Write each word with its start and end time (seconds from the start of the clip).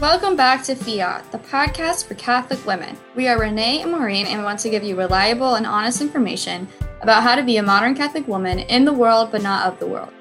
Welcome 0.00 0.36
back 0.36 0.62
to 0.62 0.76
Fiat, 0.76 1.32
the 1.32 1.38
podcast 1.38 2.06
for 2.06 2.14
Catholic 2.14 2.64
women. 2.64 2.96
We 3.16 3.26
are 3.26 3.36
Renee 3.36 3.82
and 3.82 3.90
Maureen 3.90 4.26
and 4.26 4.38
we 4.38 4.44
want 4.44 4.60
to 4.60 4.70
give 4.70 4.84
you 4.84 4.94
reliable 4.94 5.56
and 5.56 5.66
honest 5.66 6.00
information 6.00 6.68
about 7.00 7.24
how 7.24 7.34
to 7.34 7.42
be 7.42 7.56
a 7.56 7.64
modern 7.64 7.96
Catholic 7.96 8.28
woman 8.28 8.60
in 8.60 8.84
the 8.84 8.92
world 8.92 9.32
but 9.32 9.42
not 9.42 9.66
of 9.66 9.80
the 9.80 9.88
world. 9.88 10.12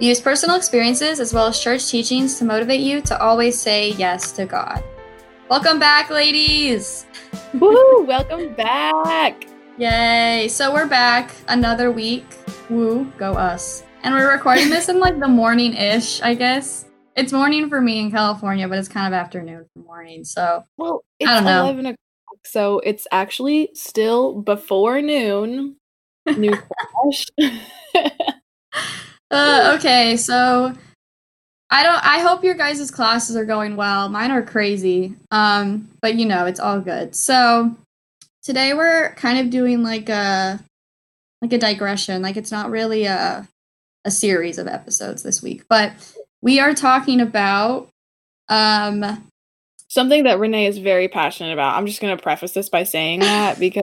We 0.00 0.06
use 0.06 0.22
personal 0.22 0.56
experiences 0.56 1.20
as 1.20 1.34
well 1.34 1.48
as 1.48 1.60
church 1.60 1.86
teachings 1.86 2.38
to 2.38 2.46
motivate 2.46 2.80
you 2.80 3.02
to 3.02 3.20
always 3.20 3.60
say 3.60 3.90
yes 3.92 4.32
to 4.32 4.46
God. 4.46 4.82
Welcome 5.50 5.78
back, 5.78 6.08
ladies! 6.08 7.04
Woo! 7.52 8.04
Welcome 8.04 8.54
back! 8.54 9.44
Yay! 9.76 10.48
So 10.48 10.72
we're 10.72 10.88
back 10.88 11.34
another 11.48 11.90
week. 11.90 12.24
Woo, 12.70 13.04
go 13.18 13.34
us. 13.34 13.82
And 14.02 14.14
we're 14.14 14.32
recording 14.32 14.70
this 14.70 14.88
in 14.88 14.98
like 14.98 15.20
the 15.20 15.28
morning 15.28 15.74
ish, 15.74 16.22
I 16.22 16.32
guess. 16.32 16.85
It's 17.16 17.32
morning 17.32 17.70
for 17.70 17.80
me 17.80 17.98
in 18.00 18.10
California, 18.10 18.68
but 18.68 18.78
it's 18.78 18.88
kind 18.88 19.06
of 19.06 19.18
afternoon 19.18 19.64
for 19.72 19.82
morning. 19.82 20.22
So 20.22 20.64
well, 20.76 21.02
it's 21.18 21.30
I 21.30 21.34
don't 21.34 21.44
know. 21.44 21.62
eleven 21.62 21.86
o'clock, 21.86 22.40
so 22.44 22.80
it's 22.80 23.06
actually 23.10 23.70
still 23.72 24.42
before 24.42 25.00
noon. 25.00 25.76
New 26.26 26.52
uh, 29.30 29.76
okay, 29.78 30.18
so 30.18 30.74
I 31.70 31.82
don't. 31.82 32.04
I 32.04 32.18
hope 32.18 32.44
your 32.44 32.54
guys' 32.54 32.90
classes 32.90 33.34
are 33.34 33.46
going 33.46 33.76
well. 33.76 34.10
Mine 34.10 34.30
are 34.30 34.42
crazy, 34.42 35.14
um, 35.30 35.88
but 36.02 36.16
you 36.16 36.26
know 36.26 36.44
it's 36.44 36.60
all 36.60 36.80
good. 36.80 37.16
So 37.16 37.74
today 38.42 38.74
we're 38.74 39.14
kind 39.14 39.38
of 39.38 39.48
doing 39.48 39.82
like 39.82 40.10
a 40.10 40.60
like 41.40 41.54
a 41.54 41.58
digression. 41.58 42.20
Like 42.20 42.36
it's 42.36 42.52
not 42.52 42.70
really 42.70 43.04
a 43.06 43.48
a 44.04 44.10
series 44.10 44.58
of 44.58 44.68
episodes 44.68 45.22
this 45.22 45.42
week, 45.42 45.64
but 45.68 45.92
we 46.42 46.60
are 46.60 46.74
talking 46.74 47.20
about 47.20 47.88
um 48.48 49.30
something 49.88 50.24
that 50.24 50.38
Renee 50.38 50.66
is 50.66 50.78
very 50.78 51.08
passionate 51.08 51.52
about. 51.52 51.76
I'm 51.76 51.86
just 51.86 52.00
going 52.00 52.16
to 52.16 52.22
preface 52.22 52.52
this 52.52 52.68
by 52.68 52.84
saying 52.84 53.20
that 53.20 53.58
because 53.58 53.82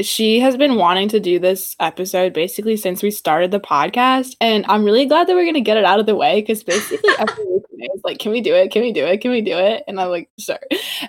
she 0.00 0.40
has 0.40 0.56
been 0.56 0.76
wanting 0.76 1.08
to 1.08 1.20
do 1.20 1.38
this 1.38 1.76
episode 1.78 2.32
basically 2.32 2.76
since 2.76 3.02
we 3.02 3.10
started 3.10 3.50
the 3.50 3.60
podcast 3.60 4.34
and 4.40 4.64
i'm 4.68 4.84
really 4.84 5.04
glad 5.04 5.26
that 5.26 5.34
we're 5.34 5.44
going 5.44 5.52
to 5.54 5.60
get 5.60 5.76
it 5.76 5.84
out 5.84 6.00
of 6.00 6.06
the 6.06 6.16
way 6.16 6.40
because 6.40 6.64
basically 6.64 7.10
every 7.18 7.44
week 7.44 7.62
it's 7.72 8.04
like 8.04 8.18
can 8.18 8.32
we 8.32 8.40
do 8.40 8.54
it? 8.54 8.70
Can 8.70 8.82
we 8.82 8.92
do 8.92 9.04
it? 9.04 9.20
Can 9.20 9.30
we 9.30 9.40
do 9.40 9.56
it? 9.56 9.84
And 9.86 10.00
i'm 10.00 10.08
like 10.08 10.30
sure. 10.38 10.58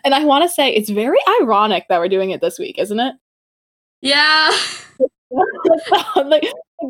And 0.03 0.13
i 0.13 0.23
want 0.25 0.43
to 0.43 0.49
say 0.49 0.69
it's 0.73 0.89
very 0.89 1.17
ironic 1.41 1.86
that 1.89 1.99
we're 1.99 2.09
doing 2.09 2.31
it 2.31 2.41
this 2.41 2.59
week 2.59 2.77
isn't 2.77 2.99
it? 2.99 3.15
Yeah. 4.02 4.52
Like 6.15 6.43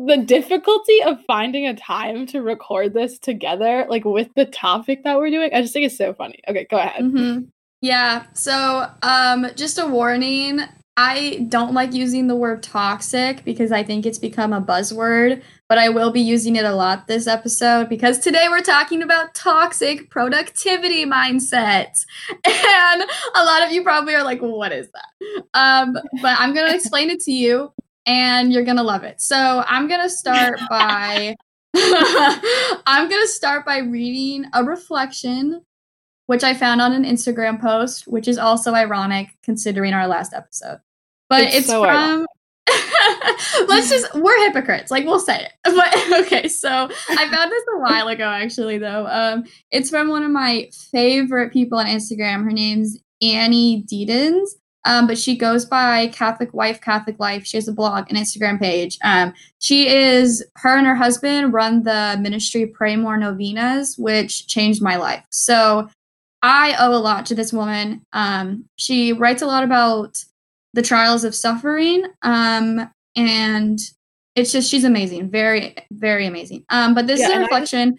the 0.06 0.16
difficulty 0.18 1.02
of 1.04 1.24
finding 1.24 1.66
a 1.66 1.74
time 1.74 2.26
to 2.26 2.42
record 2.42 2.94
this 2.94 3.18
together, 3.18 3.86
like 3.88 4.04
with 4.04 4.28
the 4.34 4.44
topic 4.44 5.04
that 5.04 5.18
we're 5.18 5.30
doing, 5.30 5.50
I 5.54 5.62
just 5.62 5.72
think 5.72 5.86
it's 5.86 5.96
so 5.96 6.12
funny. 6.12 6.40
Okay, 6.48 6.66
go 6.68 6.78
ahead. 6.78 7.02
Mm-hmm. 7.02 7.44
Yeah. 7.80 8.24
So, 8.32 8.90
um, 9.02 9.46
just 9.54 9.78
a 9.78 9.86
warning. 9.86 10.60
I 10.96 11.46
don't 11.48 11.74
like 11.74 11.92
using 11.92 12.28
the 12.28 12.36
word 12.36 12.62
toxic 12.62 13.44
because 13.44 13.72
I 13.72 13.82
think 13.82 14.06
it's 14.06 14.18
become 14.18 14.52
a 14.52 14.60
buzzword, 14.60 15.42
but 15.68 15.76
I 15.76 15.88
will 15.88 16.12
be 16.12 16.20
using 16.20 16.54
it 16.54 16.64
a 16.64 16.74
lot 16.74 17.08
this 17.08 17.26
episode 17.26 17.88
because 17.88 18.18
today 18.18 18.46
we're 18.48 18.62
talking 18.62 19.02
about 19.02 19.34
toxic 19.34 20.08
productivity 20.10 21.04
mindsets. 21.04 22.06
And 22.46 23.02
a 23.34 23.44
lot 23.44 23.64
of 23.64 23.72
you 23.72 23.82
probably 23.82 24.14
are 24.14 24.22
like, 24.22 24.40
what 24.40 24.72
is 24.72 24.88
that? 24.92 25.44
Um, 25.54 25.94
but 26.22 26.38
I'm 26.38 26.54
going 26.54 26.68
to 26.70 26.74
explain 26.74 27.10
it 27.10 27.20
to 27.20 27.32
you 27.32 27.72
and 28.06 28.52
you're 28.52 28.64
gonna 28.64 28.82
love 28.82 29.04
it. 29.04 29.20
So 29.20 29.64
I'm 29.66 29.88
gonna 29.88 30.08
start 30.08 30.58
by 30.70 31.34
I'm 31.76 33.08
gonna 33.08 33.26
start 33.26 33.64
by 33.64 33.78
reading 33.78 34.46
a 34.52 34.64
reflection, 34.64 35.62
which 36.26 36.44
I 36.44 36.54
found 36.54 36.80
on 36.80 36.92
an 36.92 37.04
Instagram 37.04 37.60
post, 37.60 38.06
which 38.06 38.28
is 38.28 38.38
also 38.38 38.74
ironic 38.74 39.28
considering 39.42 39.94
our 39.94 40.06
last 40.06 40.32
episode. 40.32 40.80
But 41.28 41.44
it's, 41.44 41.56
it's 41.56 41.66
so 41.66 41.82
from 41.82 42.26
let's 43.68 43.90
just 43.90 44.14
we're 44.14 44.46
hypocrites 44.46 44.90
like 44.90 45.04
we'll 45.04 45.18
say 45.18 45.44
it. 45.44 45.52
But 45.64 46.24
okay 46.24 46.48
so 46.48 46.68
i 46.70 47.28
found 47.28 47.52
this 47.52 47.64
a 47.74 47.78
while 47.78 48.08
ago 48.08 48.24
actually 48.24 48.78
though. 48.78 49.06
Um 49.06 49.44
it's 49.70 49.90
from 49.90 50.08
one 50.08 50.22
of 50.22 50.30
my 50.30 50.70
favorite 50.90 51.52
people 51.52 51.78
on 51.78 51.86
instagram. 51.86 52.44
Her 52.44 52.52
name's 52.52 52.98
annie 53.20 53.84
Deedens 53.90 54.48
um, 54.84 55.06
but 55.06 55.18
she 55.18 55.36
goes 55.36 55.64
by 55.64 56.08
Catholic 56.08 56.52
Wife, 56.52 56.80
Catholic 56.80 57.18
Life. 57.18 57.46
She 57.46 57.56
has 57.56 57.68
a 57.68 57.72
blog 57.72 58.06
and 58.08 58.18
Instagram 58.18 58.58
page. 58.58 58.98
Um, 59.02 59.32
she 59.58 59.88
is, 59.88 60.44
her 60.56 60.76
and 60.76 60.86
her 60.86 60.94
husband 60.94 61.52
run 61.52 61.82
the 61.82 62.18
ministry 62.20 62.66
Pray 62.66 62.96
More 62.96 63.16
Novenas, 63.16 63.96
which 63.98 64.46
changed 64.46 64.82
my 64.82 64.96
life. 64.96 65.24
So 65.30 65.88
I 66.42 66.76
owe 66.78 66.94
a 66.94 67.00
lot 67.00 67.24
to 67.26 67.34
this 67.34 67.52
woman. 67.52 68.02
Um, 68.12 68.66
she 68.76 69.12
writes 69.12 69.40
a 69.40 69.46
lot 69.46 69.64
about 69.64 70.22
the 70.74 70.82
trials 70.82 71.24
of 71.24 71.34
suffering. 71.34 72.04
Um, 72.22 72.90
and 73.16 73.78
it's 74.34 74.52
just, 74.52 74.70
she's 74.70 74.84
amazing. 74.84 75.30
Very, 75.30 75.74
very 75.92 76.26
amazing. 76.26 76.64
Um, 76.68 76.94
but 76.94 77.06
this 77.06 77.20
yeah, 77.20 77.28
is 77.28 77.34
a 77.36 77.40
reflection. 77.40 77.96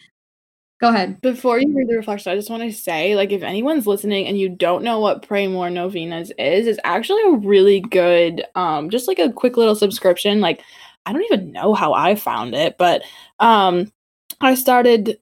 Go 0.81 0.89
ahead. 0.89 1.21
Before 1.21 1.57
you 1.57 1.73
read 1.73 1.87
the 1.87 1.95
reflection, 1.95 2.33
I 2.33 2.35
just 2.35 2.49
want 2.49 2.63
to 2.63 2.71
say, 2.71 3.15
like, 3.15 3.31
if 3.31 3.43
anyone's 3.43 3.87
listening 3.87 4.27
and 4.27 4.37
you 4.37 4.49
don't 4.49 4.83
know 4.83 4.99
what 4.99 5.25
Pray 5.25 5.47
More 5.47 5.69
Novenas 5.69 6.31
is, 6.37 6.67
it's 6.67 6.79
actually 6.83 7.21
a 7.23 7.37
really 7.37 7.79
good, 7.79 8.43
um, 8.55 8.89
just 8.89 9.07
like 9.07 9.19
a 9.19 9.31
quick 9.31 9.55
little 9.55 9.75
subscription. 9.75 10.41
Like, 10.41 10.61
I 11.05 11.13
don't 11.13 11.23
even 11.23 11.53
know 11.53 11.73
how 11.73 11.93
I 11.93 12.15
found 12.15 12.55
it, 12.55 12.77
but 12.77 13.03
um, 13.39 13.89
I 14.41 14.55
started 14.55 15.17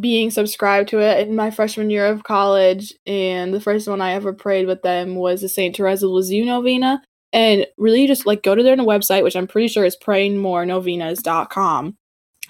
being 0.00 0.30
subscribed 0.30 0.88
to 0.88 1.00
it 1.00 1.28
in 1.28 1.36
my 1.36 1.52
freshman 1.52 1.90
year 1.90 2.06
of 2.06 2.24
college, 2.24 2.92
and 3.06 3.54
the 3.54 3.60
first 3.60 3.86
one 3.86 4.00
I 4.00 4.14
ever 4.14 4.32
prayed 4.32 4.66
with 4.66 4.82
them 4.82 5.14
was 5.14 5.40
the 5.40 5.48
Saint 5.48 5.76
Teresa 5.76 6.08
Lisieux 6.08 6.44
novena. 6.44 7.00
And 7.32 7.64
really, 7.78 8.08
just 8.08 8.26
like 8.26 8.42
go 8.42 8.56
to 8.56 8.62
their 8.64 8.76
website, 8.76 9.22
which 9.22 9.36
I'm 9.36 9.46
pretty 9.46 9.68
sure 9.68 9.84
is 9.84 9.96
prayingmorenovenas.com 9.96 11.96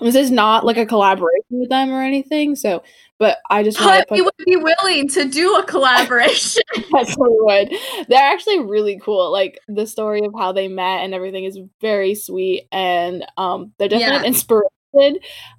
this 0.01 0.15
is 0.15 0.31
not 0.31 0.65
like 0.65 0.77
a 0.77 0.87
collaboration 0.87 1.45
with 1.51 1.69
them 1.69 1.91
or 1.91 2.03
anything. 2.03 2.57
So, 2.57 2.83
but 3.19 3.39
I 3.51 3.63
just 3.63 3.81
want 3.81 4.09
to. 4.09 4.23
would 4.23 4.33
be 4.47 4.57
willing 4.57 5.09
to 5.09 5.27
do 5.27 5.57
a 5.57 5.65
collaboration. 5.65 6.63
That's 6.91 7.15
what 7.15 7.31
would. 7.31 7.73
They're 8.09 8.33
actually 8.33 8.61
really 8.61 8.99
cool. 9.03 9.31
Like 9.31 9.61
the 9.69 9.87
story 9.87 10.25
of 10.25 10.33
how 10.37 10.53
they 10.53 10.69
met 10.69 11.05
and 11.05 11.15
everything 11.15 11.45
is 11.45 11.59
very 11.81 12.15
sweet, 12.15 12.67
and 12.73 13.27
um, 13.37 13.73
they're 13.79 13.89
definitely 13.89 14.17
yeah. 14.17 14.29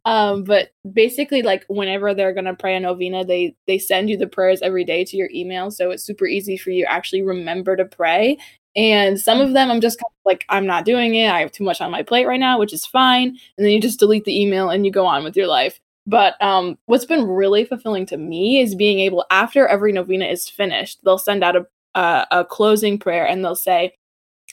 Um, 0.04 0.44
but 0.44 0.72
basically, 0.92 1.42
like 1.42 1.66
whenever 1.70 2.14
they're 2.14 2.34
gonna 2.34 2.56
pray 2.56 2.76
a 2.76 2.80
novena, 2.80 3.24
they 3.24 3.56
they 3.68 3.78
send 3.78 4.10
you 4.10 4.18
the 4.18 4.28
prayers 4.28 4.62
every 4.62 4.84
day 4.84 5.06
to 5.06 5.16
your 5.16 5.30
email, 5.34 5.72
so 5.72 5.92
it's 5.92 6.04
super 6.04 6.26
easy 6.26 6.58
for 6.58 6.72
you 6.72 6.86
actually 6.86 7.22
remember 7.22 7.76
to 7.76 7.86
pray 7.86 8.38
and 8.76 9.20
some 9.20 9.42
of 9.42 9.54
them 9.54 9.70
I'm 9.70 9.82
just 9.82 10.00
kind 10.00 10.12
of 10.12 10.26
like, 10.26 10.46
I'm 10.50 10.66
not 10.66 10.86
doing 10.86 11.16
it. 11.16 11.30
I 11.30 11.40
have 11.40 11.52
too 11.52 11.64
much 11.64 11.82
on 11.82 11.92
my 11.92 12.04
plate 12.04 12.26
right 12.26 12.40
now, 12.40 12.60
which 12.60 12.74
is 12.74 12.86
fine. 12.86 13.30
And 13.58 13.66
then 13.66 13.72
you 13.72 13.82
just 13.82 14.00
delete 14.00 14.26
the 14.26 14.40
email 14.40 14.70
and 14.70 14.86
you 14.86 14.92
go 14.92 15.06
on 15.06 15.24
with 15.24 15.36
your 15.36 15.48
life. 15.48 15.80
But 16.08 16.42
um, 16.42 16.78
what's 16.86 17.06
been 17.06 17.28
really 17.28 17.64
fulfilling 17.64 18.06
to 18.08 18.18
me 18.18 18.60
is 18.60 18.74
being 18.74 19.00
able, 19.00 19.26
after 19.30 19.68
every 19.68 19.92
novena 19.92 20.26
is 20.26 20.50
finished, 20.50 21.00
they'll 21.04 21.18
send 21.18 21.44
out 21.44 21.56
a, 21.56 21.66
a, 21.96 22.28
a 22.32 22.46
closing 22.46 22.98
prayer 22.98 23.28
and 23.28 23.44
they'll 23.44 23.56
say, 23.56 23.94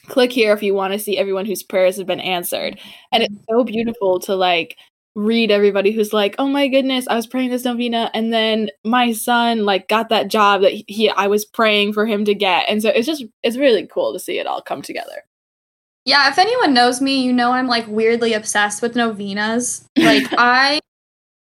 click 0.07 0.33
here 0.33 0.53
if 0.53 0.63
you 0.63 0.75
want 0.75 0.93
to 0.93 0.99
see 0.99 1.19
everyone 1.19 1.47
whose 1.47 1.63
prayers 1.63 1.97
have 1.97 2.07
been 2.07 2.21
answered. 2.21 2.79
And 3.13 3.23
it's 3.23 3.35
so 3.49 3.65
beautiful 3.65 4.21
to 4.21 4.35
like 4.35 4.77
read 5.19 5.51
everybody 5.51 5.91
who's 5.91 6.13
like, 6.13 6.37
"Oh 6.39 6.47
my 6.47 6.69
goodness, 6.69 7.09
I 7.09 7.17
was 7.17 7.27
praying 7.27 7.51
this 7.51 7.65
novena 7.65 8.11
and 8.15 8.33
then 8.33 8.71
my 8.85 9.13
son 9.13 9.65
like 9.65 9.89
got 9.89 10.09
that 10.11 10.29
job 10.29 10.63
that 10.63 10.73
he 10.87 11.11
I 11.11 11.27
was 11.27 11.45
praying 11.45 11.93
for 11.93 12.07
him 12.07 12.25
to 12.25 12.35
get." 12.35 12.67
And 12.69 12.81
so 12.81 12.89
it's 12.91 13.07
just 13.07 13.25
it's 13.43 13.57
really 13.57 13.87
cool 13.87 14.13
to 14.13 14.21
see 14.21 14.39
it 14.39 14.47
all 14.47 14.63
come 14.63 14.81
together. 14.81 15.25
Yeah, 16.05 16.31
if 16.31 16.39
anyone 16.39 16.73
knows 16.73 17.01
me, 17.01 17.23
you 17.23 17.33
know 17.33 17.53
I'm 17.53 17.67
like 17.67 17.87
weirdly 17.89 18.33
obsessed 18.33 18.81
with 18.81 18.95
novenas. 18.95 19.85
Like 19.99 20.27
I 20.39 20.81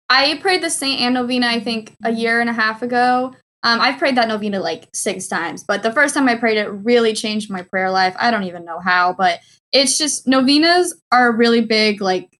I 0.09 0.37
prayed 0.41 0.61
the 0.61 0.69
Saint 0.69 0.99
Anne 0.99 1.13
novena 1.13 1.47
I 1.47 1.61
think 1.61 1.95
a 2.03 2.11
year 2.11 2.41
and 2.41 2.49
a 2.49 2.53
half 2.53 2.81
ago. 2.81 3.33
Um, 3.63 3.79
I've 3.79 3.99
prayed 3.99 4.17
that 4.17 4.27
novena 4.27 4.59
like 4.59 4.89
six 4.93 5.27
times, 5.27 5.63
but 5.63 5.81
the 5.83 5.93
first 5.93 6.13
time 6.13 6.27
I 6.27 6.35
prayed 6.35 6.57
it 6.57 6.67
really 6.67 7.13
changed 7.13 7.49
my 7.49 7.61
prayer 7.61 7.91
life. 7.91 8.15
I 8.19 8.31
don't 8.31 8.43
even 8.43 8.65
know 8.65 8.79
how, 8.79 9.13
but 9.13 9.39
it's 9.71 9.97
just 9.97 10.27
novenas 10.27 10.99
are 11.11 11.31
really 11.31 11.61
big 11.61 12.01
like 12.01 12.37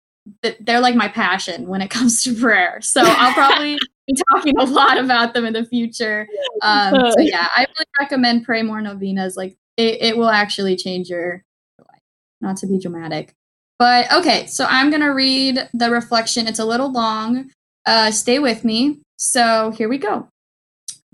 they're 0.60 0.80
like 0.80 0.96
my 0.96 1.08
passion 1.08 1.68
when 1.68 1.82
it 1.82 1.90
comes 1.90 2.24
to 2.24 2.36
prayer. 2.36 2.80
So 2.82 3.02
I'll 3.04 3.34
probably 3.34 3.78
be 4.08 4.16
talking 4.30 4.58
a 4.58 4.66
lot 4.66 4.98
about 4.98 5.34
them 5.34 5.46
in 5.46 5.54
the 5.54 5.66
future. 5.66 6.28
Um, 6.62 6.94
so 7.12 7.16
yeah, 7.20 7.48
I 7.56 7.62
really 7.62 7.86
recommend 8.00 8.46
pray 8.46 8.62
more 8.62 8.82
novenas. 8.82 9.36
Like 9.36 9.56
it, 9.78 10.02
it 10.02 10.18
will 10.18 10.30
actually 10.30 10.76
change 10.76 11.10
your 11.10 11.44
life. 11.80 12.02
Not 12.40 12.58
to 12.58 12.68
be 12.68 12.80
dramatic, 12.80 13.34
but 13.80 14.12
okay. 14.12 14.46
So 14.48 14.66
I'm 14.70 14.92
gonna 14.92 15.14
read 15.14 15.70
the 15.74 15.90
reflection. 15.90 16.48
It's 16.48 16.60
a 16.60 16.66
little 16.66 16.92
long. 16.92 17.52
Uh, 17.86 18.12
stay 18.12 18.40
with 18.40 18.64
me. 18.64 19.00
So 19.18 19.72
here 19.72 19.90
we 19.90 19.98
go. 19.98 20.28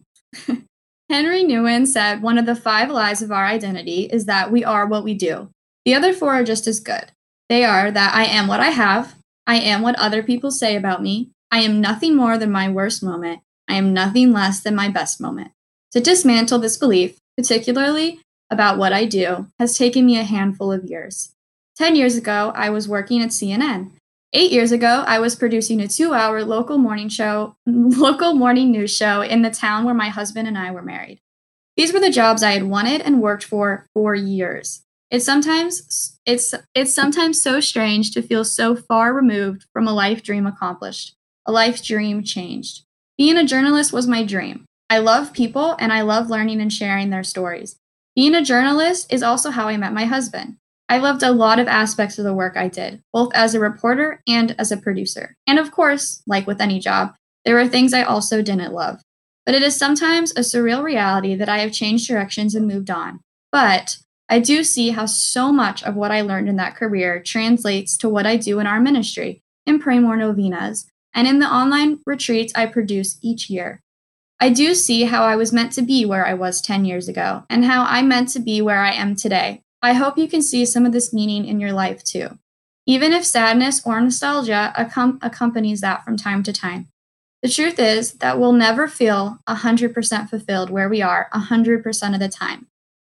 Henry 1.11 1.43
Nouwen 1.43 1.87
said 1.88 2.23
one 2.23 2.38
of 2.38 2.47
the 2.47 2.55
five 2.55 2.88
lies 2.88 3.20
of 3.20 3.32
our 3.32 3.44
identity 3.44 4.05
is 4.05 4.26
that 4.26 4.52
we 4.52 4.64
are 4.64 4.87
what 4.87 5.02
we 5.02 5.14
do. 5.14 5.50
The 5.85 5.94
other 5.94 6.12
four 6.12 6.35
are 6.35 6.44
just 6.44 6.67
as 6.69 6.79
good. 6.79 7.11
They 7.50 7.64
are 7.64 7.91
that 7.91 8.14
I 8.14 8.26
am 8.26 8.47
what 8.47 8.61
I 8.61 8.70
have, 8.70 9.17
I 9.44 9.56
am 9.56 9.82
what 9.82 9.99
other 9.99 10.23
people 10.23 10.52
say 10.52 10.76
about 10.76 11.02
me, 11.02 11.32
I 11.50 11.58
am 11.58 11.81
nothing 11.81 12.14
more 12.14 12.38
than 12.38 12.52
my 12.52 12.69
worst 12.69 13.02
moment, 13.02 13.41
I 13.69 13.75
am 13.75 13.93
nothing 13.93 14.32
less 14.32 14.61
than 14.61 14.76
my 14.76 14.88
best 14.88 15.20
moment. 15.20 15.50
To 15.91 16.00
dismantle 16.00 16.61
this 16.61 16.76
belief, 16.76 17.19
particularly 17.37 18.20
about 18.50 18.79
what 18.79 18.93
I 18.93 19.05
do, 19.05 19.49
has 19.58 19.76
taken 19.76 20.06
me 20.06 20.17
a 20.17 20.23
handful 20.23 20.70
of 20.70 20.85
years. 20.85 21.35
10 21.76 21.97
years 21.97 22.14
ago, 22.14 22.52
I 22.55 22.70
was 22.70 22.87
working 22.87 23.20
at 23.20 23.31
CNN. 23.31 23.91
Eight 24.32 24.52
years 24.52 24.70
ago, 24.70 25.02
I 25.08 25.19
was 25.19 25.35
producing 25.35 25.81
a 25.81 25.88
two 25.88 26.14
hour 26.14 26.44
local 26.44 26.79
morning 26.79 27.08
show, 27.08 27.56
local 27.67 28.32
morning 28.32 28.70
news 28.70 28.94
show 28.94 29.23
in 29.23 29.43
the 29.43 29.50
town 29.50 29.82
where 29.82 29.94
my 29.94 30.08
husband 30.08 30.47
and 30.47 30.56
I 30.56 30.70
were 30.70 30.82
married. 30.82 31.19
These 31.76 31.93
were 31.93 31.99
the 31.99 32.11
jobs 32.11 32.44
I 32.44 32.52
had 32.52 32.62
wanted 32.62 33.00
and 33.00 33.20
worked 33.20 33.43
for 33.43 33.87
for 33.93 34.14
years. 34.14 34.82
It's 35.11 35.25
sometimes 35.25 36.19
it's 36.25 36.55
it's 36.75 36.95
sometimes 36.95 37.43
so 37.43 37.59
strange 37.59 38.12
to 38.12 38.23
feel 38.23 38.45
so 38.45 38.77
far 38.77 39.12
removed 39.12 39.67
from 39.73 39.89
a 39.89 39.93
life 39.93 40.23
dream 40.23 40.47
accomplished, 40.47 41.17
a 41.47 41.53
life 41.53 41.83
dream 41.83 42.23
changed. 42.23 42.85
Being 43.19 43.37
a 43.37 43.45
journalist 43.45 43.93
was 43.93 44.07
my 44.07 44.23
dream. 44.23 44.67
I 44.89 44.99
love 44.99 45.33
people 45.33 45.77
and 45.81 45.93
I 45.93 46.03
love 46.03 46.31
learning 46.31 46.61
and 46.61 46.73
sharing 46.73 47.11
their 47.11 47.25
stories. 47.25 47.77
Being 48.15 48.35
a 48.35 48.43
journalist 48.43 49.12
is 49.12 49.23
also 49.23 49.51
how 49.51 49.67
I 49.69 49.77
met 49.77 49.93
my 49.93 50.05
husband. 50.05 50.57
I 50.89 50.99
loved 50.99 51.23
a 51.23 51.33
lot 51.33 51.59
of 51.59 51.69
aspects 51.69 52.19
of 52.19 52.25
the 52.25 52.35
work 52.35 52.57
I 52.57 52.69
did, 52.69 53.03
both 53.12 53.33
as 53.35 53.55
a 53.55 53.61
reporter 53.61 54.23
and 54.29 54.55
as 54.59 54.73
a 54.73 54.77
producer. 54.77 55.37
And 55.47 55.59
of 55.59 55.71
course, 55.71 56.23
like 56.27 56.47
with 56.47 56.61
any 56.61 56.81
job, 56.81 57.15
there 57.45 57.55
were 57.55 57.69
things 57.69 57.93
I 57.93 58.03
also 58.03 58.43
didn't 58.43 58.73
love. 58.73 59.01
But 59.47 59.55
it 59.55 59.62
is 59.62 59.77
sometimes 59.77 60.33
a 60.33 60.41
surreal 60.41 60.83
reality 60.83 61.35
that 61.35 61.49
I 61.49 61.59
have 61.59 61.73
changed 61.73 62.09
directions 62.09 62.55
and 62.55 62.67
moved 62.67 62.91
on. 62.91 63.21
But 63.53 63.99
I 64.32 64.38
do 64.38 64.62
see 64.62 64.91
how 64.91 65.06
so 65.06 65.53
much 65.53 65.82
of 65.82 65.97
what 65.97 66.12
I 66.12 66.21
learned 66.21 66.49
in 66.49 66.55
that 66.56 66.77
career 66.77 67.21
translates 67.21 67.97
to 67.97 68.09
what 68.09 68.27
I 68.27 68.37
do 68.37 68.61
in 68.61 68.67
our 68.67 68.81
ministry, 68.81 69.43
in 69.67 69.81
Pray 69.81 69.99
More 69.99 70.17
Novenas, 70.17 70.87
and 71.12 71.27
in 71.27 71.41
the 71.41 71.53
online 71.53 71.99
retreats 72.06 72.53
I 72.55 72.67
produce 72.67 73.19
each 73.23 73.50
year. 73.50 73.82
I 74.38 74.50
do 74.50 74.73
see 74.75 75.03
how 75.03 75.25
I 75.25 75.35
was 75.35 75.53
meant 75.53 75.73
to 75.73 75.82
be 75.82 76.06
where 76.06 76.25
I 76.25 76.35
was 76.35 76.61
10 76.61 76.85
years 76.85 77.09
ago, 77.09 77.43
and 77.50 77.65
how 77.65 77.82
I'm 77.82 78.06
meant 78.06 78.29
to 78.29 78.38
be 78.38 78.62
where 78.62 78.79
I 78.79 78.93
am 78.93 79.17
today. 79.17 79.65
I 79.82 79.94
hope 79.94 80.17
you 80.17 80.29
can 80.29 80.43
see 80.43 80.65
some 80.65 80.87
of 80.87 80.93
this 80.93 81.12
meaning 81.12 81.44
in 81.44 81.59
your 81.59 81.73
life 81.73 82.05
too, 82.05 82.38
even 82.87 83.12
if 83.12 83.25
sadness 83.25 83.85
or 83.85 84.00
nostalgia 84.00 84.73
accom- 84.79 85.19
accompanies 85.23 85.81
that 85.81 86.05
from 86.05 86.17
time 86.17 86.44
to 86.44 86.53
time. 86.53 86.87
The 87.43 87.49
truth 87.49 87.81
is 87.81 88.12
that 88.15 88.38
we'll 88.38 88.53
never 88.53 88.87
feel 88.87 89.38
100% 89.49 90.31
fulfilled 90.31 90.71
where 90.71 90.88
we 90.88 91.03
are 91.03 91.29
100% 91.35 92.15
of 92.15 92.21
the 92.21 92.29
time. 92.29 92.69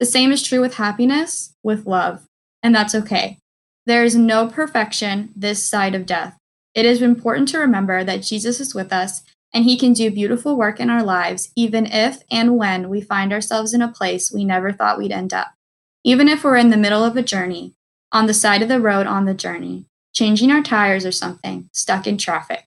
The 0.04 0.10
same 0.10 0.32
is 0.32 0.42
true 0.42 0.60
with 0.60 0.74
happiness, 0.74 1.54
with 1.62 1.86
love, 1.86 2.28
and 2.62 2.74
that's 2.74 2.94
okay. 2.94 3.38
There 3.86 4.04
is 4.04 4.14
no 4.14 4.46
perfection 4.46 5.32
this 5.34 5.66
side 5.66 5.94
of 5.94 6.04
death. 6.04 6.36
It 6.74 6.84
is 6.84 7.00
important 7.00 7.48
to 7.48 7.58
remember 7.58 8.04
that 8.04 8.20
Jesus 8.20 8.60
is 8.60 8.74
with 8.74 8.92
us 8.92 9.22
and 9.54 9.64
he 9.64 9.78
can 9.78 9.94
do 9.94 10.10
beautiful 10.10 10.58
work 10.58 10.78
in 10.78 10.90
our 10.90 11.02
lives, 11.02 11.50
even 11.56 11.86
if 11.86 12.22
and 12.30 12.58
when 12.58 12.90
we 12.90 13.00
find 13.00 13.32
ourselves 13.32 13.72
in 13.72 13.80
a 13.80 13.90
place 13.90 14.30
we 14.30 14.44
never 14.44 14.74
thought 14.74 14.98
we'd 14.98 15.10
end 15.10 15.32
up. 15.32 15.54
Even 16.04 16.28
if 16.28 16.44
we're 16.44 16.58
in 16.58 16.68
the 16.68 16.76
middle 16.76 17.02
of 17.02 17.16
a 17.16 17.22
journey, 17.22 17.72
on 18.12 18.26
the 18.26 18.34
side 18.34 18.60
of 18.60 18.68
the 18.68 18.82
road 18.82 19.06
on 19.06 19.24
the 19.24 19.32
journey, 19.32 19.86
changing 20.12 20.50
our 20.50 20.62
tires 20.62 21.06
or 21.06 21.12
something, 21.12 21.70
stuck 21.72 22.06
in 22.06 22.18
traffic. 22.18 22.66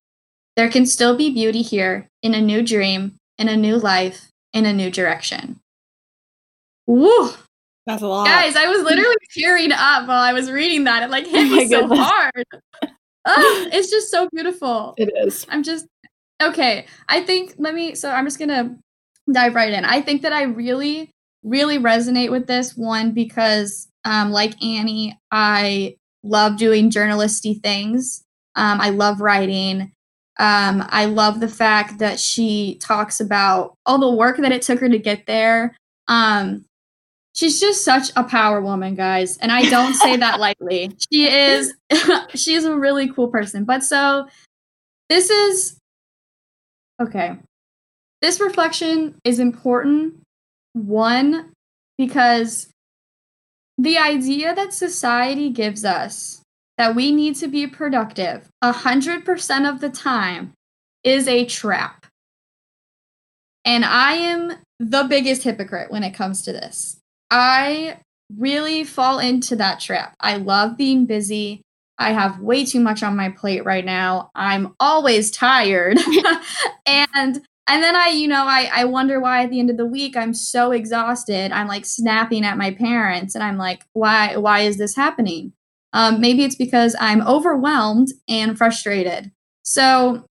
There 0.56 0.72
can 0.72 0.88
still 0.88 1.16
be 1.16 1.30
beauty 1.30 1.62
here 1.62 2.10
in 2.24 2.34
a 2.34 2.42
new 2.42 2.64
dream, 2.64 3.20
in 3.38 3.48
a 3.48 3.56
new 3.56 3.78
life, 3.78 4.32
in 4.54 4.66
a 4.66 4.74
new 4.74 4.90
direction. 4.90 5.60
Woo! 6.88 7.30
That's 7.86 8.02
a 8.02 8.08
lot. 8.08 8.26
Guys, 8.26 8.56
I 8.56 8.68
was 8.68 8.84
literally 8.84 9.16
tearing 9.34 9.72
up 9.72 10.08
while 10.08 10.22
I 10.22 10.34
was 10.34 10.52
reading 10.52 10.84
that. 10.86 11.04
It 11.04 11.10
like 11.10 11.26
hit 11.28 11.48
oh 11.48 11.56
me 11.56 11.68
so 11.68 11.88
hard. 11.88 12.44
oh, 13.26 13.70
it's 13.72 13.90
just 13.90 14.10
so 14.10 14.28
beautiful. 14.34 14.94
It 14.98 15.12
is. 15.16 15.46
I'm 15.50 15.64
just 15.64 15.88
okay. 16.42 16.86
I 17.08 17.22
think 17.22 17.56
let 17.58 17.74
me 17.74 17.96
so 17.96 18.12
I'm 18.12 18.26
just 18.26 18.40
gonna 18.40 18.78
dive 19.32 19.56
right 19.56 19.72
in. 19.72 19.86
I 19.86 20.02
think 20.02 20.22
that 20.24 20.34
I 20.34 20.44
really, 20.44 21.12
really 21.44 21.78
resonate 21.78 22.32
with 22.32 22.48
this 22.48 22.76
one 22.76 23.12
because 23.12 23.88
um, 24.06 24.32
like 24.32 24.62
Annie, 24.64 25.18
I 25.32 25.96
love 26.24 26.58
doing 26.58 26.90
journalisty 26.90 27.62
things. 27.62 28.24
Um, 28.56 28.82
I 28.82 28.90
love 28.90 29.22
writing. 29.22 29.92
Um, 30.40 30.86
I 30.90 31.06
love 31.06 31.40
the 31.40 31.48
fact 31.48 32.00
that 32.00 32.20
she 32.20 32.78
talks 32.82 33.20
about 33.20 33.74
all 33.86 34.00
the 34.00 34.12
work 34.12 34.38
that 34.38 34.52
it 34.52 34.62
took 34.62 34.80
her 34.80 34.90
to 34.90 35.00
get 35.00 35.26
there. 35.26 35.76
Um, 36.08 36.66
she's 37.38 37.60
just 37.60 37.86
such 37.86 38.12
a 38.16 38.24
power 38.24 38.60
woman, 38.60 38.96
guys. 38.96 39.38
And 39.38 39.52
I 39.52 39.70
don't 39.70 39.94
say 39.94 40.18
that 40.18 40.40
lightly. 40.42 40.92
She 41.12 41.30
is 41.30 41.74
she 42.36 42.56
is 42.56 42.66
a 42.66 42.76
really 42.76 43.10
cool 43.10 43.30
person. 43.30 43.64
But 43.64 43.84
so 43.84 44.28
this 45.10 45.30
is 45.30 45.78
okay. 47.02 47.38
This 48.22 48.40
reflection 48.40 49.16
is 49.24 49.40
important 49.40 50.16
one 50.74 51.52
because 51.98 52.70
the 53.78 53.98
idea 53.98 54.56
that 54.56 54.74
society 54.74 55.52
gives 55.52 55.86
us 55.86 56.42
that 56.80 56.96
we 56.96 57.12
need 57.12 57.36
to 57.36 57.48
be 57.48 57.68
productive 57.68 58.50
100% 58.64 59.70
of 59.70 59.82
the 59.82 59.90
time 59.90 60.54
is 61.04 61.28
a 61.28 61.46
trap. 61.46 62.08
And 63.64 63.86
I 63.86 64.14
am 64.14 64.54
the 64.80 65.04
biggest 65.04 65.44
hypocrite 65.44 65.92
when 65.92 66.04
it 66.04 66.14
comes 66.14 66.42
to 66.44 66.52
this. 66.52 66.98
I 67.30 68.00
really 68.36 68.84
fall 68.84 69.20
into 69.20 69.56
that 69.56 69.80
trap. 69.80 70.16
I 70.20 70.38
love 70.38 70.78
being 70.78 71.06
busy. 71.06 71.62
I 71.98 72.12
have 72.12 72.40
way 72.40 72.66
too 72.66 72.80
much 72.80 73.02
on 73.04 73.16
my 73.16 73.30
plate 73.30 73.66
right 73.66 73.86
now. 73.86 74.30
I'm 74.36 74.76
always 74.80 75.32
tired. 75.32 75.98
and 76.86 77.42
and 77.70 77.84
then 77.84 77.98
I, 77.98 78.08
you 78.08 78.30
know, 78.30 78.46
I, 78.46 78.70
I 78.74 78.86
wonder 78.86 79.20
why 79.20 79.44
at 79.44 79.50
the 79.50 79.60
end 79.60 79.70
of 79.70 79.76
the 79.76 79.86
week 79.86 80.16
I'm 80.16 80.34
so 80.34 80.72
exhausted. 80.72 81.52
I'm 81.52 81.68
like 81.68 81.86
snapping 81.86 82.46
at 82.46 82.58
my 82.58 82.72
parents 82.72 83.36
and 83.36 83.44
I'm 83.44 83.58
like, 83.58 83.84
why 83.94 84.38
why 84.38 84.62
is 84.62 84.78
this 84.78 84.96
happening? 84.96 85.54
Um, 85.94 86.22
maybe 86.22 86.44
it's 86.44 86.56
because 86.56 86.96
I'm 87.00 87.26
overwhelmed 87.28 88.10
and 88.28 88.58
frustrated. 88.58 89.32
So 89.64 90.26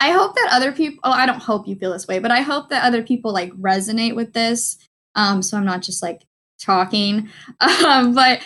I 0.00 0.10
hope 0.10 0.34
that 0.34 0.48
other 0.50 0.72
people 0.72 1.00
oh, 1.04 1.12
I 1.12 1.26
don't 1.26 1.42
hope 1.42 1.68
you 1.68 1.76
feel 1.76 1.92
this 1.92 2.08
way, 2.08 2.18
but 2.18 2.30
I 2.30 2.40
hope 2.40 2.70
that 2.70 2.84
other 2.84 3.02
people 3.02 3.32
like 3.32 3.52
resonate 3.52 4.16
with 4.16 4.32
this 4.32 4.78
um, 5.18 5.42
so 5.42 5.56
I'm 5.56 5.64
not 5.66 5.82
just 5.82 6.02
like 6.02 6.22
talking. 6.58 7.28
Um, 7.84 8.14
but 8.14 8.40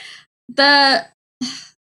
the 0.49 1.07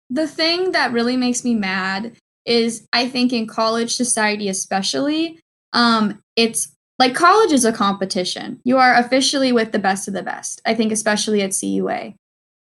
the 0.09 0.27
thing 0.27 0.71
that 0.73 0.91
really 0.91 1.17
makes 1.17 1.43
me 1.43 1.55
mad 1.55 2.13
is 2.45 2.87
I 2.93 3.09
think 3.09 3.33
in 3.33 3.47
college 3.47 3.95
society 3.95 4.49
especially, 4.49 5.39
um, 5.73 6.21
it's 6.35 6.73
like 6.99 7.15
college 7.15 7.51
is 7.51 7.65
a 7.65 7.73
competition. 7.73 8.59
You 8.63 8.77
are 8.77 8.95
officially 8.95 9.51
with 9.51 9.71
the 9.71 9.79
best 9.79 10.07
of 10.07 10.13
the 10.13 10.23
best. 10.23 10.61
I 10.65 10.75
think 10.75 10.91
especially 10.91 11.41
at 11.41 11.55
CUA. 11.59 12.13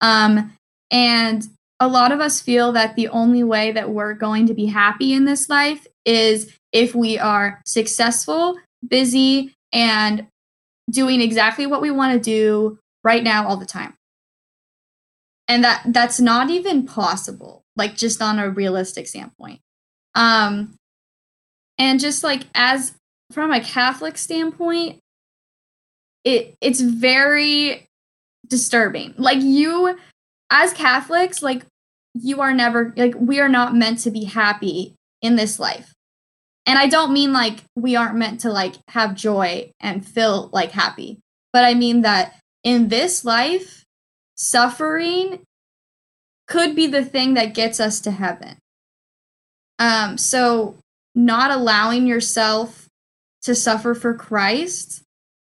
Um, 0.01 0.53
and 0.91 1.47
a 1.79 1.87
lot 1.87 2.11
of 2.11 2.19
us 2.19 2.41
feel 2.41 2.71
that 2.73 2.95
the 2.95 3.09
only 3.09 3.43
way 3.43 3.71
that 3.71 3.89
we're 3.89 4.13
going 4.13 4.47
to 4.47 4.53
be 4.53 4.67
happy 4.67 5.13
in 5.13 5.25
this 5.25 5.49
life 5.49 5.85
is 6.05 6.55
if 6.71 6.95
we 6.95 7.17
are 7.17 7.61
successful, 7.65 8.57
busy, 8.87 9.53
and 9.71 10.27
doing 10.89 11.21
exactly 11.21 11.65
what 11.65 11.81
we 11.81 11.91
want 11.91 12.13
to 12.13 12.19
do 12.19 12.79
right 13.03 13.23
now 13.23 13.47
all 13.47 13.57
the 13.57 13.65
time. 13.65 13.93
And 15.47 15.63
that 15.63 15.83
that's 15.87 16.19
not 16.19 16.49
even 16.49 16.85
possible, 16.85 17.63
like 17.75 17.95
just 17.95 18.21
on 18.21 18.39
a 18.39 18.49
realistic 18.49 19.07
standpoint. 19.07 19.59
Um 20.15 20.75
and 21.77 21.99
just 21.99 22.23
like 22.23 22.43
as 22.55 22.93
from 23.31 23.51
a 23.51 23.59
Catholic 23.59 24.17
standpoint, 24.17 24.99
it 26.23 26.55
it's 26.61 26.81
very 26.81 27.87
disturbing. 28.47 29.13
Like 29.17 29.41
you 29.41 29.97
as 30.49 30.73
Catholics, 30.73 31.41
like 31.41 31.65
you 32.13 32.41
are 32.41 32.53
never 32.53 32.93
like 32.95 33.15
we 33.17 33.39
are 33.39 33.49
not 33.49 33.75
meant 33.75 33.99
to 33.99 34.11
be 34.11 34.25
happy 34.25 34.95
in 35.21 35.35
this 35.35 35.59
life 35.59 35.93
and 36.65 36.79
I 36.79 36.87
don't 36.87 37.13
mean 37.13 37.33
like 37.33 37.63
we 37.75 37.95
aren't 37.95 38.15
meant 38.15 38.41
to 38.41 38.51
like 38.51 38.75
have 38.89 39.15
joy 39.15 39.71
and 39.79 40.05
feel 40.05 40.49
like 40.53 40.71
happy, 40.71 41.19
but 41.51 41.65
I 41.65 41.73
mean 41.73 42.01
that 42.01 42.35
in 42.63 42.87
this 42.87 43.25
life, 43.25 43.83
suffering 44.35 45.41
could 46.47 46.75
be 46.75 46.87
the 46.87 47.03
thing 47.03 47.33
that 47.33 47.53
gets 47.53 47.79
us 47.79 47.99
to 48.01 48.11
heaven. 48.11 48.57
Um, 49.79 50.17
so 50.17 50.77
not 51.15 51.51
allowing 51.51 52.07
yourself 52.07 52.87
to 53.43 53.53
suffer 53.53 53.93
for 53.93 54.13
Christ 54.13 55.03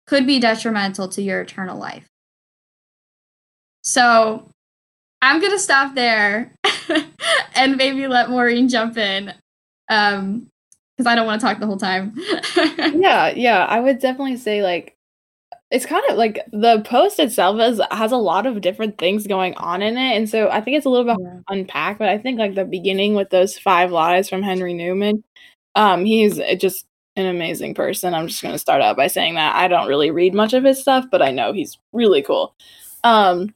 could 0.08 0.26
be 0.26 0.40
detrimental 0.40 1.08
to 1.10 1.22
your 1.22 1.42
eternal 1.42 1.78
life. 1.78 2.08
So 3.84 4.50
I'm 5.22 5.40
gonna 5.42 5.60
stop 5.60 5.94
there 5.94 6.52
and 7.56 7.78
maybe 7.78 8.08
let 8.08 8.30
Maureen 8.30 8.68
jump 8.68 8.98
in. 8.98 9.34
Um, 9.90 10.48
because 11.04 11.12
I 11.12 11.16
don't 11.16 11.26
want 11.26 11.42
to 11.42 11.48
talk 11.48 11.60
the 11.60 11.66
whole 11.66 11.78
time. 11.78 12.14
yeah, 12.96 13.34
yeah, 13.36 13.66
I 13.66 13.80
would 13.80 14.00
definitely 14.00 14.38
say 14.38 14.64
like 14.64 14.96
it's 15.72 15.86
kind 15.86 16.04
of 16.10 16.18
like 16.18 16.40
the 16.52 16.82
post 16.86 17.20
itself 17.20 17.60
has 17.60 17.82
has 17.92 18.12
a 18.12 18.18
lot 18.18 18.46
of 18.46 18.62
different 18.62 18.98
things 18.98 19.28
going 19.28 19.56
on 19.56 19.82
in 19.82 19.98
it, 19.98 20.16
and 20.16 20.30
so 20.30 20.50
I 20.50 20.62
think 20.62 20.78
it's 20.78 20.86
a 20.86 20.90
little 20.90 21.06
bit 21.06 21.18
yeah. 21.22 21.40
unpack. 21.50 22.00
But 22.00 22.10
I 22.10 22.18
think 22.18 22.40
like 22.40 22.56
the 22.56 22.66
beginning 22.66 23.16
with 23.16 23.30
those 23.30 23.58
five 23.58 23.92
lies 23.92 24.30
from 24.30 24.44
Henry 24.44 24.74
Nouwen, 24.74 25.24
um, 25.76 26.06
he's 26.06 26.40
just 26.58 26.86
an 27.16 27.26
amazing 27.26 27.76
person. 27.76 28.14
I'm 28.14 28.28
just 28.28 28.42
going 28.42 28.54
to 28.54 28.60
start 28.60 28.82
out 28.82 28.98
by 28.98 29.08
saying 29.08 29.36
that 29.36 29.56
I 29.56 29.68
don't 29.68 29.88
really 29.88 30.12
read 30.12 30.34
much 30.34 30.54
of 30.54 30.64
his 30.64 30.80
stuff, 30.80 31.06
but 31.12 31.22
I 31.22 31.32
know 31.32 31.54
he's 31.54 31.78
really 31.92 32.24
cool. 32.24 32.56
Um, 33.04 33.54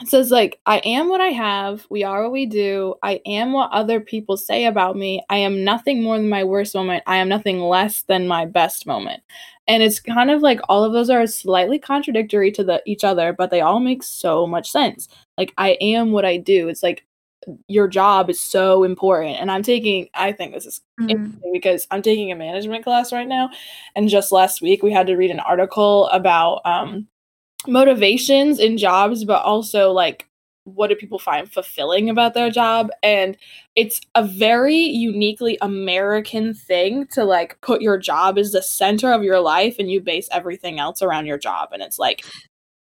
it 0.00 0.08
says 0.08 0.30
like 0.30 0.60
i 0.66 0.78
am 0.78 1.08
what 1.08 1.20
i 1.20 1.28
have. 1.28 1.86
We 1.90 2.04
are 2.04 2.22
what 2.22 2.32
we 2.32 2.46
do. 2.46 2.94
I 3.02 3.20
am 3.26 3.52
what 3.52 3.70
other 3.72 4.00
people 4.00 4.36
say 4.36 4.66
about 4.66 4.96
me. 4.96 5.22
I 5.28 5.36
am 5.38 5.64
nothing 5.64 6.02
more 6.02 6.16
than 6.16 6.28
my 6.28 6.44
worst 6.44 6.74
moment. 6.74 7.02
I 7.06 7.16
am 7.16 7.28
nothing 7.28 7.60
less 7.60 8.02
than 8.02 8.28
my 8.28 8.44
best 8.44 8.86
moment. 8.86 9.22
And 9.66 9.82
it's 9.82 10.00
kind 10.00 10.30
of 10.30 10.40
like 10.40 10.60
all 10.68 10.84
of 10.84 10.92
those 10.92 11.10
are 11.10 11.26
slightly 11.26 11.78
contradictory 11.78 12.50
to 12.52 12.64
the 12.64 12.82
each 12.86 13.04
other 13.04 13.32
but 13.32 13.50
they 13.50 13.60
all 13.60 13.80
make 13.80 14.02
so 14.02 14.46
much 14.46 14.70
sense. 14.70 15.08
Like 15.36 15.52
i 15.58 15.70
am 15.80 16.12
what 16.12 16.24
i 16.24 16.36
do. 16.36 16.68
It's 16.68 16.82
like 16.82 17.04
your 17.66 17.88
job 17.88 18.28
is 18.28 18.40
so 18.40 18.84
important. 18.84 19.36
And 19.40 19.50
i'm 19.50 19.62
taking 19.62 20.08
i 20.14 20.32
think 20.32 20.54
this 20.54 20.66
is 20.66 20.80
mm. 21.00 21.10
interesting 21.10 21.52
because 21.52 21.86
i'm 21.90 22.02
taking 22.02 22.32
a 22.32 22.36
management 22.36 22.84
class 22.84 23.12
right 23.12 23.28
now 23.28 23.50
and 23.96 24.08
just 24.08 24.32
last 24.32 24.60
week 24.60 24.82
we 24.82 24.92
had 24.92 25.06
to 25.06 25.16
read 25.16 25.30
an 25.30 25.40
article 25.40 26.08
about 26.08 26.60
um, 26.64 27.06
motivations 27.66 28.58
in 28.58 28.78
jobs, 28.78 29.24
but 29.24 29.42
also 29.42 29.90
like 29.92 30.26
what 30.64 30.88
do 30.88 30.94
people 30.94 31.18
find 31.18 31.50
fulfilling 31.50 32.10
about 32.10 32.34
their 32.34 32.50
job? 32.50 32.90
And 33.02 33.38
it's 33.74 34.00
a 34.14 34.22
very 34.22 34.76
uniquely 34.76 35.56
american 35.62 36.52
thing 36.52 37.06
to 37.06 37.24
like 37.24 37.58
put 37.62 37.80
your 37.80 37.96
job 37.96 38.36
as 38.36 38.52
the 38.52 38.62
center 38.62 39.12
of 39.12 39.22
your 39.22 39.40
life 39.40 39.76
and 39.78 39.90
you 39.90 40.00
base 40.00 40.28
everything 40.30 40.78
else 40.78 41.00
around 41.00 41.26
your 41.26 41.38
job. 41.38 41.70
And 41.72 41.82
it's 41.82 41.98
like 41.98 42.24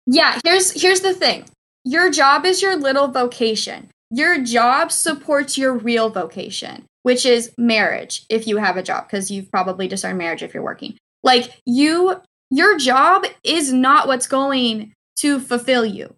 yeah 0.07 0.41
here's 0.45 0.81
here's 0.81 1.01
the 1.01 1.15
thing. 1.15 1.45
Your 1.85 2.11
job 2.11 2.45
is 2.45 2.61
your 2.61 2.77
little 2.77 3.09
vocation. 3.09 3.91
Your 4.11 4.43
job 4.43 4.91
supports 4.91 5.57
your 5.57 5.75
real 5.75 6.11
vocation 6.11 6.85
which 7.09 7.25
is 7.25 7.53
marriage 7.57 8.27
if 8.29 8.47
you 8.47 8.59
have 8.59 8.77
a 8.77 8.83
job 8.83 9.07
because 9.07 9.31
you've 9.31 9.51
probably 9.51 9.89
discerned 9.89 10.19
marriage 10.19 10.43
if 10.43 10.53
you're 10.53 10.63
working. 10.63 10.97
Like 11.23 11.61
you 11.65 12.21
your 12.51 12.79
job 12.79 13.25
is 13.45 13.73
not 13.73 14.07
what's 14.07 14.27
going 14.27 14.95
to 15.17 15.41
fulfill 15.41 15.85
you. 15.85 16.15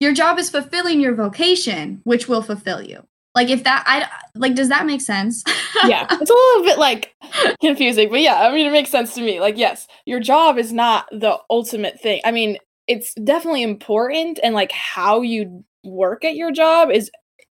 Your 0.00 0.12
job 0.12 0.38
is 0.38 0.50
fulfilling 0.50 1.00
your 1.00 1.14
vocation, 1.14 2.00
which 2.04 2.28
will 2.28 2.42
fulfill 2.42 2.82
you. 2.82 3.04
Like 3.34 3.48
if 3.48 3.64
that 3.64 3.84
I 3.86 4.08
like 4.34 4.54
does 4.54 4.68
that 4.68 4.84
make 4.84 5.00
sense? 5.00 5.42
yeah. 5.86 6.06
It's 6.10 6.30
a 6.30 6.34
little 6.34 6.64
bit 6.64 6.78
like 6.78 7.14
confusing, 7.60 8.10
but 8.10 8.20
yeah, 8.20 8.40
I 8.46 8.52
mean 8.52 8.66
it 8.66 8.72
makes 8.72 8.90
sense 8.90 9.14
to 9.14 9.22
me. 9.22 9.40
Like 9.40 9.56
yes, 9.56 9.86
your 10.04 10.20
job 10.20 10.58
is 10.58 10.72
not 10.72 11.06
the 11.10 11.38
ultimate 11.48 12.00
thing. 12.00 12.20
I 12.24 12.30
mean, 12.30 12.58
it's 12.86 13.14
definitely 13.14 13.62
important 13.62 14.38
and 14.42 14.54
like 14.54 14.72
how 14.72 15.22
you 15.22 15.64
work 15.84 16.24
at 16.24 16.36
your 16.36 16.52
job 16.52 16.90
is 16.90 17.10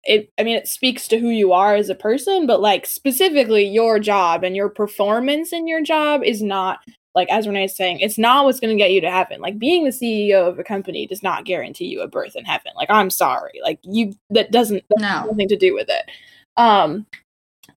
it 0.04 0.30
i 0.38 0.42
mean 0.42 0.56
it 0.56 0.68
speaks 0.68 1.08
to 1.08 1.18
who 1.18 1.28
you 1.28 1.52
are 1.52 1.74
as 1.74 1.88
a 1.88 1.94
person 1.94 2.46
but 2.46 2.60
like 2.60 2.86
specifically 2.86 3.64
your 3.64 3.98
job 3.98 4.44
and 4.44 4.56
your 4.56 4.68
performance 4.68 5.52
in 5.52 5.66
your 5.66 5.82
job 5.82 6.22
is 6.24 6.42
not 6.42 6.80
like 7.14 7.28
as 7.30 7.46
Renee 7.46 7.64
is 7.64 7.76
saying, 7.76 8.00
it's 8.00 8.18
not 8.18 8.44
what's 8.44 8.60
going 8.60 8.76
to 8.76 8.82
get 8.82 8.92
you 8.92 9.00
to 9.02 9.10
heaven. 9.10 9.40
Like 9.40 9.58
being 9.58 9.84
the 9.84 9.90
CEO 9.90 10.48
of 10.48 10.58
a 10.58 10.64
company 10.64 11.06
does 11.06 11.22
not 11.22 11.44
guarantee 11.44 11.86
you 11.86 12.00
a 12.00 12.08
birth 12.08 12.36
in 12.36 12.44
heaven. 12.44 12.72
Like 12.76 12.90
I'm 12.90 13.10
sorry, 13.10 13.60
like 13.62 13.78
you 13.82 14.14
that 14.30 14.50
doesn't 14.50 14.84
that 14.88 15.00
no. 15.00 15.30
nothing 15.30 15.48
to 15.48 15.56
do 15.56 15.74
with 15.74 15.88
it. 15.88 16.10
Um, 16.56 17.06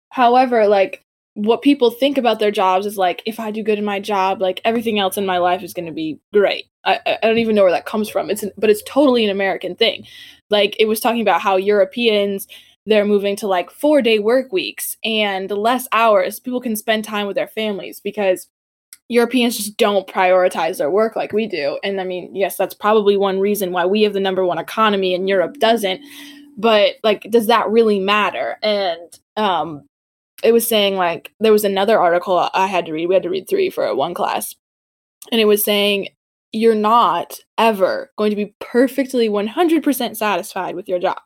however, 0.10 0.68
like 0.68 1.04
what 1.34 1.62
people 1.62 1.92
think 1.92 2.18
about 2.18 2.40
their 2.40 2.52
jobs 2.52 2.86
is 2.86 2.98
like 2.98 3.22
if 3.26 3.40
I 3.40 3.52
do 3.52 3.62
good 3.62 3.78
in 3.78 3.86
my 3.86 4.00
job, 4.00 4.42
like 4.42 4.62
everything 4.64 5.00
else 5.00 5.18
in 5.18 5.26
my 5.26 5.38
life 5.38 5.64
is 5.64 5.74
going 5.74 5.86
to 5.86 5.92
be 5.92 6.20
great. 6.34 6.66
I, 6.86 7.00
I 7.06 7.28
don't 7.28 7.40
even 7.40 7.56
know 7.56 7.64
where 7.64 7.72
that 7.72 7.86
comes 7.86 8.10
from. 8.10 8.30
It's 8.30 8.44
an, 8.44 8.52
but 8.58 8.70
it's 8.70 8.84
totally 8.84 9.26
an 9.26 9.32
American 9.32 9.76
thing. 9.76 10.08
Like 10.50 10.78
it 10.80 10.86
was 10.86 11.00
talking 11.02 11.22
about 11.22 11.42
how 11.42 11.58
Europeans 11.58 12.48
they're 12.86 13.06
moving 13.06 13.36
to 13.38 13.48
like 13.48 13.72
four 13.72 14.02
day 14.02 14.20
work 14.20 14.54
weeks 14.54 14.96
and 15.04 15.50
less 15.50 15.88
hours. 15.92 16.40
People 16.40 16.62
can 16.62 16.76
spend 16.76 17.04
time 17.04 17.28
with 17.28 17.36
their 17.36 17.48
families 17.48 18.00
because 18.00 18.48
Europeans 19.08 19.58
just 19.58 19.78
don't 19.78 20.08
prioritize 20.08 20.78
their 20.78 20.90
work 20.90 21.16
like 21.16 21.32
we 21.32 21.48
do. 21.48 21.80
And 21.84 22.02
I 22.02 22.04
mean, 22.04 22.36
yes, 22.36 22.58
that's 22.58 22.74
probably 22.74 23.18
one 23.18 23.40
reason 23.40 23.72
why 23.72 23.86
we 23.86 24.02
have 24.02 24.14
the 24.14 24.20
number 24.20 24.46
one 24.46 24.58
economy 24.58 25.14
and 25.14 25.30
Europe 25.30 25.60
doesn't. 25.60 26.02
But 26.58 26.96
like, 27.04 27.22
does 27.30 27.48
that 27.48 27.70
really 27.70 28.00
matter? 28.00 28.58
And 28.64 29.20
um, 29.38 29.86
it 30.44 30.54
was 30.54 30.68
saying 30.68 30.96
like 30.96 31.34
there 31.40 31.52
was 31.52 31.66
another 31.66 32.00
article 32.00 32.50
I 32.54 32.68
had 32.68 32.86
to 32.88 32.94
read. 32.94 33.08
We 33.08 33.16
had 33.16 33.24
to 33.24 33.30
read 33.30 33.48
three 33.48 33.70
for 33.70 33.94
one 33.96 34.14
class, 34.14 34.56
and 35.32 35.40
it 35.40 35.46
was 35.46 35.64
saying 35.64 36.10
you're 36.52 36.76
not 36.76 37.40
ever 37.58 38.12
going 38.18 38.30
to 38.30 38.36
be 38.36 38.56
perfectly 38.62 39.28
100% 39.28 40.16
satisfied 40.16 40.76
with 40.76 40.88
your 40.88 41.00
job. 41.00 41.20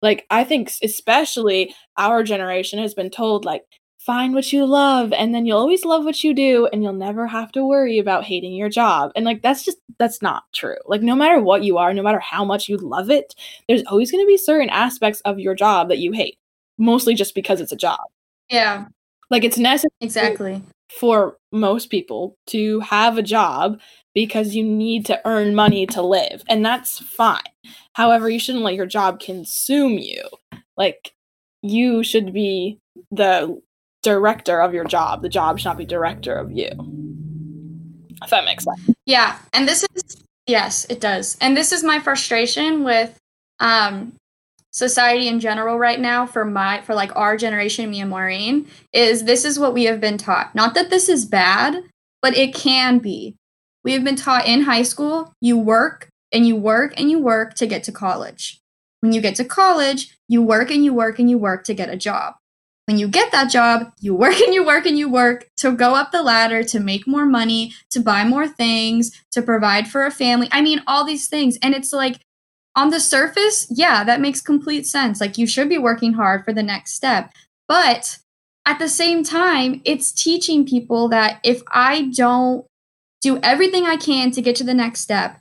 Like 0.00 0.26
I 0.30 0.44
think 0.44 0.72
especially 0.82 1.74
our 1.96 2.22
generation 2.22 2.78
has 2.78 2.94
been 2.94 3.10
told 3.10 3.44
like 3.44 3.64
find 4.10 4.34
what 4.34 4.52
you 4.52 4.66
love 4.66 5.12
and 5.12 5.32
then 5.32 5.46
you'll 5.46 5.60
always 5.60 5.84
love 5.84 6.04
what 6.04 6.24
you 6.24 6.34
do 6.34 6.68
and 6.72 6.82
you'll 6.82 6.92
never 6.92 7.28
have 7.28 7.52
to 7.52 7.64
worry 7.64 7.96
about 7.96 8.24
hating 8.24 8.52
your 8.52 8.68
job. 8.68 9.12
And 9.14 9.24
like 9.24 9.40
that's 9.40 9.64
just 9.64 9.78
that's 10.00 10.20
not 10.20 10.42
true. 10.52 10.78
Like 10.86 11.00
no 11.00 11.14
matter 11.14 11.40
what 11.40 11.62
you 11.62 11.78
are 11.78 11.94
no 11.94 12.02
matter 12.02 12.18
how 12.18 12.44
much 12.44 12.68
you 12.68 12.76
love 12.76 13.08
it 13.08 13.36
there's 13.68 13.84
always 13.86 14.10
going 14.10 14.24
to 14.24 14.26
be 14.26 14.36
certain 14.36 14.68
aspects 14.68 15.20
of 15.20 15.38
your 15.38 15.54
job 15.54 15.90
that 15.90 16.00
you 16.00 16.10
hate 16.10 16.36
mostly 16.76 17.14
just 17.14 17.36
because 17.36 17.60
it's 17.60 17.70
a 17.70 17.76
job. 17.76 18.00
Yeah. 18.48 18.86
Like 19.30 19.44
it's 19.44 19.58
necessary 19.58 19.92
exactly. 20.00 20.60
for 20.88 21.36
most 21.52 21.88
people 21.88 22.34
to 22.48 22.80
have 22.80 23.16
a 23.16 23.22
job 23.22 23.78
because 24.12 24.56
you 24.56 24.64
need 24.64 25.06
to 25.06 25.20
earn 25.24 25.54
money 25.54 25.86
to 25.86 26.02
live 26.02 26.42
and 26.48 26.66
that's 26.66 26.98
fine. 26.98 27.52
However 27.92 28.28
you 28.28 28.40
shouldn't 28.40 28.64
let 28.64 28.74
your 28.74 28.86
job 28.86 29.20
consume 29.20 29.98
you. 29.98 30.24
Like 30.76 31.12
you 31.62 32.02
should 32.02 32.32
be 32.32 32.80
the 33.12 33.62
director 34.02 34.60
of 34.60 34.74
your 34.74 34.84
job. 34.84 35.22
The 35.22 35.28
job 35.28 35.58
should 35.58 35.66
not 35.66 35.78
be 35.78 35.84
director 35.84 36.34
of 36.34 36.52
you. 36.52 36.70
If 38.22 38.30
that 38.30 38.44
makes 38.44 38.64
sense. 38.64 38.96
Yeah. 39.06 39.38
And 39.52 39.66
this 39.66 39.84
is 39.94 40.22
yes, 40.46 40.86
it 40.88 41.00
does. 41.00 41.36
And 41.40 41.56
this 41.56 41.72
is 41.72 41.84
my 41.84 42.00
frustration 42.00 42.84
with 42.84 43.18
um 43.60 44.12
society 44.72 45.28
in 45.28 45.40
general 45.40 45.78
right 45.78 46.00
now 46.00 46.26
for 46.26 46.44
my 46.44 46.80
for 46.82 46.94
like 46.94 47.14
our 47.16 47.36
generation, 47.36 47.90
me 47.90 48.00
and 48.00 48.10
Maureen, 48.10 48.66
is 48.92 49.24
this 49.24 49.44
is 49.44 49.58
what 49.58 49.74
we 49.74 49.84
have 49.84 50.00
been 50.00 50.18
taught. 50.18 50.54
Not 50.54 50.74
that 50.74 50.90
this 50.90 51.08
is 51.08 51.24
bad, 51.24 51.82
but 52.22 52.36
it 52.36 52.54
can 52.54 52.98
be. 52.98 53.36
We 53.82 53.92
have 53.92 54.04
been 54.04 54.16
taught 54.16 54.46
in 54.46 54.62
high 54.62 54.82
school, 54.82 55.32
you 55.40 55.58
work 55.58 56.08
and 56.32 56.46
you 56.46 56.54
work 56.56 56.92
and 56.98 57.10
you 57.10 57.18
work 57.18 57.54
to 57.54 57.66
get 57.66 57.82
to 57.84 57.92
college. 57.92 58.60
When 59.00 59.12
you 59.12 59.22
get 59.22 59.34
to 59.36 59.44
college, 59.44 60.14
you 60.28 60.42
work 60.42 60.70
and 60.70 60.84
you 60.84 60.92
work 60.92 61.18
and 61.18 61.30
you 61.30 61.38
work 61.38 61.64
to 61.64 61.74
get 61.74 61.88
a 61.88 61.96
job 61.96 62.34
when 62.90 62.98
you 62.98 63.06
get 63.06 63.30
that 63.30 63.48
job, 63.52 63.92
you 64.00 64.16
work 64.16 64.34
and 64.40 64.52
you 64.52 64.66
work 64.66 64.84
and 64.84 64.98
you 64.98 65.08
work 65.08 65.46
to 65.58 65.70
go 65.70 65.94
up 65.94 66.10
the 66.10 66.24
ladder, 66.24 66.64
to 66.64 66.80
make 66.80 67.06
more 67.06 67.24
money, 67.24 67.72
to 67.90 68.00
buy 68.00 68.24
more 68.24 68.48
things, 68.48 69.12
to 69.30 69.40
provide 69.40 69.86
for 69.86 70.04
a 70.04 70.10
family. 70.10 70.48
I 70.50 70.60
mean, 70.60 70.82
all 70.88 71.04
these 71.04 71.28
things. 71.28 71.56
And 71.62 71.72
it's 71.72 71.92
like, 71.92 72.18
on 72.74 72.90
the 72.90 72.98
surface, 72.98 73.68
yeah, 73.70 74.02
that 74.02 74.20
makes 74.20 74.40
complete 74.40 74.88
sense. 74.88 75.20
Like, 75.20 75.38
you 75.38 75.46
should 75.46 75.68
be 75.68 75.78
working 75.78 76.14
hard 76.14 76.44
for 76.44 76.52
the 76.52 76.64
next 76.64 76.94
step. 76.94 77.30
But 77.68 78.18
at 78.66 78.80
the 78.80 78.88
same 78.88 79.22
time, 79.22 79.82
it's 79.84 80.10
teaching 80.10 80.66
people 80.66 81.08
that 81.10 81.38
if 81.44 81.62
I 81.70 82.10
don't 82.12 82.66
do 83.20 83.38
everything 83.40 83.86
I 83.86 83.98
can 83.98 84.32
to 84.32 84.42
get 84.42 84.56
to 84.56 84.64
the 84.64 84.74
next 84.74 85.02
step, 85.02 85.38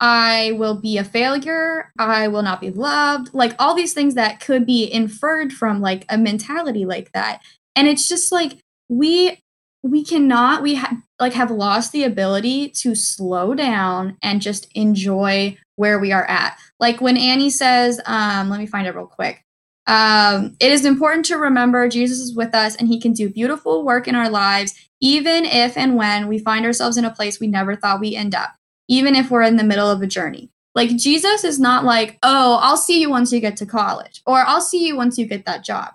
I 0.00 0.52
will 0.52 0.74
be 0.74 0.96
a 0.96 1.04
failure. 1.04 1.92
I 1.98 2.28
will 2.28 2.42
not 2.42 2.60
be 2.60 2.70
loved. 2.70 3.34
Like 3.34 3.54
all 3.58 3.74
these 3.74 3.92
things 3.92 4.14
that 4.14 4.40
could 4.40 4.64
be 4.64 4.90
inferred 4.90 5.52
from 5.52 5.80
like 5.80 6.06
a 6.08 6.16
mentality 6.16 6.86
like 6.86 7.12
that. 7.12 7.42
And 7.76 7.86
it's 7.86 8.08
just 8.08 8.32
like 8.32 8.58
we 8.88 9.38
we 9.82 10.04
cannot 10.04 10.62
we 10.62 10.76
ha- 10.76 10.96
like 11.18 11.34
have 11.34 11.50
lost 11.50 11.92
the 11.92 12.04
ability 12.04 12.68
to 12.68 12.94
slow 12.94 13.54
down 13.54 14.16
and 14.22 14.42
just 14.42 14.68
enjoy 14.74 15.56
where 15.76 15.98
we 15.98 16.12
are 16.12 16.24
at. 16.24 16.58
Like 16.78 17.00
when 17.00 17.18
Annie 17.18 17.50
says, 17.50 18.00
um 18.06 18.48
let 18.48 18.58
me 18.58 18.66
find 18.66 18.86
it 18.86 18.94
real 18.94 19.06
quick. 19.06 19.44
Um, 19.86 20.56
it 20.60 20.70
is 20.70 20.84
important 20.84 21.26
to 21.26 21.36
remember 21.36 21.88
Jesus 21.88 22.20
is 22.20 22.36
with 22.36 22.54
us 22.54 22.76
and 22.76 22.86
he 22.86 23.00
can 23.00 23.12
do 23.12 23.28
beautiful 23.28 23.84
work 23.84 24.06
in 24.06 24.14
our 24.14 24.30
lives, 24.30 24.74
even 25.00 25.44
if 25.44 25.76
and 25.76 25.96
when 25.96 26.28
we 26.28 26.38
find 26.38 26.64
ourselves 26.64 26.96
in 26.96 27.04
a 27.04 27.10
place 27.10 27.40
we 27.40 27.48
never 27.48 27.74
thought 27.74 28.00
we 28.00 28.14
end 28.14 28.34
up 28.34 28.50
even 28.90 29.14
if 29.14 29.30
we're 29.30 29.42
in 29.42 29.56
the 29.56 29.64
middle 29.64 29.88
of 29.88 30.02
a 30.02 30.06
journey. 30.06 30.50
Like 30.74 30.96
Jesus 30.96 31.44
is 31.44 31.58
not 31.58 31.84
like, 31.84 32.18
oh, 32.22 32.58
I'll 32.60 32.76
see 32.76 33.00
you 33.00 33.08
once 33.08 33.32
you 33.32 33.40
get 33.40 33.56
to 33.58 33.66
college, 33.66 34.20
or 34.26 34.38
I'll 34.38 34.60
see 34.60 34.86
you 34.86 34.96
once 34.96 35.16
you 35.16 35.26
get 35.26 35.46
that 35.46 35.64
job. 35.64 35.94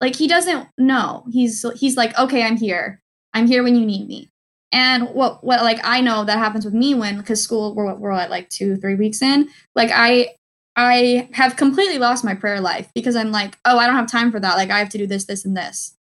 Like 0.00 0.16
he 0.16 0.26
doesn't 0.26 0.68
know. 0.78 1.24
He's 1.30 1.66
he's 1.76 1.96
like, 1.96 2.18
okay, 2.18 2.44
I'm 2.44 2.56
here. 2.56 3.02
I'm 3.34 3.46
here 3.46 3.62
when 3.62 3.76
you 3.76 3.84
need 3.84 4.08
me. 4.08 4.30
And 4.72 5.08
what 5.10 5.44
what 5.44 5.62
like 5.62 5.80
I 5.84 6.00
know 6.00 6.24
that 6.24 6.38
happens 6.38 6.64
with 6.64 6.74
me 6.74 6.94
when 6.94 7.18
because 7.18 7.42
school 7.42 7.74
we're 7.74 7.92
we're 7.94 8.12
at 8.12 8.30
like 8.30 8.48
two 8.48 8.76
three 8.76 8.94
weeks 8.94 9.20
in. 9.20 9.48
Like 9.74 9.90
I 9.92 10.34
I 10.76 11.28
have 11.32 11.56
completely 11.56 11.98
lost 11.98 12.24
my 12.24 12.34
prayer 12.34 12.60
life 12.60 12.88
because 12.94 13.16
I'm 13.16 13.32
like, 13.32 13.58
oh, 13.64 13.78
I 13.78 13.86
don't 13.86 13.96
have 13.96 14.10
time 14.10 14.30
for 14.30 14.38
that. 14.38 14.56
Like 14.56 14.70
I 14.70 14.78
have 14.78 14.90
to 14.90 14.98
do 14.98 15.08
this, 15.08 15.24
this, 15.24 15.44
and 15.44 15.56
this. 15.56 15.96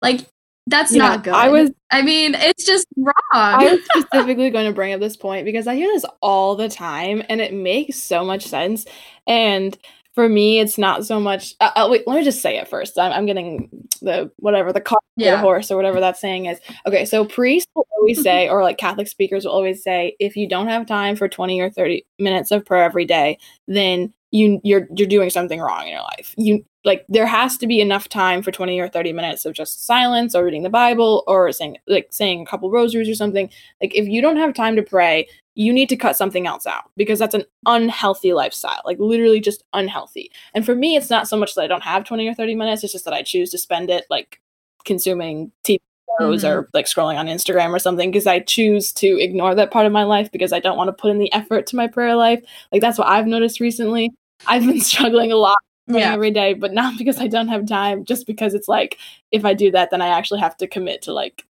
Like 0.00 0.26
that's 0.66 0.92
not 0.92 1.22
good. 1.22 1.34
I 1.34 1.48
was 1.48 1.70
I 1.90 2.02
mean, 2.02 2.34
it's 2.34 2.64
just 2.64 2.86
wrong. 2.96 3.12
I 3.32 3.72
was 3.72 3.80
specifically 4.08 4.50
going 4.50 4.66
to 4.66 4.72
bring 4.72 4.92
up 4.92 5.00
this 5.00 5.16
point 5.16 5.44
because 5.44 5.66
I 5.66 5.76
hear 5.76 5.88
this 5.92 6.04
all 6.20 6.56
the 6.56 6.68
time 6.68 7.22
and 7.28 7.40
it 7.40 7.54
makes 7.54 7.96
so 7.96 8.24
much 8.24 8.46
sense. 8.46 8.84
And 9.26 9.76
for 10.14 10.28
me, 10.28 10.60
it's 10.60 10.78
not 10.78 11.04
so 11.04 11.20
much. 11.20 11.54
Uh, 11.60 11.70
uh, 11.76 11.88
wait, 11.90 12.08
let 12.08 12.16
me 12.16 12.24
just 12.24 12.40
say 12.40 12.56
it 12.56 12.68
first. 12.68 12.98
I'm, 12.98 13.12
I'm 13.12 13.26
getting 13.26 13.68
the 14.00 14.30
whatever 14.36 14.72
the 14.72 14.80
car 14.80 14.98
yeah. 15.16 15.32
the 15.32 15.38
horse 15.38 15.70
or 15.70 15.76
whatever 15.76 16.00
that 16.00 16.16
saying 16.16 16.46
is. 16.46 16.58
Okay, 16.86 17.04
so 17.04 17.24
priests 17.24 17.70
will 17.74 17.86
always 17.98 18.22
say, 18.24 18.48
or 18.48 18.62
like 18.62 18.78
Catholic 18.78 19.08
speakers 19.08 19.44
will 19.44 19.52
always 19.52 19.82
say, 19.82 20.16
if 20.18 20.34
you 20.34 20.48
don't 20.48 20.68
have 20.68 20.86
time 20.86 21.16
for 21.16 21.28
20 21.28 21.60
or 21.60 21.70
30 21.70 22.04
minutes 22.18 22.50
of 22.50 22.64
prayer 22.64 22.84
every 22.84 23.04
day, 23.04 23.38
then 23.68 24.12
you 24.30 24.60
you're 24.64 24.88
you're 24.96 25.06
doing 25.06 25.30
something 25.30 25.60
wrong 25.60 25.84
in 25.84 25.92
your 25.92 26.02
life. 26.02 26.34
You 26.36 26.64
like 26.86 27.04
there 27.08 27.26
has 27.26 27.58
to 27.58 27.66
be 27.66 27.80
enough 27.80 28.08
time 28.08 28.42
for 28.42 28.52
20 28.52 28.78
or 28.78 28.88
30 28.88 29.12
minutes 29.12 29.44
of 29.44 29.52
just 29.52 29.84
silence 29.84 30.36
or 30.36 30.44
reading 30.44 30.62
the 30.62 30.70
Bible 30.70 31.24
or 31.26 31.50
saying 31.50 31.76
like 31.88 32.06
saying 32.10 32.40
a 32.40 32.46
couple 32.46 32.70
rosaries 32.70 33.08
or 33.08 33.14
something. 33.14 33.50
Like 33.82 33.94
if 33.94 34.06
you 34.06 34.22
don't 34.22 34.36
have 34.36 34.54
time 34.54 34.76
to 34.76 34.82
pray, 34.82 35.28
you 35.56 35.72
need 35.72 35.88
to 35.88 35.96
cut 35.96 36.16
something 36.16 36.46
else 36.46 36.64
out 36.64 36.84
because 36.96 37.18
that's 37.18 37.34
an 37.34 37.44
unhealthy 37.66 38.32
lifestyle. 38.32 38.80
Like 38.84 39.00
literally 39.00 39.40
just 39.40 39.64
unhealthy. 39.72 40.30
And 40.54 40.64
for 40.64 40.76
me 40.76 40.96
it's 40.96 41.10
not 41.10 41.26
so 41.26 41.36
much 41.36 41.56
that 41.56 41.62
I 41.62 41.66
don't 41.66 41.82
have 41.82 42.04
20 42.04 42.28
or 42.28 42.34
30 42.34 42.54
minutes, 42.54 42.84
it's 42.84 42.92
just 42.92 43.04
that 43.04 43.14
I 43.14 43.22
choose 43.22 43.50
to 43.50 43.58
spend 43.58 43.90
it 43.90 44.04
like 44.08 44.40
consuming 44.84 45.50
TV 45.64 45.80
shows 46.20 46.44
mm-hmm. 46.44 46.60
or 46.60 46.68
like 46.72 46.86
scrolling 46.86 47.18
on 47.18 47.26
Instagram 47.26 47.74
or 47.74 47.80
something 47.80 48.12
because 48.12 48.28
I 48.28 48.38
choose 48.38 48.92
to 48.92 49.20
ignore 49.20 49.56
that 49.56 49.72
part 49.72 49.86
of 49.86 49.92
my 49.92 50.04
life 50.04 50.30
because 50.30 50.52
I 50.52 50.60
don't 50.60 50.76
want 50.76 50.86
to 50.86 50.92
put 50.92 51.10
in 51.10 51.18
the 51.18 51.32
effort 51.32 51.66
to 51.66 51.76
my 51.76 51.88
prayer 51.88 52.14
life. 52.14 52.44
Like 52.70 52.80
that's 52.80 52.96
what 52.96 53.08
I've 53.08 53.26
noticed 53.26 53.58
recently. 53.58 54.12
I've 54.46 54.64
been 54.64 54.80
struggling 54.92 55.32
a 55.32 55.36
lot 55.36 55.56
yeah. 55.86 56.12
every 56.12 56.30
day, 56.30 56.54
but 56.54 56.72
not 56.74 56.98
because 56.98 57.18
I 57.18 57.26
don't 57.26 57.48
have 57.48 57.66
time, 57.66 58.04
just 58.04 58.26
because 58.26 58.54
it's 58.54 58.68
like 58.68 58.98
if 59.32 59.44
I 59.44 59.54
do 59.54 59.70
that, 59.72 59.90
then 59.90 60.02
I 60.02 60.08
actually 60.08 60.40
have 60.40 60.56
to 60.58 60.66
commit 60.66 61.02
to 61.02 61.12
like, 61.12 61.44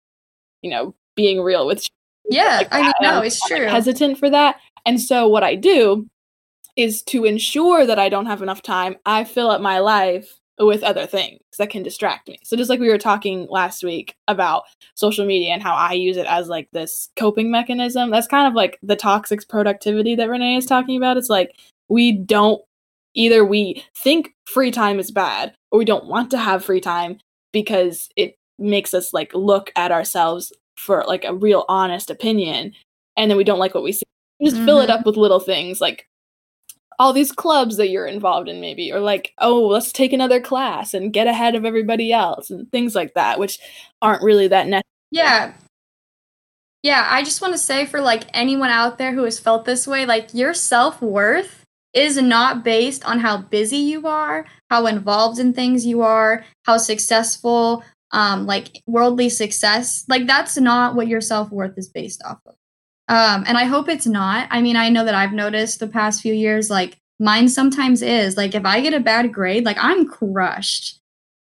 you 0.62 0.70
know, 0.70 0.94
being 1.16 1.42
real 1.42 1.68
with. 1.68 1.86
Yeah, 2.30 2.58
like, 2.58 2.68
I 2.72 2.82
mean, 2.82 2.94
no, 3.02 3.22
it's 3.22 3.40
true. 3.48 3.68
Hesitant 3.68 4.18
for 4.18 4.30
that, 4.30 4.58
and 4.86 5.00
so 5.00 5.28
what 5.28 5.44
I 5.44 5.56
do 5.56 6.08
is 6.76 7.02
to 7.04 7.24
ensure 7.24 7.86
that 7.86 8.00
I 8.00 8.10
don't 8.10 8.26
have 8.26 8.42
enough 8.42 8.62
time. 8.62 8.98
I 9.06 9.24
fill 9.24 9.50
up 9.50 9.62
my 9.62 9.80
life 9.80 10.40
with 10.58 10.84
other 10.84 11.06
things 11.06 11.42
that 11.58 11.70
can 11.70 11.84
distract 11.84 12.28
me. 12.28 12.40
So 12.44 12.56
just 12.56 12.70
like 12.70 12.80
we 12.80 12.90
were 12.90 12.98
talking 12.98 13.48
last 13.50 13.84
week 13.84 14.16
about 14.28 14.64
social 14.94 15.26
media 15.26 15.54
and 15.54 15.62
how 15.62 15.76
I 15.76 15.94
use 15.94 16.18
it 16.18 16.28
as 16.28 16.48
like 16.48 16.70
this 16.72 17.10
coping 17.18 17.52
mechanism, 17.52 18.10
that's 18.10 18.28
kind 18.28 18.48
of 18.48 18.54
like 18.54 18.80
the 18.82 18.96
toxic 18.96 19.48
productivity 19.48 20.16
that 20.16 20.30
Renee 20.30 20.56
is 20.58 20.66
talking 20.66 20.96
about. 20.98 21.18
It's 21.18 21.30
like 21.30 21.56
we 21.90 22.14
don't 22.14 22.62
either 23.16 23.44
we 23.44 23.84
think 23.98 24.34
free 24.46 24.72
time 24.72 25.00
is 25.00 25.10
bad 25.10 25.54
or 25.72 25.80
we 25.80 25.86
don't 25.86 26.06
want 26.06 26.30
to 26.32 26.38
have 26.38 26.64
free 26.64 26.82
time 26.82 27.18
because 27.52 28.10
it 28.16 28.38
makes 28.60 28.94
us 28.94 29.14
like 29.14 29.34
look 29.34 29.72
at 29.76 29.92
ourselves 29.92 30.54
for 30.78 31.04
like 31.08 31.24
a 31.26 31.34
real 31.34 31.66
honest 31.68 32.10
opinion 32.10 32.74
and 33.18 33.32
then 33.32 33.38
we 33.38 33.44
don't 33.44 33.60
like 33.60 33.74
what 33.74 33.84
we 33.84 33.92
see 33.92 34.04
we 34.40 34.46
just 34.46 34.58
mm-hmm. 34.58 34.66
fill 34.66 34.80
it 34.80 34.90
mm-hmm. 34.90 35.00
up 35.00 35.06
with 35.06 35.18
little 35.18 35.40
things 35.40 35.82
like 35.82 36.08
all 36.98 37.12
these 37.12 37.32
clubs 37.32 37.78
that 37.78 37.90
you're 37.90 38.08
involved 38.08 38.48
in 38.48 38.62
maybe 38.62 38.92
or 38.92 39.00
like 39.00 39.34
oh 39.40 39.66
let's 39.68 39.92
take 39.92 40.14
another 40.14 40.40
class 40.40 40.94
and 40.94 41.14
get 41.14 41.28
ahead 41.28 41.56
of 41.56 41.66
everybody 41.66 42.14
else 42.14 42.50
and 42.50 42.72
things 42.72 42.96
like 42.96 43.14
that 43.14 43.40
which 43.40 43.60
aren't 44.02 44.24
really 44.24 44.48
that 44.48 44.68
necessary 44.68 44.84
yeah 45.12 45.54
yeah 46.84 47.08
i 47.10 47.24
just 47.24 47.42
want 47.42 47.54
to 47.54 47.58
say 47.58 47.86
for 47.86 48.02
like 48.02 48.24
anyone 48.34 48.70
out 48.70 48.98
there 48.98 49.14
who 49.14 49.24
has 49.24 49.40
felt 49.40 49.66
this 49.66 49.88
way 49.88 50.06
like 50.06 50.34
your 50.34 50.54
self-worth 50.54 51.65
is 51.96 52.18
not 52.22 52.64
based 52.64 53.06
on 53.06 53.20
how 53.20 53.38
busy 53.38 53.78
you 53.78 54.06
are, 54.06 54.46
how 54.70 54.86
involved 54.86 55.40
in 55.40 55.54
things 55.54 55.86
you 55.86 56.02
are, 56.02 56.46
how 56.66 56.78
successful, 56.78 57.84
um, 58.12 58.46
like 58.46 58.82
worldly 58.86 59.30
success. 59.30 60.04
Like 60.08 60.28
that's 60.28 60.58
not 60.58 60.96
what 60.96 61.08
your 61.08 61.22
self 61.22 61.50
worth 61.52 61.78
is 61.78 61.88
based 61.88 62.22
off 62.24 62.40
of. 62.46 62.56
Um, 63.08 63.46
and 63.48 63.58
I 63.58 63.66
hope 63.66 63.88
it's 63.88 64.08
not. 64.08 64.48
I 64.52 64.62
mean, 64.62 64.76
I 64.76 64.90
know 64.90 65.06
that 65.06 65.16
I've 65.16 65.34
noticed 65.34 65.80
the 65.80 65.88
past 65.88 66.22
few 66.22 66.34
years, 66.34 66.70
like 66.70 66.98
mine 67.20 67.48
sometimes 67.48 68.02
is. 68.02 68.36
Like 68.36 68.56
if 68.56 68.66
I 68.66 68.82
get 68.82 68.94
a 68.94 69.00
bad 69.00 69.34
grade, 69.34 69.66
like 69.66 69.78
I'm 69.80 70.08
crushed. 70.08 71.00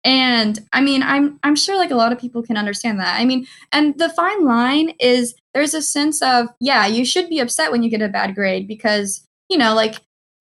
And 0.03 0.59
I 0.71 0.81
mean, 0.81 1.01
I'm 1.01 1.39
I'm 1.41 1.55
sure 1.55 1.77
like 1.77 1.89
a 1.89 1.95
lot 1.95 2.11
of 2.11 2.19
people 2.19 2.43
can 2.43 2.57
understand 2.57 2.99
that. 2.99 3.19
I 3.19 3.25
mean, 3.25 3.47
and 3.71 3.97
the 3.97 4.09
fine 4.09 4.45
line 4.45 4.93
is 4.99 5.33
there's 5.55 5.73
a 5.73 5.81
sense 5.81 6.21
of, 6.21 6.47
yeah, 6.59 6.85
you 6.85 7.03
should 7.03 7.29
be 7.29 7.39
upset 7.39 7.71
when 7.71 7.81
you 7.81 7.89
get 7.89 8.03
a 8.03 8.09
bad 8.09 8.35
grade 8.35 8.67
because, 8.67 9.25
you 9.49 9.57
know, 9.57 9.73
like 9.73 9.95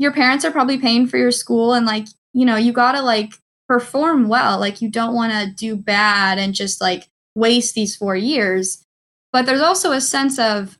your 0.05 0.12
parents 0.12 0.45
are 0.45 0.53
probably 0.53 0.79
paying 0.79 1.07
for 1.07 1.17
your 1.17 1.33
school 1.33 1.73
and 1.73 1.87
like 1.87 2.07
you 2.35 2.45
know 2.45 2.57
you 2.57 2.73
gotta 2.73 3.03
like 3.03 3.33
perform 3.67 4.29
well. 4.29 4.61
Like 4.61 4.83
you 4.83 4.90
don't 4.90 5.14
want 5.14 5.33
to 5.33 5.51
do 5.51 5.75
bad 5.75 6.38
and 6.38 6.55
just 6.55 6.81
like 6.81 7.09
waste 7.35 7.75
these 7.75 7.97
four 7.97 8.14
years. 8.14 8.85
But 9.33 9.47
there's 9.47 9.62
also 9.62 9.93
a 9.93 10.01
sense 10.01 10.38
of 10.38 10.79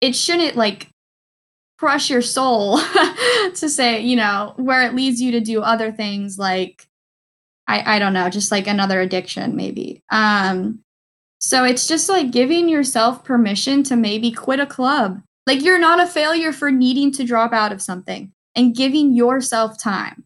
it 0.00 0.14
shouldn't 0.14 0.54
like 0.54 0.88
crush 1.78 2.10
your 2.10 2.22
soul 2.22 2.78
to 3.54 3.68
say 3.68 4.00
you 4.00 4.16
know 4.16 4.52
where 4.56 4.82
it 4.82 4.94
leads 4.94 5.20
you 5.20 5.32
to 5.32 5.40
do 5.40 5.62
other 5.62 5.92
things 5.92 6.36
like 6.36 6.88
i 7.68 7.94
i 7.94 7.98
don't 8.00 8.12
know 8.12 8.28
just 8.28 8.50
like 8.50 8.66
another 8.66 9.00
addiction 9.00 9.56
maybe. 9.56 10.02
Um 10.10 10.80
so 11.40 11.64
it's 11.64 11.86
just 11.86 12.08
like 12.08 12.32
giving 12.32 12.68
yourself 12.68 13.24
permission 13.24 13.84
to 13.84 13.94
maybe 13.94 14.32
quit 14.32 14.58
a 14.58 14.66
club. 14.66 15.22
Like 15.46 15.62
you're 15.62 15.78
not 15.78 16.00
a 16.00 16.06
failure 16.06 16.52
for 16.52 16.72
needing 16.72 17.12
to 17.12 17.24
drop 17.24 17.52
out 17.52 17.72
of 17.72 17.80
something 17.80 18.32
and 18.58 18.74
giving 18.74 19.14
yourself 19.14 19.78
time. 19.80 20.24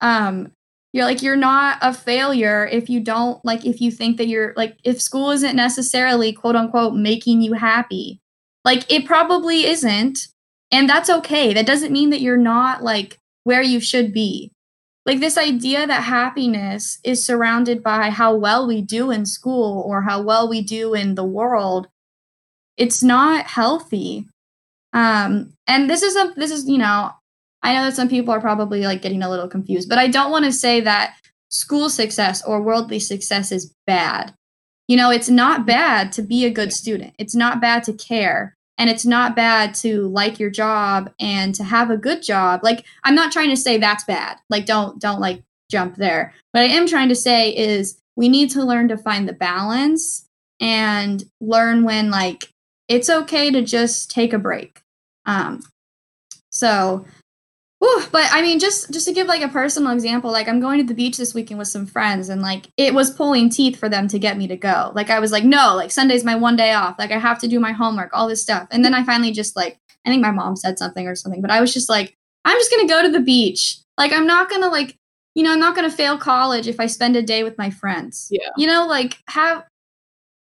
Um, 0.00 0.52
you're 0.92 1.04
like 1.04 1.22
you're 1.22 1.36
not 1.36 1.78
a 1.80 1.94
failure 1.94 2.66
if 2.66 2.90
you 2.90 2.98
don't 2.98 3.42
like 3.44 3.64
if 3.64 3.80
you 3.80 3.90
think 3.92 4.16
that 4.16 4.26
you're 4.26 4.52
like 4.56 4.76
if 4.82 5.00
school 5.00 5.30
isn't 5.30 5.54
necessarily 5.54 6.32
quote 6.32 6.56
unquote 6.56 6.94
making 6.94 7.40
you 7.40 7.52
happy. 7.52 8.20
Like 8.64 8.90
it 8.92 9.06
probably 9.06 9.64
isn't, 9.64 10.26
and 10.72 10.88
that's 10.88 11.08
okay. 11.08 11.54
That 11.54 11.66
doesn't 11.66 11.92
mean 11.92 12.10
that 12.10 12.20
you're 12.20 12.36
not 12.36 12.82
like 12.82 13.18
where 13.44 13.62
you 13.62 13.80
should 13.80 14.12
be. 14.12 14.50
Like 15.06 15.20
this 15.20 15.38
idea 15.38 15.86
that 15.86 16.02
happiness 16.02 16.98
is 17.04 17.24
surrounded 17.24 17.82
by 17.82 18.10
how 18.10 18.34
well 18.34 18.66
we 18.66 18.82
do 18.82 19.10
in 19.10 19.24
school 19.24 19.82
or 19.86 20.02
how 20.02 20.20
well 20.20 20.48
we 20.48 20.62
do 20.62 20.94
in 20.94 21.14
the 21.14 21.24
world, 21.24 21.86
it's 22.76 23.02
not 23.02 23.46
healthy. 23.46 24.26
Um, 24.92 25.52
and 25.66 25.88
this 25.88 26.02
is 26.02 26.16
a 26.16 26.32
this 26.34 26.50
is 26.50 26.68
you 26.68 26.78
know 26.78 27.12
I 27.62 27.74
know 27.74 27.84
that 27.84 27.96
some 27.96 28.08
people 28.08 28.32
are 28.32 28.40
probably 28.40 28.82
like 28.82 29.02
getting 29.02 29.22
a 29.22 29.30
little 29.30 29.48
confused, 29.48 29.88
but 29.88 29.98
I 29.98 30.08
don't 30.08 30.30
want 30.30 30.44
to 30.44 30.52
say 30.52 30.80
that 30.80 31.16
school 31.48 31.90
success 31.90 32.44
or 32.44 32.62
worldly 32.62 32.98
success 32.98 33.52
is 33.52 33.74
bad. 33.86 34.34
You 34.86 34.96
know, 34.96 35.10
it's 35.10 35.28
not 35.28 35.66
bad 35.66 36.12
to 36.12 36.22
be 36.22 36.44
a 36.44 36.50
good 36.50 36.72
student. 36.72 37.14
It's 37.18 37.34
not 37.34 37.60
bad 37.60 37.84
to 37.84 37.92
care. 37.92 38.56
And 38.78 38.88
it's 38.88 39.04
not 39.04 39.34
bad 39.34 39.74
to 39.76 40.06
like 40.08 40.38
your 40.38 40.50
job 40.50 41.10
and 41.18 41.54
to 41.56 41.64
have 41.64 41.90
a 41.90 41.96
good 41.96 42.22
job. 42.22 42.60
Like 42.62 42.86
I'm 43.02 43.14
not 43.14 43.32
trying 43.32 43.50
to 43.50 43.56
say 43.56 43.76
that's 43.76 44.04
bad. 44.04 44.38
Like 44.48 44.66
don't 44.66 45.00
don't 45.00 45.20
like 45.20 45.42
jump 45.68 45.96
there. 45.96 46.32
What 46.52 46.62
I 46.62 46.66
am 46.66 46.86
trying 46.86 47.08
to 47.08 47.14
say 47.14 47.50
is 47.50 48.00
we 48.14 48.28
need 48.28 48.50
to 48.50 48.64
learn 48.64 48.88
to 48.88 48.96
find 48.96 49.28
the 49.28 49.32
balance 49.32 50.26
and 50.60 51.24
learn 51.40 51.82
when 51.82 52.10
like 52.10 52.52
it's 52.86 53.10
okay 53.10 53.50
to 53.50 53.62
just 53.62 54.10
take 54.10 54.32
a 54.32 54.38
break. 54.38 54.80
Um 55.26 55.60
so 56.50 57.04
Whew, 57.80 58.04
but 58.10 58.24
I 58.32 58.42
mean, 58.42 58.58
just 58.58 58.90
just 58.92 59.06
to 59.06 59.12
give 59.12 59.28
like 59.28 59.42
a 59.42 59.48
personal 59.48 59.92
example, 59.92 60.32
like 60.32 60.48
I'm 60.48 60.58
going 60.58 60.78
to 60.78 60.84
the 60.84 60.94
beach 60.94 61.16
this 61.16 61.32
weekend 61.32 61.58
with 61.58 61.68
some 61.68 61.86
friends, 61.86 62.28
and 62.28 62.42
like 62.42 62.66
it 62.76 62.92
was 62.92 63.10
pulling 63.10 63.50
teeth 63.50 63.78
for 63.78 63.88
them 63.88 64.08
to 64.08 64.18
get 64.18 64.36
me 64.36 64.48
to 64.48 64.56
go. 64.56 64.90
Like 64.94 65.10
I 65.10 65.20
was 65.20 65.30
like, 65.30 65.44
no, 65.44 65.76
like 65.76 65.92
Sunday's 65.92 66.24
my 66.24 66.34
one 66.34 66.56
day 66.56 66.72
off. 66.72 66.98
Like 66.98 67.12
I 67.12 67.18
have 67.18 67.38
to 67.40 67.48
do 67.48 67.60
my 67.60 67.70
homework, 67.70 68.10
all 68.12 68.26
this 68.26 68.42
stuff. 68.42 68.66
And 68.72 68.84
then 68.84 68.94
I 68.94 69.04
finally 69.04 69.30
just 69.30 69.54
like, 69.54 69.78
I 70.04 70.10
think 70.10 70.22
my 70.22 70.32
mom 70.32 70.56
said 70.56 70.78
something 70.78 71.06
or 71.06 71.14
something, 71.14 71.40
but 71.40 71.52
I 71.52 71.60
was 71.60 71.72
just 71.72 71.88
like, 71.88 72.16
I'm 72.44 72.58
just 72.58 72.70
gonna 72.70 72.88
go 72.88 73.02
to 73.02 73.10
the 73.10 73.20
beach. 73.20 73.78
Like 73.96 74.12
I'm 74.12 74.26
not 74.26 74.50
gonna 74.50 74.68
like, 74.68 74.96
you 75.36 75.44
know, 75.44 75.52
I'm 75.52 75.60
not 75.60 75.76
gonna 75.76 75.90
fail 75.90 76.18
college 76.18 76.66
if 76.66 76.80
I 76.80 76.86
spend 76.86 77.14
a 77.14 77.22
day 77.22 77.44
with 77.44 77.56
my 77.58 77.70
friends. 77.70 78.26
Yeah. 78.30 78.48
You 78.56 78.66
know, 78.66 78.88
like 78.88 79.18
have 79.28 79.64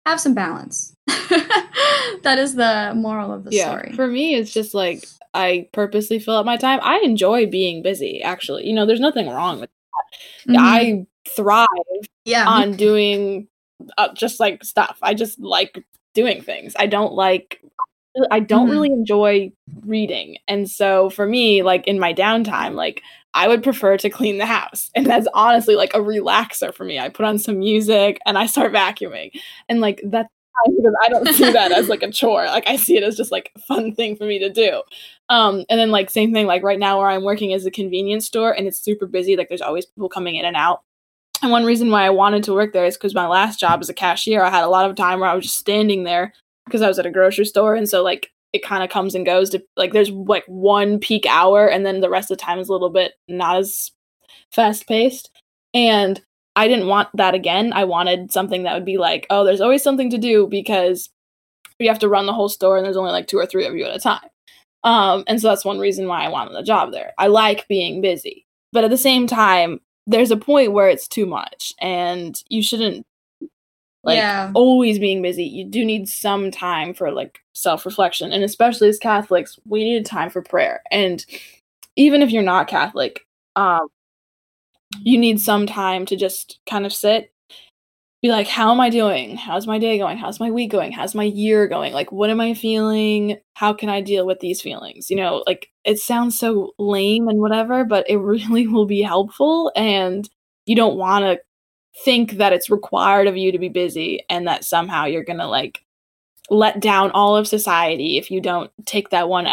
have 0.06 0.20
some 0.20 0.34
balance. 0.34 0.94
that 1.08 2.36
is 2.38 2.56
the 2.56 2.92
moral 2.96 3.32
of 3.32 3.46
the 3.46 3.52
yeah, 3.52 3.70
story. 3.70 3.94
For 3.94 4.08
me, 4.08 4.36
it's 4.36 4.52
just 4.52 4.74
like 4.74 5.06
I 5.34 5.70
purposely 5.74 6.20
fill 6.20 6.36
up 6.36 6.46
my 6.46 6.58
time. 6.58 6.80
I 6.84 7.00
enjoy 7.04 7.48
being 7.48 7.82
busy, 7.82 8.22
actually. 8.22 8.68
You 8.68 8.74
know, 8.74 8.86
there's 8.86 9.00
nothing 9.00 9.30
wrong 9.30 9.60
with 9.60 9.70
that. 9.70 10.52
Mm-hmm. 10.52 10.64
I 10.64 11.06
thrive 11.36 11.68
yeah. 12.26 12.48
on 12.48 12.76
doing 12.76 13.48
uh, 13.98 14.14
just 14.14 14.40
like 14.40 14.64
stuff. 14.64 14.98
I 15.02 15.14
just 15.14 15.40
like 15.40 15.84
doing 16.14 16.42
things. 16.42 16.74
I 16.78 16.88
don't 16.88 17.14
like 17.14 17.62
I 18.30 18.40
don't 18.40 18.66
mm-hmm. 18.66 18.72
really 18.72 18.92
enjoy 18.92 19.52
reading. 19.86 20.38
And 20.48 20.70
so 20.70 21.10
for 21.10 21.26
me, 21.26 21.64
like 21.64 21.88
in 21.88 22.00
my 22.00 22.14
downtime, 22.14 22.76
like 22.76 23.02
I 23.34 23.48
would 23.48 23.64
prefer 23.64 23.98
to 23.98 24.10
clean 24.10 24.38
the 24.38 24.46
house. 24.46 24.92
And 24.96 25.06
that's 25.06 25.28
honestly 25.34 25.76
like 25.76 25.94
a 25.96 26.00
relaxer 26.00 26.74
for 26.74 26.84
me. 26.84 27.00
I 27.00 27.10
put 27.10 27.26
on 27.26 27.40
some 27.40 27.60
music 27.60 28.20
and 28.26 28.38
I 28.38 28.46
start 28.46 28.72
vacuuming. 28.72 29.32
And 29.68 29.82
like 29.82 30.02
that's 30.06 30.30
because 30.78 30.96
I 31.04 31.10
don't 31.10 31.28
see 31.30 31.52
that 31.52 31.72
as 31.72 31.90
like 31.90 32.04
a 32.04 32.12
chore. 32.12 32.46
Like 32.46 32.68
I 32.68 32.76
see 32.76 32.98
it 32.98 33.04
as 33.04 33.18
just 33.18 33.32
like 33.32 33.52
a 33.56 33.60
fun 33.60 33.94
thing 33.94 34.16
for 34.16 34.26
me 34.26 34.40
to 34.40 34.50
do. 34.50 34.84
Um, 35.30 35.66
and 35.70 35.80
then 35.80 35.92
like 35.92 36.10
same 36.10 36.34
thing, 36.34 36.48
like 36.48 36.64
right 36.64 36.80
now 36.80 36.98
where 37.00 37.10
I'm 37.10 37.24
working 37.24 37.52
is 37.52 37.66
a 37.66 37.72
convenience 37.72 38.26
store 38.26 38.52
and 38.52 38.68
it's 38.68 38.80
super 38.80 39.08
busy. 39.08 39.36
Like 39.36 39.50
there's 39.50 39.62
always 39.62 39.86
people 39.86 40.10
coming 40.10 40.36
in 40.36 40.46
and 40.46 40.56
out. 40.56 40.82
And 41.42 41.52
one 41.52 41.66
reason 41.66 41.92
why 41.92 42.06
I 42.06 42.10
wanted 42.10 42.44
to 42.46 42.54
work 42.54 42.72
there 42.72 42.86
is 42.86 42.96
because 42.96 43.16
my 43.16 43.28
last 43.28 43.60
job 43.60 43.82
as 43.82 43.90
a 43.90 43.94
cashier, 43.94 44.44
I 44.44 44.50
had 44.50 44.64
a 44.64 44.70
lot 44.70 44.90
of 44.90 44.96
time 44.96 45.20
where 45.20 45.30
I 45.30 45.36
was 45.36 45.46
just 45.46 45.58
standing 45.58 46.04
there 46.04 46.34
because 46.66 46.82
I 46.82 46.88
was 46.88 47.00
at 47.00 47.06
a 47.06 47.12
grocery 47.12 47.46
store. 47.46 47.76
And 47.76 47.90
so 47.90 48.02
like 48.02 48.32
it 48.54 48.64
kind 48.64 48.84
of 48.84 48.90
comes 48.90 49.16
and 49.16 49.26
goes 49.26 49.50
to 49.50 49.64
like 49.76 49.92
there's 49.92 50.12
like 50.12 50.46
one 50.46 51.00
peak 51.00 51.26
hour 51.28 51.68
and 51.68 51.86
then 51.86 52.00
the 52.02 52.10
rest 52.10 52.32
of 52.32 52.38
the 52.38 52.44
time 52.44 52.60
is 52.60 52.70
a 52.70 52.72
little 52.72 52.92
bit 52.92 53.14
not 53.28 53.58
as 53.58 53.92
fast 54.52 54.88
paced. 54.88 55.32
And 55.74 56.22
I 56.56 56.68
didn't 56.68 56.88
want 56.88 57.10
that 57.16 57.34
again. 57.34 57.74
I 57.74 57.86
wanted 57.86 58.32
something 58.32 58.64
that 58.64 58.74
would 58.74 58.86
be 58.86 58.98
like, 58.98 59.26
oh, 59.30 59.44
there's 59.44 59.62
always 59.62 59.84
something 59.84 60.10
to 60.12 60.18
do 60.18 60.48
because 60.48 61.10
you 61.80 61.88
have 61.90 62.00
to 62.00 62.10
run 62.10 62.26
the 62.26 62.34
whole 62.34 62.50
store 62.50 62.78
and 62.78 62.86
there's 62.86 62.98
only 62.98 63.12
like 63.12 63.28
two 63.28 63.38
or 63.38 63.46
three 63.46 63.66
of 63.66 63.76
you 63.76 63.86
at 63.86 63.96
a 63.96 64.00
time. 64.00 64.30
Um, 64.84 65.24
and 65.28 65.42
so 65.42 65.48
that's 65.50 65.66
one 65.66 65.80
reason 65.80 66.08
why 66.08 66.24
I 66.24 66.30
wanted 66.30 66.56
a 66.56 66.64
job 66.64 66.92
there. 66.92 67.14
I 67.18 67.28
like 67.28 67.68
being 67.68 68.02
busy. 68.02 68.46
But 68.72 68.84
at 68.84 68.90
the 68.90 68.98
same 68.98 69.28
time, 69.28 69.80
there's 70.06 70.32
a 70.32 70.38
point 70.38 70.74
where 70.74 70.90
it's 70.90 71.08
too 71.08 71.26
much 71.26 71.74
and 71.80 72.42
you 72.50 72.62
shouldn't 72.62 73.06
like 74.04 74.18
yeah. 74.18 74.52
always 74.54 75.00
being 75.00 75.22
busy. 75.22 75.46
You 75.46 75.66
do 75.66 75.86
need 75.86 76.10
some 76.10 76.52
time 76.52 76.94
for 76.94 77.12
like 77.12 77.40
self-reflection. 77.54 78.34
And 78.34 78.44
especially 78.44 78.90
as 78.90 79.00
Catholics, 79.00 79.58
we 79.66 79.84
need 79.84 80.06
time 80.06 80.30
for 80.30 80.42
prayer. 80.42 80.82
And 80.92 81.26
even 81.96 82.22
if 82.22 82.32
you're 82.32 82.44
not 82.44 82.68
Catholic, 82.68 83.26
um, 83.56 83.88
you 85.02 85.18
need 85.18 85.40
some 85.40 85.66
time 85.66 86.06
to 86.06 86.16
just 86.16 86.60
kind 86.70 86.86
of 86.86 86.94
sit 86.94 87.34
be 88.24 88.30
like 88.30 88.48
how 88.48 88.72
am 88.72 88.80
i 88.80 88.90
doing? 88.90 89.36
How's 89.36 89.68
my 89.68 89.78
day 89.78 89.98
going? 89.98 90.18
How's 90.18 90.40
my 90.40 90.50
week 90.50 90.72
going? 90.72 90.94
How's 90.94 91.14
my 91.14 91.26
year 91.26 91.68
going? 91.68 91.92
Like 91.92 92.12
what 92.12 92.30
am 92.30 92.40
i 92.40 92.54
feeling? 92.54 93.38
How 93.54 93.74
can 93.74 93.90
i 93.90 94.00
deal 94.00 94.26
with 94.26 94.40
these 94.40 94.62
feelings? 94.62 95.12
You 95.12 95.18
know 95.18 95.44
like 95.46 95.70
it 95.84 96.00
sounds 96.00 96.40
so 96.40 96.72
lame 96.80 97.28
and 97.28 97.40
whatever 97.40 97.84
but 97.84 98.10
it 98.10 98.18
really 98.34 98.66
will 98.66 98.86
be 98.86 99.02
helpful 99.02 99.72
and 99.76 100.28
you 100.66 100.76
don't 100.76 100.96
want 100.96 101.26
to 101.26 101.40
think 102.06 102.34
that 102.34 102.54
it's 102.54 102.70
required 102.70 103.28
of 103.28 103.38
you 103.38 103.52
to 103.52 103.60
be 103.60 103.70
busy 103.70 104.24
and 104.30 104.48
that 104.48 104.64
somehow 104.64 105.06
you're 105.06 105.24
going 105.24 105.38
to 105.38 105.46
like 105.46 105.82
let 106.50 106.80
down 106.80 107.12
all 107.12 107.36
of 107.36 107.48
society 107.48 108.18
if 108.18 108.32
you 108.32 108.42
don't 108.42 108.72
take 108.86 109.10
that 109.10 109.30
one 109.30 109.48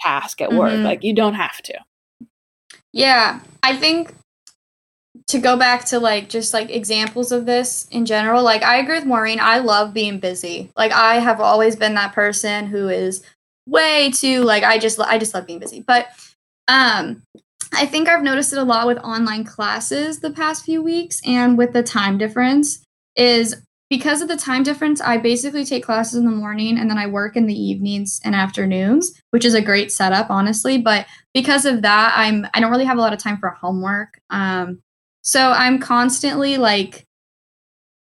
task 0.00 0.40
at 0.40 0.52
work. 0.52 0.72
Mm-hmm. 0.72 0.84
like 0.84 1.04
you 1.04 1.14
don't 1.14 1.34
have 1.34 1.60
to. 1.62 1.74
Yeah 2.92 3.40
i 3.64 3.76
think 3.76 4.14
to 5.28 5.38
go 5.38 5.56
back 5.56 5.84
to 5.86 5.98
like 5.98 6.28
just 6.28 6.54
like 6.54 6.70
examples 6.70 7.32
of 7.32 7.46
this 7.46 7.86
in 7.90 8.06
general, 8.06 8.42
like 8.42 8.62
I 8.62 8.78
agree 8.78 8.96
with 8.96 9.06
Maureen. 9.06 9.38
I 9.40 9.58
love 9.58 9.92
being 9.92 10.18
busy. 10.20 10.70
Like 10.76 10.92
I 10.92 11.16
have 11.16 11.40
always 11.40 11.76
been 11.76 11.94
that 11.94 12.14
person 12.14 12.66
who 12.66 12.88
is 12.88 13.22
way 13.66 14.10
too 14.10 14.42
like 14.42 14.64
I 14.64 14.78
just 14.78 14.98
I 15.00 15.18
just 15.18 15.34
love 15.34 15.46
being 15.46 15.58
busy. 15.58 15.84
But 15.86 16.08
um 16.68 17.22
I 17.74 17.86
think 17.86 18.08
I've 18.08 18.22
noticed 18.22 18.52
it 18.52 18.58
a 18.58 18.64
lot 18.64 18.86
with 18.86 18.98
online 18.98 19.44
classes 19.44 20.20
the 20.20 20.30
past 20.30 20.64
few 20.64 20.82
weeks 20.82 21.20
and 21.26 21.56
with 21.56 21.72
the 21.72 21.82
time 21.82 22.18
difference 22.18 22.84
is 23.16 23.62
because 23.88 24.22
of 24.22 24.28
the 24.28 24.38
time 24.38 24.62
difference, 24.62 25.02
I 25.02 25.18
basically 25.18 25.66
take 25.66 25.84
classes 25.84 26.14
in 26.14 26.24
the 26.24 26.30
morning 26.30 26.78
and 26.78 26.88
then 26.88 26.96
I 26.96 27.06
work 27.06 27.36
in 27.36 27.46
the 27.46 27.54
evenings 27.54 28.22
and 28.24 28.34
afternoons, 28.34 29.12
which 29.32 29.44
is 29.44 29.52
a 29.52 29.60
great 29.60 29.92
setup, 29.92 30.30
honestly. 30.30 30.78
But 30.78 31.04
because 31.34 31.66
of 31.66 31.82
that, 31.82 32.14
I'm 32.16 32.46
I 32.54 32.60
don't 32.60 32.70
really 32.70 32.86
have 32.86 32.96
a 32.96 33.02
lot 33.02 33.12
of 33.12 33.18
time 33.18 33.36
for 33.36 33.50
homework. 33.50 34.18
Um, 34.30 34.80
so 35.22 35.50
I'm 35.50 35.78
constantly 35.78 36.58
like, 36.58 37.06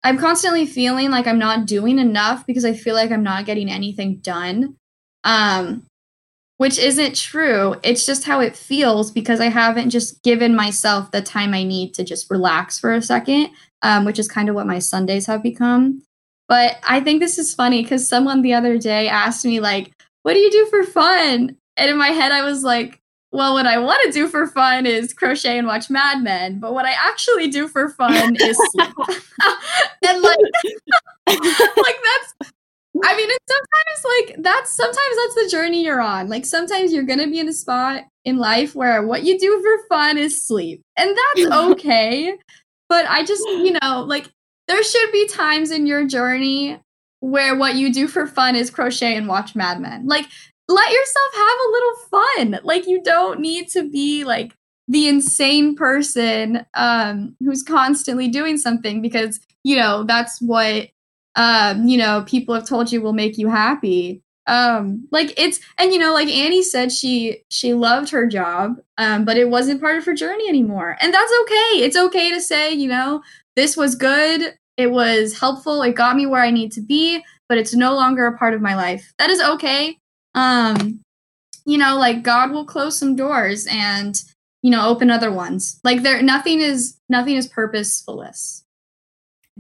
I'm 0.05 0.19
constantly 0.19 0.67
feeling 0.67 1.11
like 1.11 1.27
I'm 1.27 1.39
not 1.39 1.67
doing 1.67 1.99
enough 1.99 2.47
because 2.47 2.65
I 2.65 2.75
feel 2.75 2.95
like 2.95 3.11
I'm 3.11 3.25
not 3.25 3.47
getting 3.47 3.71
anything 3.71 4.17
done. 4.19 4.77
Um, 5.25 5.87
which 6.59 6.79
isn't 6.79 7.17
true. 7.17 7.75
It's 7.83 8.07
just 8.07 8.25
how 8.25 8.41
it 8.41 8.57
feels 8.57 9.11
because 9.11 9.41
I 9.41 9.49
haven't 9.49 9.91
just 9.91 10.23
given 10.23 10.57
myself 10.57 11.11
the 11.11 11.21
time 11.21 11.53
I 11.53 11.65
need 11.65 11.93
to 11.95 12.05
just 12.05 12.31
relax 12.31 12.79
for 12.79 12.95
a 12.95 13.03
second, 13.03 13.51
um, 13.83 14.05
which 14.05 14.19
is 14.19 14.29
kind 14.29 14.49
of 14.49 14.55
what 14.55 14.67
my 14.67 14.79
Sundays 14.79 15.27
have 15.27 15.43
become. 15.43 16.03
But 16.49 16.79
I 16.87 17.01
think 17.01 17.21
this 17.21 17.39
is 17.39 17.55
funny 17.55 17.83
because 17.83 18.09
someone 18.09 18.41
the 18.41 18.55
other 18.55 18.79
day 18.79 19.09
asked 19.09 19.45
me, 19.45 19.61
like, 19.61 19.93
what 20.23 20.35
do 20.35 20.41
you 20.41 20.51
do 20.51 20.67
for 20.67 20.85
fun? 20.85 21.57
And 21.77 21.91
in 21.91 21.99
my 21.99 22.09
head, 22.09 22.33
I 22.33 22.43
was 22.43 22.63
like, 22.63 23.01
well, 23.37 23.53
what 23.53 23.67
I 23.67 23.79
want 23.79 24.01
to 24.05 24.13
do 24.13 24.29
for 24.29 24.47
fun 24.47 24.87
is 24.87 25.13
crochet 25.13 25.59
and 25.59 25.67
watch 25.67 25.91
Mad 25.91 26.23
Men, 26.23 26.59
but 26.59 26.73
what 26.73 26.87
I 26.87 26.93
actually 26.93 27.49
do 27.49 27.69
for 27.69 27.91
fun 27.91 28.35
is 28.41 28.57
sleep. 28.71 28.95
and 30.09 30.23
like, 30.23 30.39
like 31.29 31.99
that's, 32.03 32.53
I 33.05 33.15
mean, 33.15 33.29
it's 33.29 33.45
sometimes 33.47 34.05
like 34.05 34.37
that's 34.43 34.73
sometimes 34.73 34.97
that's 34.97 35.35
the 35.35 35.49
journey 35.51 35.85
you're 35.85 36.01
on. 36.01 36.31
Like 36.31 36.47
sometimes 36.47 36.95
you're 36.95 37.05
gonna 37.05 37.27
be 37.27 37.39
in 37.39 37.49
a 37.49 37.53
spot 37.53 38.05
in 38.25 38.39
life 38.39 38.75
where 38.75 39.07
what 39.07 39.23
you 39.23 39.39
do 39.39 39.63
for 39.63 39.87
fun 39.89 40.17
is 40.17 40.43
sleep, 40.43 40.81
and 40.97 41.15
that's 41.15 41.53
okay. 41.73 42.39
but 42.89 43.05
I 43.07 43.23
just, 43.23 43.43
you 43.45 43.77
know, 43.83 44.03
like 44.09 44.31
there 44.67 44.83
should 44.83 45.13
be 45.13 45.29
times 45.29 45.71
in 45.71 45.87
your 45.87 46.07
journey 46.07 46.81
where 47.21 47.55
what 47.55 47.75
you 47.75 47.93
do 47.93 48.09
for 48.09 48.27
fun 48.27 48.57
is 48.57 48.71
crochet 48.71 49.15
and 49.15 49.29
watch 49.29 49.55
Mad 49.55 49.79
Men. 49.79 50.07
Like 50.07 50.25
let 50.69 50.91
yourself 50.91 51.35
have 51.35 51.59
a 51.67 51.73
little 51.73 51.97
fun. 52.11 52.61
Like 52.65 52.87
you 52.87 53.03
don't 53.03 53.41
need 53.41 53.69
to 53.71 53.89
be 53.89 54.25
like 54.25 54.55
the 54.89 55.09
insane 55.09 55.75
person 55.75 56.65
um 56.75 57.35
who's 57.41 57.63
constantly 57.63 58.29
doing 58.29 58.57
something 58.57 59.03
because 59.03 59.41
you 59.65 59.75
know 59.77 60.05
that's 60.05 60.41
what 60.41 60.89
um 61.35 61.89
you 61.89 61.99
know 61.99 62.23
people 62.27 62.55
have 62.55 62.67
told 62.69 62.93
you 62.93 63.01
will 63.01 63.13
make 63.13 63.39
you 63.39 63.49
happy. 63.49 64.23
Um 64.47 65.09
like 65.11 65.35
it's 65.39 65.59
and 65.79 65.93
you 65.93 65.99
know 65.99 66.13
like 66.15 66.29
annie 66.29 66.63
said 66.63 66.93
she 66.93 67.43
she 67.51 67.75
loved 67.75 68.11
her 68.11 68.27
job 68.27 68.77
um 68.97 69.25
but 69.25 69.37
it 69.37 69.49
wasn't 69.49 69.81
part 69.81 69.99
of 69.99 70.05
her 70.05 70.15
journey 70.15 70.49
anymore. 70.49 70.97
And 71.01 71.13
that's 71.13 71.33
okay. 71.43 71.85
It's 71.85 71.97
okay 71.97 72.31
to 72.31 72.41
say 72.41 72.73
you 72.73 72.89
know 72.89 73.23
this 73.57 73.77
was 73.77 73.95
good. 73.95 74.55
It 74.77 74.91
was 74.93 75.39
helpful. 75.39 75.83
It 75.83 75.95
got 75.95 76.17
me 76.17 76.27
where 76.27 76.43
i 76.43 76.51
need 76.51 76.73
to 76.73 76.81
be 76.81 77.23
but 77.49 77.59
it's 77.59 77.75
no 77.75 77.95
longer 77.95 78.27
a 78.27 78.37
part 78.37 78.55
of 78.55 78.61
my 78.61 78.75
life. 78.75 79.13
That 79.19 79.31
is 79.31 79.41
okay 79.41 79.99
um 80.37 81.01
you 81.65 81.77
know 81.77 81.97
like 81.97 82.23
god 82.23 82.53
will 82.53 82.65
close 82.65 82.97
some 82.97 83.17
doors 83.17 83.67
and 83.69 84.23
you 84.63 84.71
know 84.71 84.87
open 84.87 85.11
other 85.11 85.33
ones 85.33 85.81
like 85.83 86.03
there 86.03 86.23
nothing 86.23 86.61
is 86.61 86.99
nothing 87.09 87.35
is 87.35 87.49
purposeless 87.49 88.65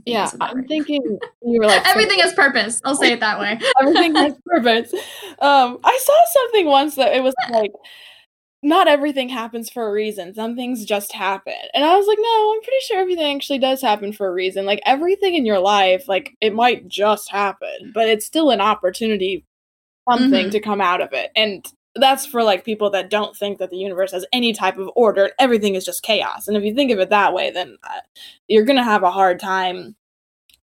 yeah 0.05 0.31
i'm 0.41 0.65
thinking 0.67 1.03
you 1.43 1.61
were 1.61 1.67
like 1.67 1.85
everything 1.89 2.21
has 2.21 2.33
purpose 2.35 2.81
i'll 2.85 2.95
say 2.95 3.13
it 3.13 3.21
that 3.21 3.41
way 3.41 3.59
everything 3.81 4.15
has 4.15 4.35
purpose 4.45 4.93
um 5.41 5.79
i 5.83 5.99
saw 6.03 6.21
something 6.33 6.67
once 6.67 6.95
that 6.95 7.15
it 7.15 7.23
was 7.23 7.35
like 7.51 7.73
not 8.63 8.89
everything 8.89 9.29
happens 9.29 9.71
for 9.71 9.87
a 9.87 9.93
reason. 9.93 10.35
Some 10.35 10.57
things 10.57 10.85
just 10.85 11.13
happen. 11.13 11.55
And 11.73 11.85
I 11.85 11.95
was 11.97 12.07
like, 12.09 12.19
no, 12.21 12.53
I'm 12.53 12.63
pretty 12.63 12.81
sure 12.81 12.99
everything 12.99 13.37
actually 13.37 13.61
does 13.61 13.81
happen 13.81 14.13
for 14.13 14.27
a 14.27 14.33
reason. 14.33 14.67
Like 14.67 14.81
everything 14.85 15.37
in 15.37 15.47
your 15.47 15.61
life, 15.61 16.09
like 16.09 16.37
it 16.41 16.53
might 16.53 16.89
just 16.89 17.31
happen, 17.31 17.93
but 17.95 18.09
it's 18.09 18.27
still 18.27 18.51
an 18.51 18.61
opportunity 18.61 19.45
something 20.09 20.47
mm-hmm. 20.47 20.51
to 20.51 20.61
come 20.61 20.81
out 20.81 21.01
of 21.01 21.13
it. 21.13 21.31
And 21.37 21.67
that's 21.95 22.27
for 22.27 22.43
like 22.43 22.65
people 22.65 22.91
that 22.91 23.11
don't 23.11 23.37
think 23.37 23.59
that 23.59 23.71
the 23.71 23.77
universe 23.77 24.13
has 24.13 24.27
any 24.33 24.53
type 24.53 24.79
of 24.79 24.91
order. 24.95 25.31
Everything 25.39 25.75
is 25.75 25.85
just 25.85 26.03
chaos. 26.03 26.47
And 26.47 26.57
if 26.57 26.63
you 26.63 26.75
think 26.75 26.91
of 26.91 26.99
it 26.99 27.11
that 27.11 27.33
way, 27.33 27.51
then 27.51 27.77
uh, 27.85 28.01
you're 28.49 28.65
going 28.65 28.77
to 28.77 28.85
have 28.85 29.03
a 29.03 29.11
hard 29.11 29.41
time 29.41 29.97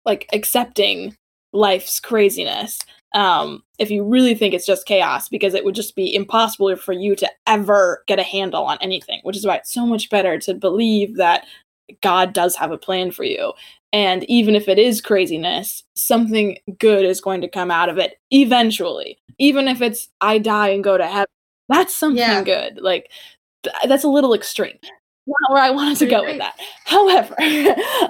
like 0.04 0.28
accepting 0.32 1.16
life's 1.52 2.00
craziness. 2.00 2.78
Um, 3.14 3.62
if 3.78 3.90
you 3.90 4.04
really 4.04 4.34
think 4.34 4.54
it's 4.54 4.66
just 4.66 4.86
chaos, 4.86 5.28
because 5.28 5.54
it 5.54 5.64
would 5.64 5.76
just 5.76 5.94
be 5.94 6.14
impossible 6.14 6.74
for 6.76 6.92
you 6.92 7.14
to 7.16 7.30
ever 7.46 8.02
get 8.06 8.18
a 8.18 8.24
handle 8.24 8.64
on 8.64 8.76
anything, 8.80 9.20
which 9.22 9.36
is 9.36 9.46
why 9.46 9.56
it's 9.56 9.72
so 9.72 9.86
much 9.86 10.10
better 10.10 10.38
to 10.40 10.54
believe 10.54 11.16
that 11.16 11.46
God 12.00 12.32
does 12.32 12.56
have 12.56 12.70
a 12.70 12.78
plan 12.78 13.10
for 13.10 13.24
you 13.24 13.52
and 13.94 14.24
even 14.24 14.56
if 14.56 14.68
it 14.68 14.76
is 14.76 15.00
craziness, 15.00 15.84
something 15.94 16.58
good 16.80 17.04
is 17.04 17.20
going 17.20 17.40
to 17.42 17.48
come 17.48 17.70
out 17.70 17.88
of 17.88 17.96
it 17.96 18.18
eventually. 18.32 19.18
Even 19.38 19.68
if 19.68 19.80
it's 19.80 20.08
I 20.20 20.38
die 20.38 20.70
and 20.70 20.82
go 20.82 20.98
to 20.98 21.06
heaven, 21.06 21.30
that's 21.68 21.94
something 21.94 22.18
yeah. 22.18 22.42
good. 22.42 22.80
Like 22.82 23.12
th- 23.62 23.76
that's 23.86 24.02
a 24.02 24.08
little 24.08 24.34
extreme 24.34 24.78
not 25.26 25.52
where 25.52 25.62
I 25.62 25.70
wanted 25.70 25.98
to 25.98 26.06
go 26.06 26.22
with 26.24 26.38
that. 26.38 26.58
However, 26.84 27.34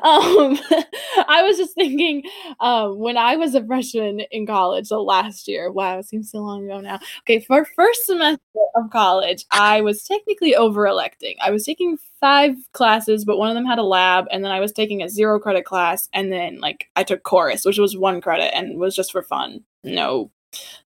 um, 0.02 0.58
I 1.28 1.42
was 1.46 1.56
just 1.56 1.74
thinking 1.74 2.24
um, 2.60 2.98
when 2.98 3.16
I 3.16 3.36
was 3.36 3.54
a 3.54 3.64
freshman 3.64 4.20
in 4.30 4.46
college, 4.46 4.86
so 4.86 5.02
last 5.02 5.48
year, 5.48 5.70
wow, 5.70 5.98
it 5.98 6.06
seems 6.06 6.30
so 6.30 6.38
long 6.38 6.64
ago 6.64 6.80
now. 6.80 6.98
Okay, 7.20 7.40
for 7.40 7.64
first 7.76 8.06
semester 8.06 8.40
of 8.76 8.90
college, 8.90 9.44
I 9.50 9.80
was 9.80 10.02
technically 10.02 10.54
over 10.54 10.86
electing. 10.86 11.36
I 11.40 11.50
was 11.50 11.64
taking 11.64 11.98
five 12.20 12.56
classes, 12.72 13.24
but 13.24 13.38
one 13.38 13.48
of 13.48 13.54
them 13.54 13.66
had 13.66 13.78
a 13.78 13.84
lab, 13.84 14.26
and 14.30 14.44
then 14.44 14.52
I 14.52 14.60
was 14.60 14.72
taking 14.72 15.02
a 15.02 15.08
zero 15.08 15.38
credit 15.38 15.64
class, 15.64 16.08
and 16.12 16.32
then 16.32 16.60
like 16.60 16.88
I 16.96 17.04
took 17.04 17.22
chorus, 17.22 17.64
which 17.64 17.78
was 17.78 17.96
one 17.96 18.20
credit 18.20 18.54
and 18.56 18.78
was 18.78 18.96
just 18.96 19.12
for 19.12 19.22
fun. 19.22 19.62
No 19.82 20.30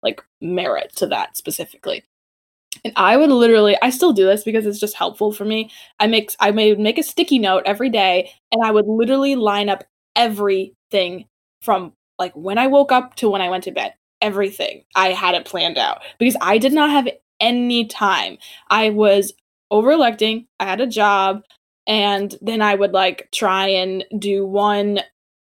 like 0.02 0.22
merit 0.40 0.92
to 0.96 1.06
that 1.08 1.36
specifically. 1.36 2.04
And 2.84 2.92
I 2.96 3.16
would 3.16 3.30
literally, 3.30 3.76
I 3.82 3.90
still 3.90 4.12
do 4.12 4.26
this 4.26 4.44
because 4.44 4.66
it's 4.66 4.80
just 4.80 4.94
helpful 4.94 5.32
for 5.32 5.44
me. 5.44 5.70
I 6.00 6.06
make, 6.06 6.34
I 6.40 6.50
would 6.50 6.78
make 6.78 6.98
a 6.98 7.02
sticky 7.02 7.38
note 7.38 7.62
every 7.66 7.90
day, 7.90 8.30
and 8.52 8.62
I 8.62 8.70
would 8.70 8.86
literally 8.86 9.34
line 9.34 9.68
up 9.68 9.84
everything 10.14 11.26
from 11.62 11.92
like 12.18 12.32
when 12.34 12.58
I 12.58 12.66
woke 12.66 12.92
up 12.92 13.16
to 13.16 13.28
when 13.30 13.42
I 13.42 13.50
went 13.50 13.64
to 13.64 13.70
bed. 13.72 13.94
Everything 14.22 14.82
I 14.94 15.08
had 15.08 15.34
it 15.34 15.44
planned 15.44 15.76
out 15.76 16.00
because 16.18 16.36
I 16.40 16.56
did 16.56 16.72
not 16.72 16.90
have 16.90 17.06
any 17.38 17.84
time. 17.84 18.38
I 18.70 18.88
was 18.88 19.34
over 19.70 19.90
electing. 19.92 20.46
I 20.58 20.64
had 20.64 20.80
a 20.80 20.86
job, 20.86 21.42
and 21.86 22.34
then 22.40 22.62
I 22.62 22.74
would 22.74 22.92
like 22.92 23.28
try 23.32 23.68
and 23.68 24.04
do 24.18 24.46
one. 24.46 25.00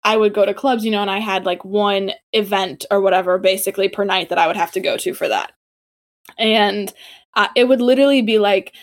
I 0.04 0.16
would 0.18 0.34
go 0.34 0.46
to 0.46 0.54
clubs, 0.54 0.86
you 0.86 0.92
know, 0.92 1.02
and 1.02 1.12
I 1.12 1.20
had 1.20 1.46
like 1.46 1.66
one 1.66 2.12
event 2.34 2.86
or 2.92 3.02
whatever 3.02 3.38
basically 3.40 3.90
per 3.90 4.04
night 4.04 4.30
that 4.30 4.38
I 4.38 4.48
would 4.48 4.58
have 4.58 4.72
to 4.74 4.80
go 4.80 4.96
to 4.98 5.14
for 5.14 5.28
that. 5.28 5.54
And 6.38 6.92
uh, 7.36 7.48
it 7.56 7.66
would 7.66 7.82
literally 7.82 8.22
be 8.22 8.40
like 8.40 8.74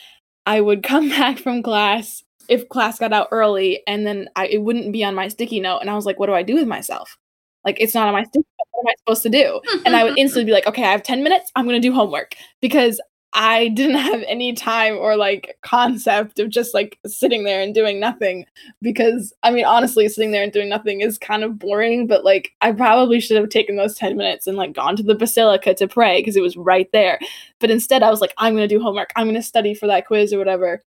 I 0.46 0.60
would 0.60 0.82
come 0.82 1.08
back 1.10 1.38
from 1.38 1.62
class 1.62 2.24
if 2.48 2.68
class 2.68 2.98
got 2.98 3.12
out 3.12 3.28
early 3.30 3.82
and 3.86 4.06
then 4.06 4.28
I, 4.34 4.46
it 4.46 4.62
wouldn't 4.62 4.92
be 4.92 5.04
on 5.04 5.14
my 5.14 5.28
sticky 5.28 5.60
note. 5.60 5.80
And 5.80 5.90
I 5.90 5.94
was 5.94 6.06
like, 6.06 6.18
what 6.18 6.26
do 6.26 6.34
I 6.34 6.42
do 6.42 6.54
with 6.54 6.66
myself? 6.66 7.18
Like, 7.64 7.76
it's 7.78 7.94
not 7.94 8.08
on 8.08 8.14
my 8.14 8.22
sticky 8.22 8.46
note. 8.58 8.66
What 8.70 8.80
am 8.80 8.88
I 8.88 8.94
supposed 8.98 9.22
to 9.24 9.28
do? 9.28 9.60
and 9.84 9.94
I 9.94 10.04
would 10.04 10.16
instantly 10.18 10.46
be 10.46 10.52
like, 10.52 10.66
okay, 10.66 10.84
I 10.84 10.92
have 10.92 11.02
10 11.02 11.22
minutes. 11.22 11.52
I'm 11.54 11.66
going 11.66 11.80
to 11.80 11.86
do 11.86 11.92
homework 11.92 12.34
because 12.62 13.00
I 13.34 13.68
didn't 13.68 13.96
have 13.96 14.22
any 14.26 14.54
time 14.54 14.96
or 14.96 15.16
like 15.16 15.58
concept 15.62 16.38
of 16.38 16.48
just 16.48 16.72
like 16.72 16.98
sitting 17.06 17.44
there 17.44 17.60
and 17.60 17.74
doing 17.74 18.00
nothing 18.00 18.46
because 18.80 19.32
I 19.42 19.50
mean 19.50 19.66
honestly 19.66 20.08
sitting 20.08 20.30
there 20.30 20.42
and 20.42 20.52
doing 20.52 20.68
nothing 20.68 21.02
is 21.02 21.18
kind 21.18 21.44
of 21.44 21.58
boring 21.58 22.06
but 22.06 22.24
like 22.24 22.52
I 22.62 22.72
probably 22.72 23.20
should 23.20 23.36
have 23.36 23.50
taken 23.50 23.76
those 23.76 23.94
10 23.96 24.16
minutes 24.16 24.46
and 24.46 24.56
like 24.56 24.72
gone 24.72 24.96
to 24.96 25.02
the 25.02 25.14
basilica 25.14 25.74
to 25.74 25.86
pray 25.88 26.20
because 26.20 26.36
it 26.36 26.42
was 26.42 26.56
right 26.56 26.90
there. 26.92 27.18
But 27.60 27.70
instead 27.70 28.02
I 28.02 28.10
was 28.10 28.20
like 28.20 28.32
I'm 28.38 28.54
going 28.54 28.68
to 28.68 28.74
do 28.74 28.82
homework. 28.82 29.10
I'm 29.14 29.26
going 29.26 29.34
to 29.34 29.42
study 29.42 29.74
for 29.74 29.86
that 29.88 30.06
quiz 30.06 30.32
or 30.32 30.38
whatever. 30.38 30.82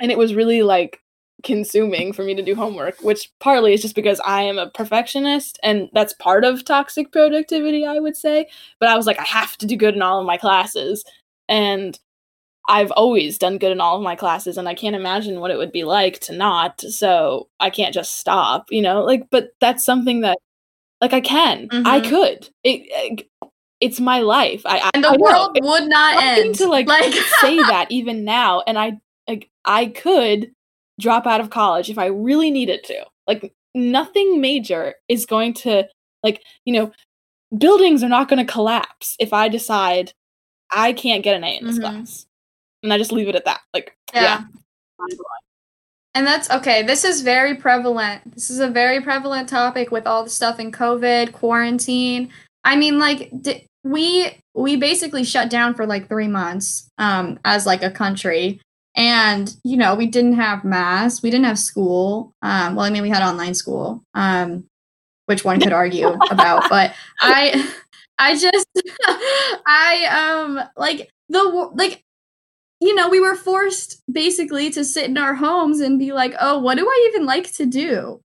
And 0.00 0.10
it 0.10 0.18
was 0.18 0.34
really 0.34 0.62
like 0.62 1.00
consuming 1.44 2.12
for 2.12 2.24
me 2.24 2.34
to 2.34 2.42
do 2.42 2.56
homework 2.56 2.98
which 3.00 3.30
partly 3.38 3.72
is 3.72 3.80
just 3.80 3.94
because 3.94 4.20
I 4.24 4.42
am 4.42 4.58
a 4.58 4.70
perfectionist 4.70 5.56
and 5.62 5.88
that's 5.92 6.12
part 6.14 6.44
of 6.44 6.64
toxic 6.64 7.12
productivity 7.12 7.86
I 7.86 8.00
would 8.00 8.16
say. 8.16 8.48
But 8.80 8.88
I 8.88 8.96
was 8.96 9.06
like 9.06 9.20
I 9.20 9.24
have 9.24 9.56
to 9.58 9.66
do 9.66 9.76
good 9.76 9.94
in 9.94 10.02
all 10.02 10.18
of 10.18 10.26
my 10.26 10.36
classes 10.36 11.04
and 11.48 11.98
I've 12.68 12.90
always 12.90 13.38
done 13.38 13.56
good 13.56 13.72
in 13.72 13.80
all 13.80 13.96
of 13.96 14.02
my 14.02 14.14
classes 14.14 14.58
and 14.58 14.68
I 14.68 14.74
can't 14.74 14.94
imagine 14.94 15.40
what 15.40 15.50
it 15.50 15.56
would 15.56 15.72
be 15.72 15.84
like 15.84 16.20
to 16.20 16.34
not. 16.34 16.80
So 16.82 17.48
I 17.58 17.70
can't 17.70 17.94
just 17.94 18.18
stop, 18.18 18.66
you 18.70 18.82
know? 18.82 19.02
Like 19.02 19.28
but 19.30 19.50
that's 19.60 19.84
something 19.84 20.20
that 20.20 20.38
like 21.00 21.14
I 21.14 21.20
can. 21.20 21.68
Mm-hmm. 21.68 21.86
I 21.86 22.00
could. 22.00 22.50
It, 22.62 22.82
it, 22.86 23.50
it's 23.80 24.00
my 24.00 24.20
life. 24.20 24.62
I, 24.66 24.78
I 24.78 24.90
And 24.92 25.02
the 25.02 25.08
I 25.08 25.16
world 25.16 25.56
know. 25.58 25.70
would 25.70 25.88
not 25.88 26.22
end. 26.22 26.56
To 26.56 26.66
like, 26.66 26.88
like 26.88 27.14
say 27.40 27.56
that 27.56 27.86
even 27.90 28.24
now 28.24 28.62
and 28.66 28.78
I 28.78 28.98
like 29.26 29.48
I 29.64 29.86
could 29.86 30.52
drop 31.00 31.26
out 31.26 31.40
of 31.40 31.50
college 31.50 31.88
if 31.88 31.96
I 31.96 32.06
really 32.06 32.50
needed 32.50 32.84
to. 32.84 33.06
Like 33.26 33.54
nothing 33.74 34.42
major 34.42 34.94
is 35.08 35.24
going 35.24 35.54
to 35.54 35.88
like, 36.22 36.42
you 36.66 36.74
know, 36.74 36.92
buildings 37.56 38.02
are 38.02 38.08
not 38.10 38.28
going 38.28 38.44
to 38.44 38.52
collapse 38.52 39.16
if 39.18 39.32
I 39.32 39.48
decide 39.48 40.12
I 40.70 40.92
can't 40.92 41.22
get 41.22 41.36
an 41.36 41.44
A 41.44 41.58
in 41.58 41.66
this 41.66 41.78
mm-hmm. 41.78 41.96
class. 41.96 42.26
And 42.82 42.92
I 42.92 42.98
just 42.98 43.12
leave 43.12 43.28
it 43.28 43.34
at 43.34 43.44
that. 43.44 43.60
Like, 43.74 43.96
yeah. 44.14 44.44
yeah. 45.00 45.16
And 46.14 46.26
that's 46.26 46.50
okay. 46.50 46.82
This 46.82 47.04
is 47.04 47.22
very 47.22 47.54
prevalent. 47.54 48.34
This 48.34 48.50
is 48.50 48.60
a 48.60 48.68
very 48.68 49.00
prevalent 49.00 49.48
topic 49.48 49.90
with 49.90 50.06
all 50.06 50.24
the 50.24 50.30
stuff 50.30 50.58
in 50.58 50.72
COVID, 50.72 51.32
quarantine. 51.32 52.30
I 52.64 52.76
mean, 52.76 52.98
like, 52.98 53.30
d- 53.40 53.64
we 53.84 54.30
we 54.54 54.76
basically 54.76 55.24
shut 55.24 55.50
down 55.50 55.74
for 55.74 55.86
like 55.86 56.08
three 56.08 56.26
months 56.26 56.90
um, 56.98 57.38
as 57.44 57.66
like 57.66 57.82
a 57.82 57.90
country, 57.90 58.60
and 58.96 59.54
you 59.62 59.76
know 59.76 59.94
we 59.94 60.06
didn't 60.06 60.34
have 60.34 60.64
mass, 60.64 61.22
we 61.22 61.30
didn't 61.30 61.46
have 61.46 61.58
school. 61.58 62.32
Um, 62.42 62.74
well, 62.74 62.84
I 62.84 62.90
mean, 62.90 63.02
we 63.02 63.10
had 63.10 63.22
online 63.22 63.54
school, 63.54 64.02
um, 64.14 64.64
which 65.26 65.44
one 65.44 65.60
could 65.60 65.72
argue 65.84 66.08
about, 66.30 66.68
but 66.68 66.94
I 67.20 67.72
I 68.18 68.34
just 68.36 68.66
I 69.66 70.42
um 70.44 70.60
like 70.76 71.10
the 71.28 71.42
like 71.74 72.04
you 72.80 72.94
know, 72.94 73.08
we 73.08 73.20
were 73.20 73.34
forced 73.34 74.02
basically 74.12 74.70
to 74.70 74.84
sit 74.84 75.06
in 75.06 75.18
our 75.18 75.34
homes 75.34 75.80
and 75.80 75.98
be 75.98 76.12
like, 76.12 76.34
"Oh, 76.40 76.58
what 76.60 76.76
do 76.78 76.86
I 76.88 77.10
even 77.12 77.26
like 77.26 77.52
to 77.54 77.66
do?" 77.66 78.20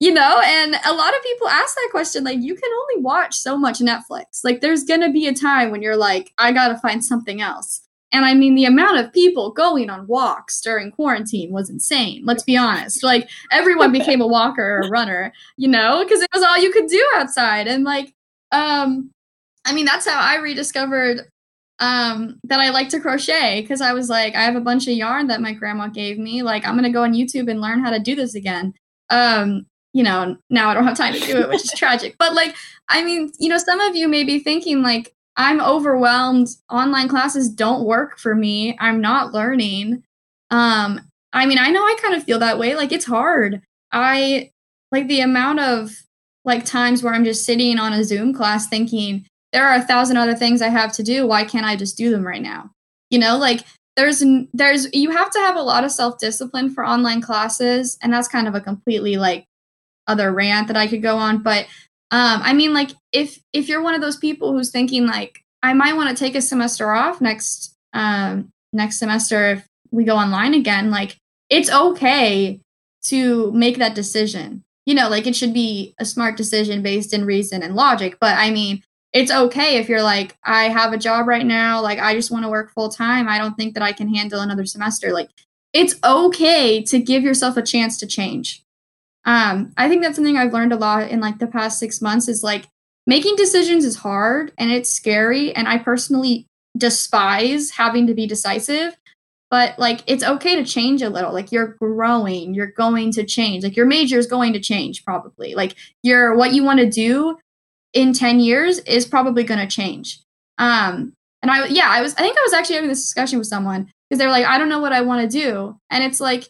You 0.00 0.14
know, 0.14 0.40
and 0.44 0.76
a 0.86 0.92
lot 0.94 1.14
of 1.16 1.22
people 1.24 1.48
ask 1.48 1.74
that 1.74 1.88
question 1.90 2.22
like 2.24 2.38
you 2.40 2.54
can 2.54 2.70
only 2.82 3.02
watch 3.02 3.36
so 3.36 3.58
much 3.58 3.80
Netflix. 3.80 4.40
Like 4.44 4.60
there's 4.60 4.84
to 4.84 5.10
be 5.12 5.26
a 5.26 5.34
time 5.34 5.70
when 5.70 5.82
you're 5.82 5.96
like, 5.96 6.32
"I 6.38 6.52
got 6.52 6.68
to 6.68 6.78
find 6.78 7.04
something 7.04 7.40
else." 7.40 7.82
And 8.12 8.24
I 8.24 8.32
mean, 8.34 8.54
the 8.54 8.64
amount 8.64 8.98
of 8.98 9.12
people 9.12 9.50
going 9.52 9.90
on 9.90 10.06
walks 10.06 10.60
during 10.62 10.90
quarantine 10.92 11.52
was 11.52 11.68
insane. 11.68 12.22
Let's 12.24 12.42
be 12.42 12.56
honest. 12.56 13.02
Like, 13.02 13.28
everyone 13.52 13.92
became 13.92 14.22
a 14.22 14.26
walker 14.26 14.62
or 14.78 14.80
a 14.80 14.88
runner, 14.88 15.30
you 15.58 15.68
know, 15.68 16.02
because 16.04 16.22
it 16.22 16.30
was 16.32 16.42
all 16.42 16.56
you 16.58 16.72
could 16.72 16.86
do 16.86 17.06
outside. 17.16 17.68
And, 17.68 17.84
like, 17.84 18.14
um, 18.50 19.10
I 19.68 19.74
mean, 19.74 19.84
that's 19.84 20.08
how 20.08 20.18
I 20.18 20.36
rediscovered 20.36 21.30
um, 21.78 22.40
that 22.44 22.58
I 22.58 22.70
like 22.70 22.88
to 22.90 23.00
crochet 23.00 23.60
because 23.60 23.80
I 23.80 23.92
was 23.92 24.08
like, 24.08 24.34
I 24.34 24.42
have 24.42 24.56
a 24.56 24.60
bunch 24.60 24.88
of 24.88 24.94
yarn 24.94 25.26
that 25.28 25.40
my 25.40 25.52
grandma 25.52 25.88
gave 25.88 26.18
me. 26.18 26.42
Like, 26.42 26.66
I'm 26.66 26.74
gonna 26.74 26.90
go 26.90 27.02
on 27.02 27.12
YouTube 27.12 27.50
and 27.50 27.60
learn 27.60 27.84
how 27.84 27.90
to 27.90 27.98
do 27.98 28.14
this 28.14 28.34
again. 28.34 28.74
Um, 29.10 29.66
you 29.92 30.02
know, 30.02 30.36
now 30.50 30.70
I 30.70 30.74
don't 30.74 30.86
have 30.86 30.96
time 30.96 31.14
to 31.14 31.20
do 31.20 31.38
it, 31.38 31.48
which 31.48 31.64
is 31.64 31.72
tragic. 31.76 32.16
But 32.18 32.34
like, 32.34 32.56
I 32.88 33.04
mean, 33.04 33.30
you 33.38 33.48
know, 33.48 33.58
some 33.58 33.80
of 33.80 33.94
you 33.94 34.08
may 34.08 34.24
be 34.24 34.38
thinking 34.38 34.82
like, 34.82 35.14
I'm 35.36 35.60
overwhelmed. 35.60 36.48
Online 36.70 37.08
classes 37.08 37.48
don't 37.48 37.84
work 37.84 38.18
for 38.18 38.34
me. 38.34 38.76
I'm 38.80 39.00
not 39.00 39.32
learning. 39.32 40.02
Um, 40.50 41.00
I 41.32 41.46
mean, 41.46 41.58
I 41.58 41.70
know 41.70 41.82
I 41.82 41.96
kind 42.02 42.14
of 42.14 42.24
feel 42.24 42.38
that 42.40 42.58
way. 42.58 42.74
Like, 42.74 42.90
it's 42.90 43.04
hard. 43.04 43.62
I 43.92 44.50
like 44.90 45.06
the 45.08 45.20
amount 45.20 45.60
of 45.60 45.92
like 46.44 46.64
times 46.64 47.02
where 47.02 47.14
I'm 47.14 47.24
just 47.24 47.44
sitting 47.44 47.78
on 47.78 47.92
a 47.92 48.02
Zoom 48.02 48.32
class 48.32 48.66
thinking, 48.66 49.26
there 49.52 49.66
are 49.66 49.76
a 49.76 49.82
thousand 49.82 50.16
other 50.16 50.34
things 50.34 50.60
I 50.60 50.68
have 50.68 50.92
to 50.94 51.02
do. 51.02 51.26
Why 51.26 51.44
can't 51.44 51.66
I 51.66 51.76
just 51.76 51.96
do 51.96 52.10
them 52.10 52.26
right 52.26 52.42
now? 52.42 52.70
You 53.10 53.18
know, 53.18 53.38
like 53.38 53.64
there's 53.96 54.22
there's 54.52 54.86
you 54.94 55.10
have 55.10 55.30
to 55.30 55.38
have 55.40 55.56
a 55.56 55.62
lot 55.62 55.84
of 55.84 55.90
self-discipline 55.90 56.70
for 56.70 56.86
online 56.86 57.20
classes 57.20 57.98
and 58.00 58.12
that's 58.12 58.28
kind 58.28 58.46
of 58.46 58.54
a 58.54 58.60
completely 58.60 59.16
like 59.16 59.44
other 60.06 60.32
rant 60.32 60.68
that 60.68 60.76
I 60.76 60.86
could 60.86 61.02
go 61.02 61.16
on, 61.16 61.42
but 61.42 61.64
um 62.10 62.40
I 62.42 62.52
mean 62.52 62.72
like 62.72 62.90
if 63.12 63.40
if 63.52 63.68
you're 63.68 63.82
one 63.82 63.94
of 63.94 64.00
those 64.00 64.16
people 64.16 64.52
who's 64.52 64.70
thinking 64.70 65.06
like 65.06 65.40
I 65.62 65.74
might 65.74 65.96
want 65.96 66.10
to 66.10 66.24
take 66.24 66.36
a 66.36 66.40
semester 66.40 66.92
off 66.92 67.20
next 67.20 67.74
um 67.92 68.50
next 68.72 69.00
semester 69.00 69.50
if 69.50 69.66
we 69.90 70.04
go 70.04 70.16
online 70.16 70.54
again, 70.54 70.90
like 70.90 71.16
it's 71.50 71.70
okay 71.70 72.60
to 73.06 73.50
make 73.52 73.78
that 73.78 73.94
decision. 73.94 74.62
You 74.86 74.94
know, 74.94 75.08
like 75.08 75.26
it 75.26 75.34
should 75.34 75.52
be 75.52 75.94
a 75.98 76.04
smart 76.04 76.36
decision 76.36 76.82
based 76.82 77.12
in 77.12 77.24
reason 77.24 77.62
and 77.62 77.74
logic, 77.74 78.18
but 78.20 78.38
I 78.38 78.50
mean 78.50 78.82
it's 79.12 79.30
okay 79.30 79.76
if 79.78 79.88
you're 79.88 80.02
like 80.02 80.36
i 80.44 80.64
have 80.64 80.92
a 80.92 80.98
job 80.98 81.26
right 81.26 81.46
now 81.46 81.80
like 81.80 81.98
i 81.98 82.14
just 82.14 82.30
want 82.30 82.44
to 82.44 82.50
work 82.50 82.70
full 82.72 82.88
time 82.88 83.28
i 83.28 83.38
don't 83.38 83.56
think 83.56 83.74
that 83.74 83.82
i 83.82 83.92
can 83.92 84.12
handle 84.12 84.40
another 84.40 84.66
semester 84.66 85.12
like 85.12 85.30
it's 85.72 85.96
okay 86.04 86.82
to 86.82 86.98
give 86.98 87.22
yourself 87.22 87.56
a 87.56 87.62
chance 87.62 87.98
to 87.98 88.06
change. 88.06 88.62
Um 89.24 89.72
i 89.76 89.88
think 89.88 90.02
that's 90.02 90.16
something 90.16 90.36
i've 90.36 90.52
learned 90.52 90.72
a 90.72 90.76
lot 90.76 91.10
in 91.10 91.20
like 91.20 91.38
the 91.38 91.46
past 91.46 91.78
six 91.78 92.00
months 92.00 92.28
is 92.28 92.42
like 92.42 92.66
making 93.06 93.36
decisions 93.36 93.84
is 93.84 93.96
hard 93.96 94.52
and 94.58 94.70
it's 94.70 94.92
scary 94.92 95.54
and 95.54 95.68
i 95.68 95.78
personally 95.78 96.46
despise 96.76 97.70
having 97.70 98.06
to 98.06 98.14
be 98.14 98.26
decisive 98.26 98.96
but 99.50 99.78
like 99.78 100.02
it's 100.06 100.22
okay 100.22 100.54
to 100.54 100.64
change 100.64 101.02
a 101.02 101.10
little 101.10 101.32
like 101.32 101.50
you're 101.50 101.74
growing 101.80 102.54
you're 102.54 102.72
going 102.72 103.10
to 103.10 103.24
change 103.24 103.64
like 103.64 103.76
your 103.76 103.86
major 103.86 104.18
is 104.18 104.26
going 104.26 104.52
to 104.52 104.60
change 104.60 105.04
probably 105.04 105.54
like 105.54 105.74
your 106.02 106.36
what 106.36 106.52
you 106.52 106.62
want 106.62 106.78
to 106.78 106.88
do 106.88 107.36
in 107.92 108.12
10 108.12 108.40
years 108.40 108.78
is 108.80 109.06
probably 109.06 109.44
going 109.44 109.60
to 109.60 109.66
change. 109.66 110.20
Um, 110.58 111.12
and 111.42 111.50
I, 111.50 111.66
yeah, 111.66 111.88
I 111.88 112.02
was, 112.02 112.14
I 112.14 112.18
think 112.18 112.36
I 112.36 112.42
was 112.42 112.52
actually 112.52 112.76
having 112.76 112.90
this 112.90 113.02
discussion 113.02 113.38
with 113.38 113.46
someone 113.46 113.90
because 114.08 114.18
they 114.18 114.26
were 114.26 114.32
like, 114.32 114.46
I 114.46 114.58
don't 114.58 114.68
know 114.68 114.80
what 114.80 114.92
I 114.92 115.02
want 115.02 115.22
to 115.30 115.38
do. 115.40 115.78
And 115.90 116.02
it's 116.04 116.20
like, 116.20 116.48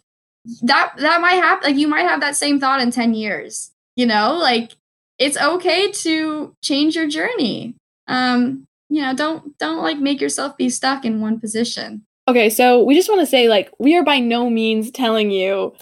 that, 0.63 0.95
that 0.99 1.21
might 1.21 1.35
happen. 1.35 1.71
Like 1.71 1.79
you 1.79 1.89
might 1.89 2.03
have 2.03 2.21
that 2.21 2.37
same 2.37 2.59
thought 2.59 2.81
in 2.81 2.91
10 2.91 3.15
years, 3.15 3.71
you 3.97 4.07
know, 4.07 4.35
like 4.35 4.73
it's 5.19 5.37
okay 5.37 5.91
to 5.91 6.55
change 6.63 6.97
your 6.97 7.09
journey. 7.09 7.75
Um, 8.07 8.67
you 8.89 9.03
know, 9.03 9.15
don't, 9.15 9.59
don't 9.59 9.83
like 9.83 9.99
make 9.99 10.21
yourself 10.21 10.57
be 10.57 10.71
stuck 10.71 11.05
in 11.05 11.21
one 11.21 11.39
position. 11.39 12.05
Okay. 12.27 12.49
So 12.49 12.83
we 12.83 12.95
just 12.95 13.09
want 13.09 13.21
to 13.21 13.27
say 13.27 13.49
like, 13.49 13.71
we 13.79 13.97
are 13.97 14.05
by 14.05 14.21
no 14.21 14.49
means 14.49 14.91
telling 14.91 15.31
you 15.31 15.75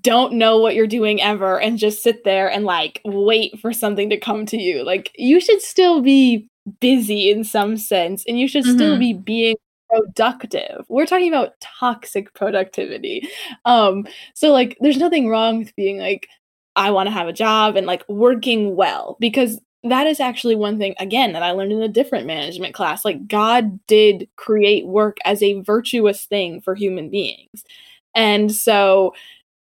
don't 0.00 0.34
know 0.34 0.58
what 0.58 0.74
you're 0.74 0.86
doing 0.86 1.20
ever 1.20 1.58
and 1.58 1.78
just 1.78 2.02
sit 2.02 2.24
there 2.24 2.50
and 2.50 2.64
like 2.64 3.00
wait 3.04 3.58
for 3.60 3.72
something 3.72 4.10
to 4.10 4.18
come 4.18 4.44
to 4.46 4.58
you. 4.58 4.84
Like 4.84 5.10
you 5.16 5.40
should 5.40 5.62
still 5.62 6.02
be 6.02 6.48
busy 6.80 7.30
in 7.30 7.44
some 7.44 7.76
sense 7.76 8.24
and 8.28 8.38
you 8.38 8.48
should 8.48 8.64
mm-hmm. 8.64 8.76
still 8.76 8.98
be 8.98 9.14
being 9.14 9.56
productive. 9.88 10.84
We're 10.88 11.06
talking 11.06 11.28
about 11.28 11.58
toxic 11.60 12.34
productivity. 12.34 13.28
Um 13.64 14.06
so 14.34 14.52
like 14.52 14.76
there's 14.80 14.98
nothing 14.98 15.28
wrong 15.28 15.58
with 15.58 15.74
being 15.74 15.98
like 15.98 16.28
I 16.76 16.90
want 16.90 17.06
to 17.06 17.12
have 17.12 17.26
a 17.26 17.32
job 17.32 17.76
and 17.76 17.86
like 17.86 18.06
working 18.08 18.76
well 18.76 19.16
because 19.18 19.60
that 19.84 20.06
is 20.06 20.20
actually 20.20 20.56
one 20.56 20.76
thing 20.76 20.94
again 20.98 21.32
that 21.32 21.42
I 21.42 21.52
learned 21.52 21.72
in 21.72 21.82
a 21.82 21.88
different 21.88 22.26
management 22.26 22.74
class. 22.74 23.04
Like 23.04 23.26
God 23.26 23.84
did 23.86 24.28
create 24.36 24.86
work 24.86 25.16
as 25.24 25.42
a 25.42 25.60
virtuous 25.62 26.26
thing 26.26 26.60
for 26.60 26.74
human 26.74 27.08
beings. 27.08 27.64
And 28.14 28.52
so 28.52 29.14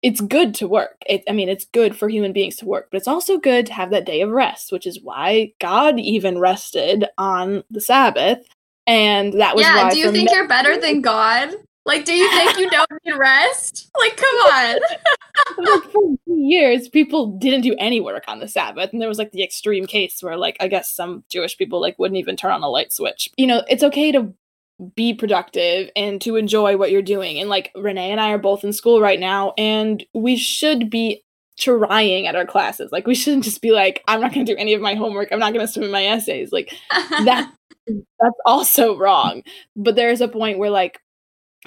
it's 0.06 0.22
good 0.22 0.54
to 0.54 0.68
work. 0.68 1.02
It, 1.10 1.24
I 1.28 1.32
mean, 1.32 1.50
it's 1.50 1.66
good 1.66 1.98
for 1.98 2.08
human 2.08 2.32
beings 2.32 2.58
to 2.58 2.66
work, 2.66 2.90
but 2.92 2.98
it's 2.98 3.08
also 3.08 3.40
good 3.40 3.66
to 3.66 3.74
have 3.74 3.90
that 3.90 4.06
day 4.06 4.22
of 4.22 4.30
rest, 4.30 4.72
which 4.72 4.86
is 4.86 5.02
why 5.02 5.52
God 5.60 6.00
even 6.00 6.38
rested 6.38 7.06
on 7.18 7.64
the 7.72 7.82
Sabbath. 7.82 8.48
And 8.86 9.34
that 9.42 9.56
was 9.56 9.66
yeah. 9.66 9.90
do 9.90 9.98
you 9.98 10.12
think 10.12 10.30
you're 10.30 10.48
better 10.48 10.80
than 10.80 11.02
God? 11.02 11.56
Like, 11.86 12.06
do 12.06 12.14
you 12.14 12.30
think 12.30 12.60
you 12.60 12.70
don't 12.70 12.90
need 13.04 13.18
rest? 13.18 13.90
Like, 14.00 14.18
come 14.18 14.36
on. 14.36 14.80
like 15.58 15.92
for 15.92 16.02
years, 16.28 16.88
people 16.88 17.38
didn't 17.38 17.62
do 17.62 17.76
any 17.80 18.00
work 18.00 18.26
on 18.28 18.40
the 18.40 18.48
Sabbath, 18.48 18.92
and 18.94 19.02
there 19.02 19.10
was 19.10 19.18
like 19.18 19.32
the 19.32 19.42
extreme 19.42 19.88
case 19.88 20.22
where, 20.22 20.38
like, 20.38 20.58
I 20.60 20.68
guess 20.68 20.92
some 20.92 21.24
Jewish 21.30 21.58
people 21.58 21.82
like 21.82 21.98
wouldn't 21.98 22.20
even 22.20 22.36
turn 22.36 22.52
on 22.52 22.62
a 22.62 22.70
light 22.70 22.94
switch. 22.94 23.30
You 23.38 23.48
know, 23.48 23.64
it's 23.68 23.84
okay 23.84 24.12
to 24.12 24.32
be 24.96 25.14
productive 25.14 25.90
and 25.96 26.22
to 26.22 26.36
enjoy 26.36 26.78
what 26.78 26.92
you're 26.92 27.02
doing. 27.02 27.40
And 27.40 27.50
like 27.50 27.72
Renee 27.76 28.12
and 28.12 28.20
I 28.20 28.32
are 28.32 28.38
both 28.38 28.64
in 28.64 28.74
school 28.74 29.02
right 29.02 29.20
now, 29.20 29.54
and 29.58 30.06
we 30.14 30.36
should 30.36 30.90
be 30.90 31.24
trying 31.58 32.28
at 32.28 32.36
our 32.36 32.46
classes. 32.46 32.92
Like 32.92 33.08
we 33.08 33.16
shouldn't 33.16 33.46
just 33.46 33.62
be 33.62 33.72
like, 33.72 34.04
I'm 34.08 34.22
not 34.22 34.34
gonna 34.34 34.46
do 34.46 34.58
any 34.58 34.74
of 34.74 34.82
my 34.82 34.96
homework, 34.96 35.30
I'm 35.32 35.40
not 35.40 35.54
gonna 35.54 35.68
submit 35.68 35.92
my 35.92 36.06
essays. 36.06 36.52
Like 36.52 36.74
that 36.92 37.52
that's 37.88 38.40
also 38.46 38.98
wrong. 38.98 39.44
But 39.76 39.96
there's 39.96 40.22
a 40.22 40.28
point 40.28 40.60
where 40.60 40.70
like 40.70 41.00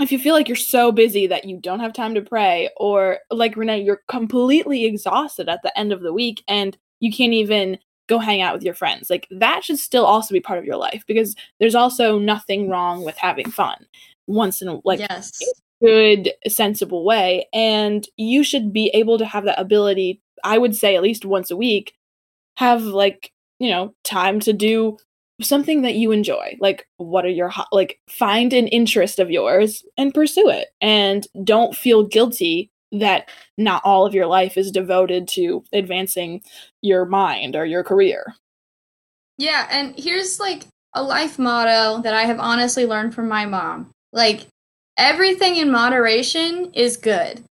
if 0.01 0.13
you 0.13 0.19
feel 0.19 0.35
like 0.35 0.49
you're 0.49 0.57
so 0.57 0.93
busy 0.93 1.27
that 1.27 1.45
you 1.45 1.59
don't 1.61 1.81
have 1.81 1.93
time 1.93 2.15
to 2.15 2.23
pray, 2.23 2.71
or 2.77 3.19
like 3.31 3.57
Renee, 3.57 3.83
you're 3.83 4.03
completely 4.09 4.85
exhausted 4.85 5.49
at 5.49 5.63
the 5.63 5.77
end 5.77 5.93
of 5.93 6.03
the 6.03 6.13
week 6.13 6.43
and 6.47 6.77
you 7.01 7.13
can't 7.13 7.33
even 7.33 7.79
go 8.09 8.19
hang 8.19 8.43
out 8.43 8.55
with 8.55 8.65
your 8.65 8.75
friends. 8.75 9.11
Like 9.11 9.29
that 9.31 9.63
should 9.63 9.79
still 9.79 10.05
also 10.05 10.33
be 10.33 10.41
part 10.41 10.59
of 10.59 10.65
your 10.65 10.77
life 10.77 11.05
because 11.07 11.37
there's 11.61 11.75
also 11.75 12.19
nothing 12.19 12.69
wrong 12.69 13.05
with 13.05 13.17
having 13.17 13.51
fun 13.51 13.87
once 14.27 14.61
in 14.61 14.69
a 14.69 14.81
like 14.85 14.99
yes. 14.99 15.39
good 15.83 16.31
sensible 16.49 17.05
way 17.05 17.47
and 17.53 18.07
you 18.17 18.43
should 18.43 18.73
be 18.73 18.89
able 18.89 19.19
to 19.19 19.25
have 19.25 19.45
that 19.45 19.61
ability 19.61 20.21
I 20.45 20.59
would 20.59 20.75
say 20.75 20.97
at 20.97 21.03
least 21.03 21.25
once 21.25 21.51
a 21.51 21.57
week 21.57 21.95
have 22.57 22.83
like, 22.83 23.33
you 23.59 23.71
know, 23.71 23.95
time 24.05 24.41
to 24.41 24.53
do 24.53 24.99
something 25.41 25.83
that 25.83 25.95
you 25.95 26.11
enjoy. 26.13 26.57
Like 26.61 26.87
what 26.97 27.25
are 27.25 27.31
your 27.31 27.49
ho- 27.49 27.65
like 27.73 28.01
find 28.09 28.53
an 28.53 28.69
interest 28.69 29.19
of 29.19 29.31
yours 29.31 29.85
and 29.97 30.15
pursue 30.15 30.49
it 30.49 30.69
and 30.81 31.27
don't 31.45 31.77
feel 31.77 32.05
guilty 32.05 32.71
that 32.93 33.29
not 33.57 33.83
all 33.85 34.07
of 34.07 34.15
your 34.15 34.27
life 34.27 34.57
is 34.57 34.71
devoted 34.71 35.29
to 35.29 35.65
advancing 35.73 36.43
your 36.83 37.05
mind 37.05 37.57
or 37.57 37.65
your 37.65 37.85
career. 37.85 38.35
Yeah, 39.37 39.67
and 39.71 39.95
here's 39.99 40.41
like 40.41 40.67
a 40.95 41.03
life 41.03 41.39
motto 41.39 42.03
that 42.03 42.15
I 42.15 42.25
have 42.25 42.41
honestly 42.41 42.87
learned 42.87 43.15
from 43.15 43.29
my 43.29 43.47
mom. 43.47 43.91
Like, 44.13 44.47
everything 44.97 45.57
in 45.57 45.71
moderation 45.71 46.73
is 46.73 46.97
good, 46.97 47.45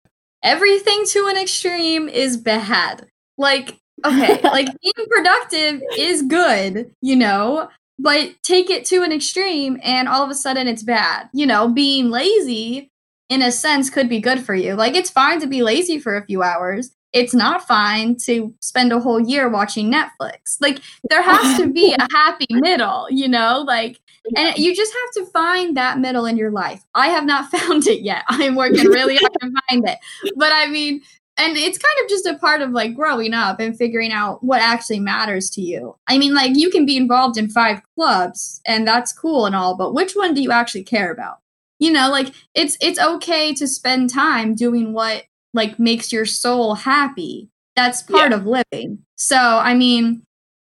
everything 0.43 1.05
to 1.07 1.27
an 1.27 1.37
extreme 1.37 2.09
is 2.09 2.37
bad. 2.37 3.07
Like, 3.37 3.77
okay, 4.05 4.41
like 4.43 4.67
being 4.81 5.07
productive 5.09 5.81
is 5.97 6.23
good, 6.23 6.91
you 7.01 7.15
know, 7.15 7.69
but 7.99 8.31
take 8.43 8.69
it 8.69 8.85
to 8.85 9.03
an 9.03 9.11
extreme 9.11 9.79
and 9.83 10.07
all 10.07 10.23
of 10.23 10.29
a 10.29 10.35
sudden 10.35 10.67
it's 10.67 10.83
bad. 10.83 11.29
You 11.33 11.45
know, 11.45 11.67
being 11.67 12.09
lazy 12.09 12.89
in 13.29 13.41
a 13.41 13.51
sense 13.51 13.89
could 13.89 14.09
be 14.09 14.19
good 14.19 14.39
for 14.39 14.55
you. 14.55 14.75
Like 14.75 14.95
it's 14.95 15.09
fine 15.09 15.39
to 15.41 15.47
be 15.47 15.63
lazy 15.63 15.99
for 15.99 16.15
a 16.15 16.25
few 16.25 16.43
hours. 16.43 16.91
It's 17.13 17.33
not 17.33 17.67
fine 17.67 18.17
to 18.25 18.53
spend 18.61 18.91
a 18.91 18.99
whole 18.99 19.19
year 19.19 19.49
watching 19.49 19.91
Netflix. 19.91 20.57
Like 20.61 20.81
there 21.09 21.21
has 21.21 21.57
to 21.57 21.71
be 21.71 21.93
a 21.93 22.07
happy 22.13 22.47
middle, 22.49 23.07
you 23.09 23.27
know? 23.27 23.63
Like 23.65 23.99
and 24.35 24.57
you 24.57 24.75
just 24.75 24.93
have 24.93 25.25
to 25.25 25.31
find 25.31 25.77
that 25.77 25.99
middle 25.99 26.25
in 26.25 26.37
your 26.37 26.51
life. 26.51 26.83
I 26.93 27.07
have 27.07 27.25
not 27.25 27.49
found 27.51 27.87
it 27.87 28.01
yet. 28.01 28.23
I'm 28.27 28.55
working 28.55 28.87
really 28.87 29.17
hard 29.17 29.33
to 29.41 29.51
find 29.69 29.87
it. 29.87 29.97
But 30.35 30.51
I 30.53 30.67
mean, 30.67 31.01
and 31.37 31.55
it's 31.55 31.77
kind 31.77 32.03
of 32.03 32.09
just 32.09 32.25
a 32.25 32.37
part 32.37 32.61
of 32.61 32.71
like 32.71 32.95
growing 32.95 33.33
up 33.33 33.59
and 33.59 33.77
figuring 33.77 34.11
out 34.11 34.43
what 34.43 34.61
actually 34.61 34.99
matters 34.99 35.49
to 35.51 35.61
you. 35.61 35.95
I 36.07 36.17
mean, 36.17 36.33
like 36.33 36.55
you 36.55 36.69
can 36.69 36.85
be 36.85 36.97
involved 36.97 37.37
in 37.37 37.49
five 37.49 37.81
clubs 37.95 38.59
and 38.65 38.87
that's 38.87 39.13
cool 39.13 39.45
and 39.45 39.55
all, 39.55 39.77
but 39.77 39.93
which 39.93 40.13
one 40.13 40.33
do 40.33 40.41
you 40.41 40.51
actually 40.51 40.83
care 40.83 41.11
about? 41.11 41.37
You 41.79 41.91
know 41.91 42.09
like 42.09 42.33
it's 42.53 42.77
it's 42.81 42.99
okay 42.99 43.53
to 43.53 43.67
spend 43.67 44.09
time 44.09 44.55
doing 44.55 44.93
what 44.93 45.23
like 45.53 45.79
makes 45.79 46.11
your 46.11 46.25
soul 46.25 46.75
happy. 46.75 47.49
That's 47.75 48.01
part 48.01 48.31
yeah. 48.31 48.37
of 48.37 48.45
living. 48.45 48.99
So 49.15 49.37
i 49.37 49.73
mean 49.73 50.23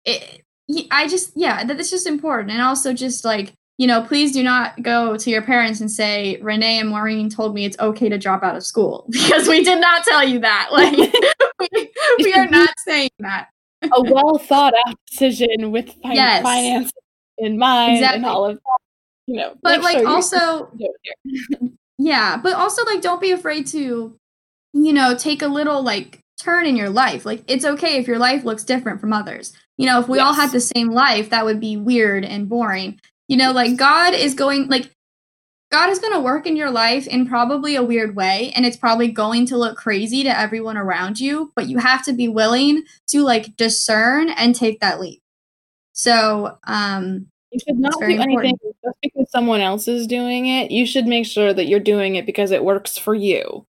it, 0.06 0.42
i 0.92 1.08
just 1.08 1.32
yeah 1.36 1.64
that's 1.64 1.90
just 1.90 2.08
important. 2.08 2.52
And 2.52 2.62
also 2.62 2.94
just 2.94 3.26
like 3.26 3.54
you 3.78 3.88
know 3.88 4.02
please 4.02 4.32
do 4.32 4.44
not 4.44 4.82
go 4.82 5.16
to 5.18 5.30
your 5.30 5.42
parents 5.42 5.80
and 5.80 5.92
say 5.92 6.38
renee 6.42 6.80
and 6.80 6.90
maureen 6.90 7.30
told 7.30 7.54
me 7.54 7.66
it's 7.66 7.80
okay 7.80 8.10
to 8.10 8.18
drop 8.18 8.44
out 8.44 8.56
of 8.56 8.66
school. 8.66 9.06
Because 9.12 9.48
we 9.48 9.64
did 9.64 9.80
not 9.80 10.04
tell 10.04 10.24
you 10.28 10.40
that. 10.40 10.70
Like 10.72 10.98
we, 11.74 11.92
we 12.20 12.34
are 12.34 12.48
not 12.48 12.74
saying 12.86 13.12
that. 13.20 13.50
A 13.84 14.02
well 14.02 14.38
thought 14.38 14.74
out 14.88 14.96
decision 15.10 15.72
with 15.72 15.88
fin- 16.02 16.12
yes. 16.14 16.44
finance 16.44 16.92
in 17.38 17.58
mind 17.58 17.98
exactly. 17.98 18.18
and 18.18 18.26
all 18.26 18.46
of 18.46 18.56
that 18.56 18.89
you 19.30 19.36
know 19.36 19.54
but 19.62 19.82
like 19.82 20.00
sure 20.00 20.08
also 20.08 20.72
yeah 22.00 22.36
but 22.42 22.54
also 22.54 22.84
like 22.86 23.02
don't 23.02 23.22
be 23.22 23.32
afraid 23.32 23.68
to 23.68 24.18
you 24.74 24.94
know 24.94 25.16
take 25.16 25.44
a 25.44 25.48
little 25.48 25.84
like 25.84 26.20
turn 26.40 26.66
in 26.66 26.76
your 26.76 26.90
life. 26.90 27.26
Like 27.26 27.44
it's 27.48 27.66
okay 27.66 27.98
if 27.98 28.08
your 28.08 28.18
life 28.18 28.44
looks 28.44 28.64
different 28.64 29.02
from 29.02 29.14
others. 29.14 29.54
You 29.78 29.86
know 29.86 30.00
if 30.00 30.08
we 30.08 30.18
yes. 30.18 30.26
all 30.26 30.34
had 30.34 30.52
the 30.52 30.60
same 30.60 30.90
life 30.92 31.30
that 31.30 31.46
would 31.46 31.60
be 31.60 31.78
weird 31.78 32.26
and 32.26 32.50
boring. 32.50 33.00
You 33.28 33.38
know 33.38 33.52
like 33.52 33.78
god 33.78 34.14
is 34.14 34.34
going 34.34 34.68
like 34.68 34.90
God 35.72 35.92
is 35.92 36.00
going 36.00 36.14
to 36.14 36.20
work 36.20 36.48
in 36.48 36.56
your 36.56 36.72
life 36.72 37.06
in 37.06 37.28
probably 37.28 37.76
a 37.76 37.84
weird 37.84 38.16
way, 38.16 38.52
and 38.56 38.66
it's 38.66 38.76
probably 38.76 39.08
going 39.12 39.46
to 39.46 39.58
look 39.58 39.78
crazy 39.78 40.24
to 40.24 40.40
everyone 40.40 40.78
around 40.78 41.20
you, 41.20 41.52
but 41.56 41.68
you 41.68 41.78
have 41.78 42.04
to 42.06 42.14
be 42.14 42.28
willing 42.28 42.86
to 43.10 43.22
like 43.22 43.56
discern 43.56 44.30
and 44.30 44.56
take 44.56 44.80
that 44.80 45.00
leap. 45.00 45.22
So, 45.94 46.58
um, 46.64 47.28
you 47.52 47.60
should 47.60 47.80
not 47.80 47.94
do 48.00 48.06
anything 48.06 48.32
important. 48.32 48.62
just 48.84 48.98
because 49.02 49.32
someone 49.32 49.62
else 49.62 49.88
is 49.88 50.08
doing 50.08 50.48
it. 50.48 50.72
You 50.72 50.86
should 50.86 51.08
make 51.08 51.26
sure 51.26 51.54
that 51.54 51.68
you're 51.68 51.80
doing 51.80 52.16
it 52.16 52.26
because 52.26 52.52
it 52.52 52.64
works 52.64 52.98
for 52.98 53.16
you 53.16 53.66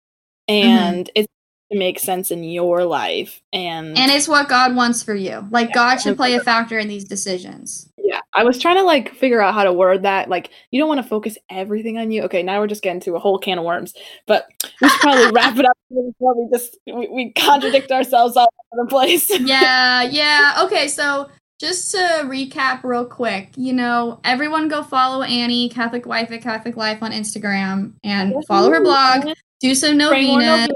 mm-hmm. 0.49 0.69
and 0.69 1.11
mm-hmm. 1.15 1.25
it 1.71 1.79
makes 1.79 2.03
sense 2.03 2.31
in 2.31 2.45
your 2.45 2.85
life 2.85 3.43
and 3.53 3.99
and 3.99 4.11
it's 4.13 4.29
what 4.29 4.49
God 4.49 4.77
wants 4.77 5.03
for 5.03 5.15
you. 5.15 5.47
Like 5.51 5.69
yeah, 5.69 5.75
God 5.75 5.97
should 5.97 6.17
play 6.17 6.35
a 6.35 6.41
factor 6.41 6.79
in 6.79 6.89
these 6.89 7.05
decisions. 7.05 7.91
Yeah, 8.07 8.21
I 8.35 8.45
was 8.45 8.59
trying 8.61 8.77
to 8.77 8.85
like 8.85 9.15
figure 9.15 9.41
out 9.41 9.55
how 9.55 9.65
to 9.65 9.73
word 9.73 10.05
that. 10.05 10.29
Like, 10.29 10.51
you 10.71 10.79
don't 10.79 10.89
want 10.89 11.03
to 11.03 11.09
focus 11.09 11.37
everything 11.51 11.99
on 11.99 12.13
you. 12.13 12.23
Okay, 12.23 12.41
now 12.41 12.61
we're 12.61 12.69
just 12.69 12.83
getting 12.83 13.01
to 13.01 13.17
a 13.17 13.19
whole 13.19 13.37
can 13.37 13.59
of 13.59 13.65
worms. 13.65 13.95
But 14.29 14.47
we 14.81 14.89
should 14.89 15.01
probably 15.01 15.33
wrap 15.33 15.59
it 15.59 15.67
up 15.67 15.77
before 15.89 16.41
we 16.41 16.49
just 16.57 16.79
we, 16.87 17.09
we 17.09 17.33
contradict 17.33 17.91
ourselves 17.91 18.37
all 18.37 18.49
over 18.73 18.85
the 18.85 18.89
place. 18.89 19.29
yeah, 19.41 20.03
yeah. 20.03 20.63
Okay, 20.63 20.87
so 20.87 21.29
just 21.59 21.91
to 21.93 21.99
recap 22.25 22.85
real 22.85 23.07
quick, 23.07 23.53
you 23.57 23.73
know, 23.73 24.21
everyone 24.25 24.69
go 24.69 24.83
follow 24.83 25.23
Annie, 25.23 25.69
Catholic 25.69 26.07
Wife 26.07 26.31
at 26.31 26.43
Catholic 26.43 26.77
Life 26.77 27.03
on 27.03 27.13
Instagram 27.13 27.95
and 28.05 28.35
follow 28.47 28.71
her 28.71 28.83
blog. 28.83 29.29
Do 29.61 29.75
some 29.75 29.97
novenas. 29.97 30.69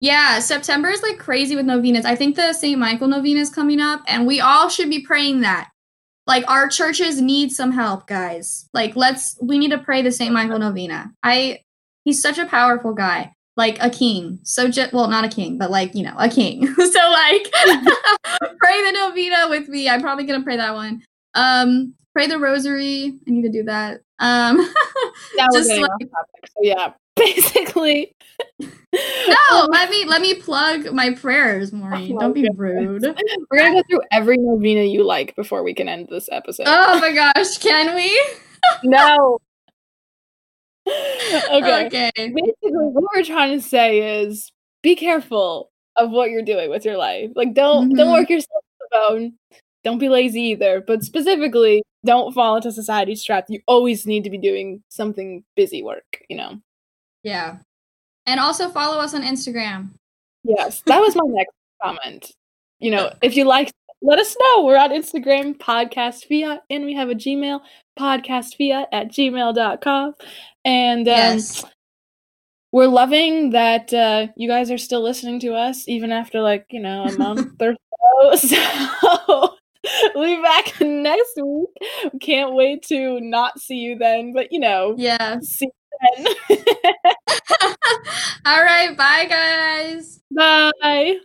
Yeah, 0.00 0.40
September 0.40 0.88
is 0.88 1.02
like 1.02 1.18
crazy 1.18 1.56
with 1.56 1.66
novenas. 1.66 2.04
I 2.04 2.16
think 2.16 2.36
the 2.36 2.52
St. 2.52 2.78
Michael 2.78 3.08
novena 3.08 3.40
is 3.40 3.48
coming 3.48 3.80
up, 3.80 4.02
and 4.08 4.26
we 4.26 4.40
all 4.40 4.68
should 4.68 4.90
be 4.90 5.04
praying 5.06 5.40
that. 5.40 5.70
Like 6.26 6.48
our 6.50 6.68
churches 6.68 7.20
need 7.20 7.52
some 7.52 7.70
help, 7.70 8.08
guys. 8.08 8.68
Like 8.74 8.96
let's 8.96 9.38
we 9.40 9.58
need 9.58 9.70
to 9.70 9.78
pray 9.78 10.02
the 10.02 10.10
St. 10.10 10.32
Michael 10.32 10.58
novena. 10.58 11.12
I 11.22 11.60
he's 12.04 12.20
such 12.20 12.38
a 12.38 12.46
powerful 12.46 12.92
guy 12.92 13.35
like 13.56 13.78
a 13.80 13.90
king. 13.90 14.38
So 14.42 14.68
just 14.68 14.92
well, 14.92 15.08
not 15.08 15.24
a 15.24 15.28
king, 15.28 15.58
but 15.58 15.70
like 15.70 15.94
you 15.94 16.04
know, 16.04 16.14
a 16.18 16.28
king. 16.28 16.66
so 16.74 17.10
like, 17.10 17.50
pray 18.58 18.84
the 18.84 18.92
novena 18.92 19.48
with 19.48 19.68
me. 19.68 19.88
I'm 19.88 20.02
probably 20.02 20.24
gonna 20.24 20.44
pray 20.44 20.56
that 20.56 20.74
one. 20.74 21.02
Um, 21.34 21.94
pray 22.12 22.26
the 22.26 22.38
rosary. 22.38 23.18
I 23.26 23.30
need 23.30 23.42
to 23.42 23.50
do 23.50 23.64
that. 23.64 24.00
Um, 24.18 24.58
yeah, 25.36 25.46
just 25.52 25.70
like, 25.70 25.90
so 26.00 26.60
yeah, 26.62 26.92
basically. 27.16 28.14
no, 28.60 29.66
let 29.70 29.90
me 29.90 30.04
let 30.04 30.20
me 30.20 30.34
plug 30.34 30.92
my 30.92 31.14
prayers, 31.14 31.72
Maureen. 31.72 32.16
Oh, 32.16 32.20
Don't 32.20 32.32
be 32.34 32.48
rude. 32.54 33.02
We're 33.50 33.58
gonna 33.58 33.74
go 33.74 33.82
through 33.88 34.02
every 34.12 34.36
novena 34.36 34.82
you 34.82 35.04
like 35.04 35.34
before 35.36 35.62
we 35.62 35.72
can 35.74 35.88
end 35.88 36.08
this 36.10 36.28
episode. 36.30 36.64
Oh 36.66 37.00
my 37.00 37.12
gosh, 37.12 37.58
can 37.58 37.94
we? 37.94 38.20
no, 38.84 39.38
okay. 41.50 41.86
okay. 41.86 42.10
Basically, 42.16 42.54
what 42.62 43.04
we're 43.14 43.24
trying 43.24 43.58
to 43.58 43.64
say 43.64 44.20
is 44.20 44.52
be 44.82 44.94
careful 44.94 45.70
of 45.96 46.10
what 46.10 46.30
you're 46.30 46.42
doing 46.42 46.70
with 46.70 46.84
your 46.84 46.96
life. 46.96 47.30
Like, 47.34 47.54
don't 47.54 47.88
mm-hmm. 47.88 47.96
don't 47.96 48.12
work 48.12 48.30
yourself 48.30 48.62
to 48.62 48.78
the 48.78 48.88
bone. 48.92 49.32
Don't 49.82 49.98
be 49.98 50.08
lazy 50.08 50.42
either. 50.42 50.82
But 50.86 51.02
specifically, 51.02 51.82
don't 52.04 52.32
fall 52.32 52.56
into 52.56 52.70
society's 52.72 53.24
trap. 53.24 53.46
You 53.48 53.60
always 53.66 54.06
need 54.06 54.24
to 54.24 54.30
be 54.30 54.38
doing 54.38 54.82
something 54.88 55.44
busy 55.56 55.82
work. 55.82 56.22
You 56.28 56.36
know. 56.36 56.60
Yeah, 57.22 57.58
and 58.26 58.38
also 58.38 58.68
follow 58.68 58.98
us 58.98 59.14
on 59.14 59.22
Instagram. 59.22 59.90
Yes, 60.44 60.82
that 60.86 61.00
was 61.00 61.16
my 61.16 61.24
next 61.26 61.54
comment. 61.82 62.32
You 62.78 62.92
know, 62.92 63.12
if 63.22 63.36
you 63.36 63.44
like 63.44 63.72
let 64.02 64.18
us 64.18 64.36
know. 64.38 64.64
We're 64.64 64.78
on 64.78 64.90
Instagram, 64.90 65.56
podcast 65.56 66.26
fiat, 66.26 66.62
and 66.70 66.84
we 66.84 66.94
have 66.94 67.08
a 67.08 67.14
Gmail, 67.14 67.60
podcast 67.98 68.56
fiat 68.56 68.88
at 68.92 69.08
gmail.com. 69.08 70.14
And 70.64 71.00
um, 71.00 71.14
yes. 71.14 71.64
we're 72.72 72.88
loving 72.88 73.50
that 73.50 73.92
uh, 73.92 74.28
you 74.36 74.48
guys 74.48 74.70
are 74.70 74.78
still 74.78 75.02
listening 75.02 75.40
to 75.40 75.54
us, 75.54 75.88
even 75.88 76.12
after 76.12 76.40
like, 76.40 76.66
you 76.70 76.80
know, 76.80 77.04
a 77.04 77.12
month 77.18 77.60
or 77.60 77.74
so. 78.36 78.56
So 79.86 80.12
we'll 80.14 80.36
be 80.36 80.42
back 80.42 80.74
next 80.80 81.36
week. 81.36 81.68
Can't 82.20 82.54
wait 82.54 82.82
to 82.88 83.20
not 83.20 83.60
see 83.60 83.76
you 83.76 83.96
then, 83.96 84.32
but 84.32 84.48
you 84.50 84.58
know, 84.58 84.94
yeah. 84.96 85.38
See 85.42 85.66
you 85.66 86.26
then. 86.48 86.64
All 88.44 88.62
right. 88.62 88.96
Bye, 88.96 89.26
guys. 89.28 90.20
Bye. 90.34 91.18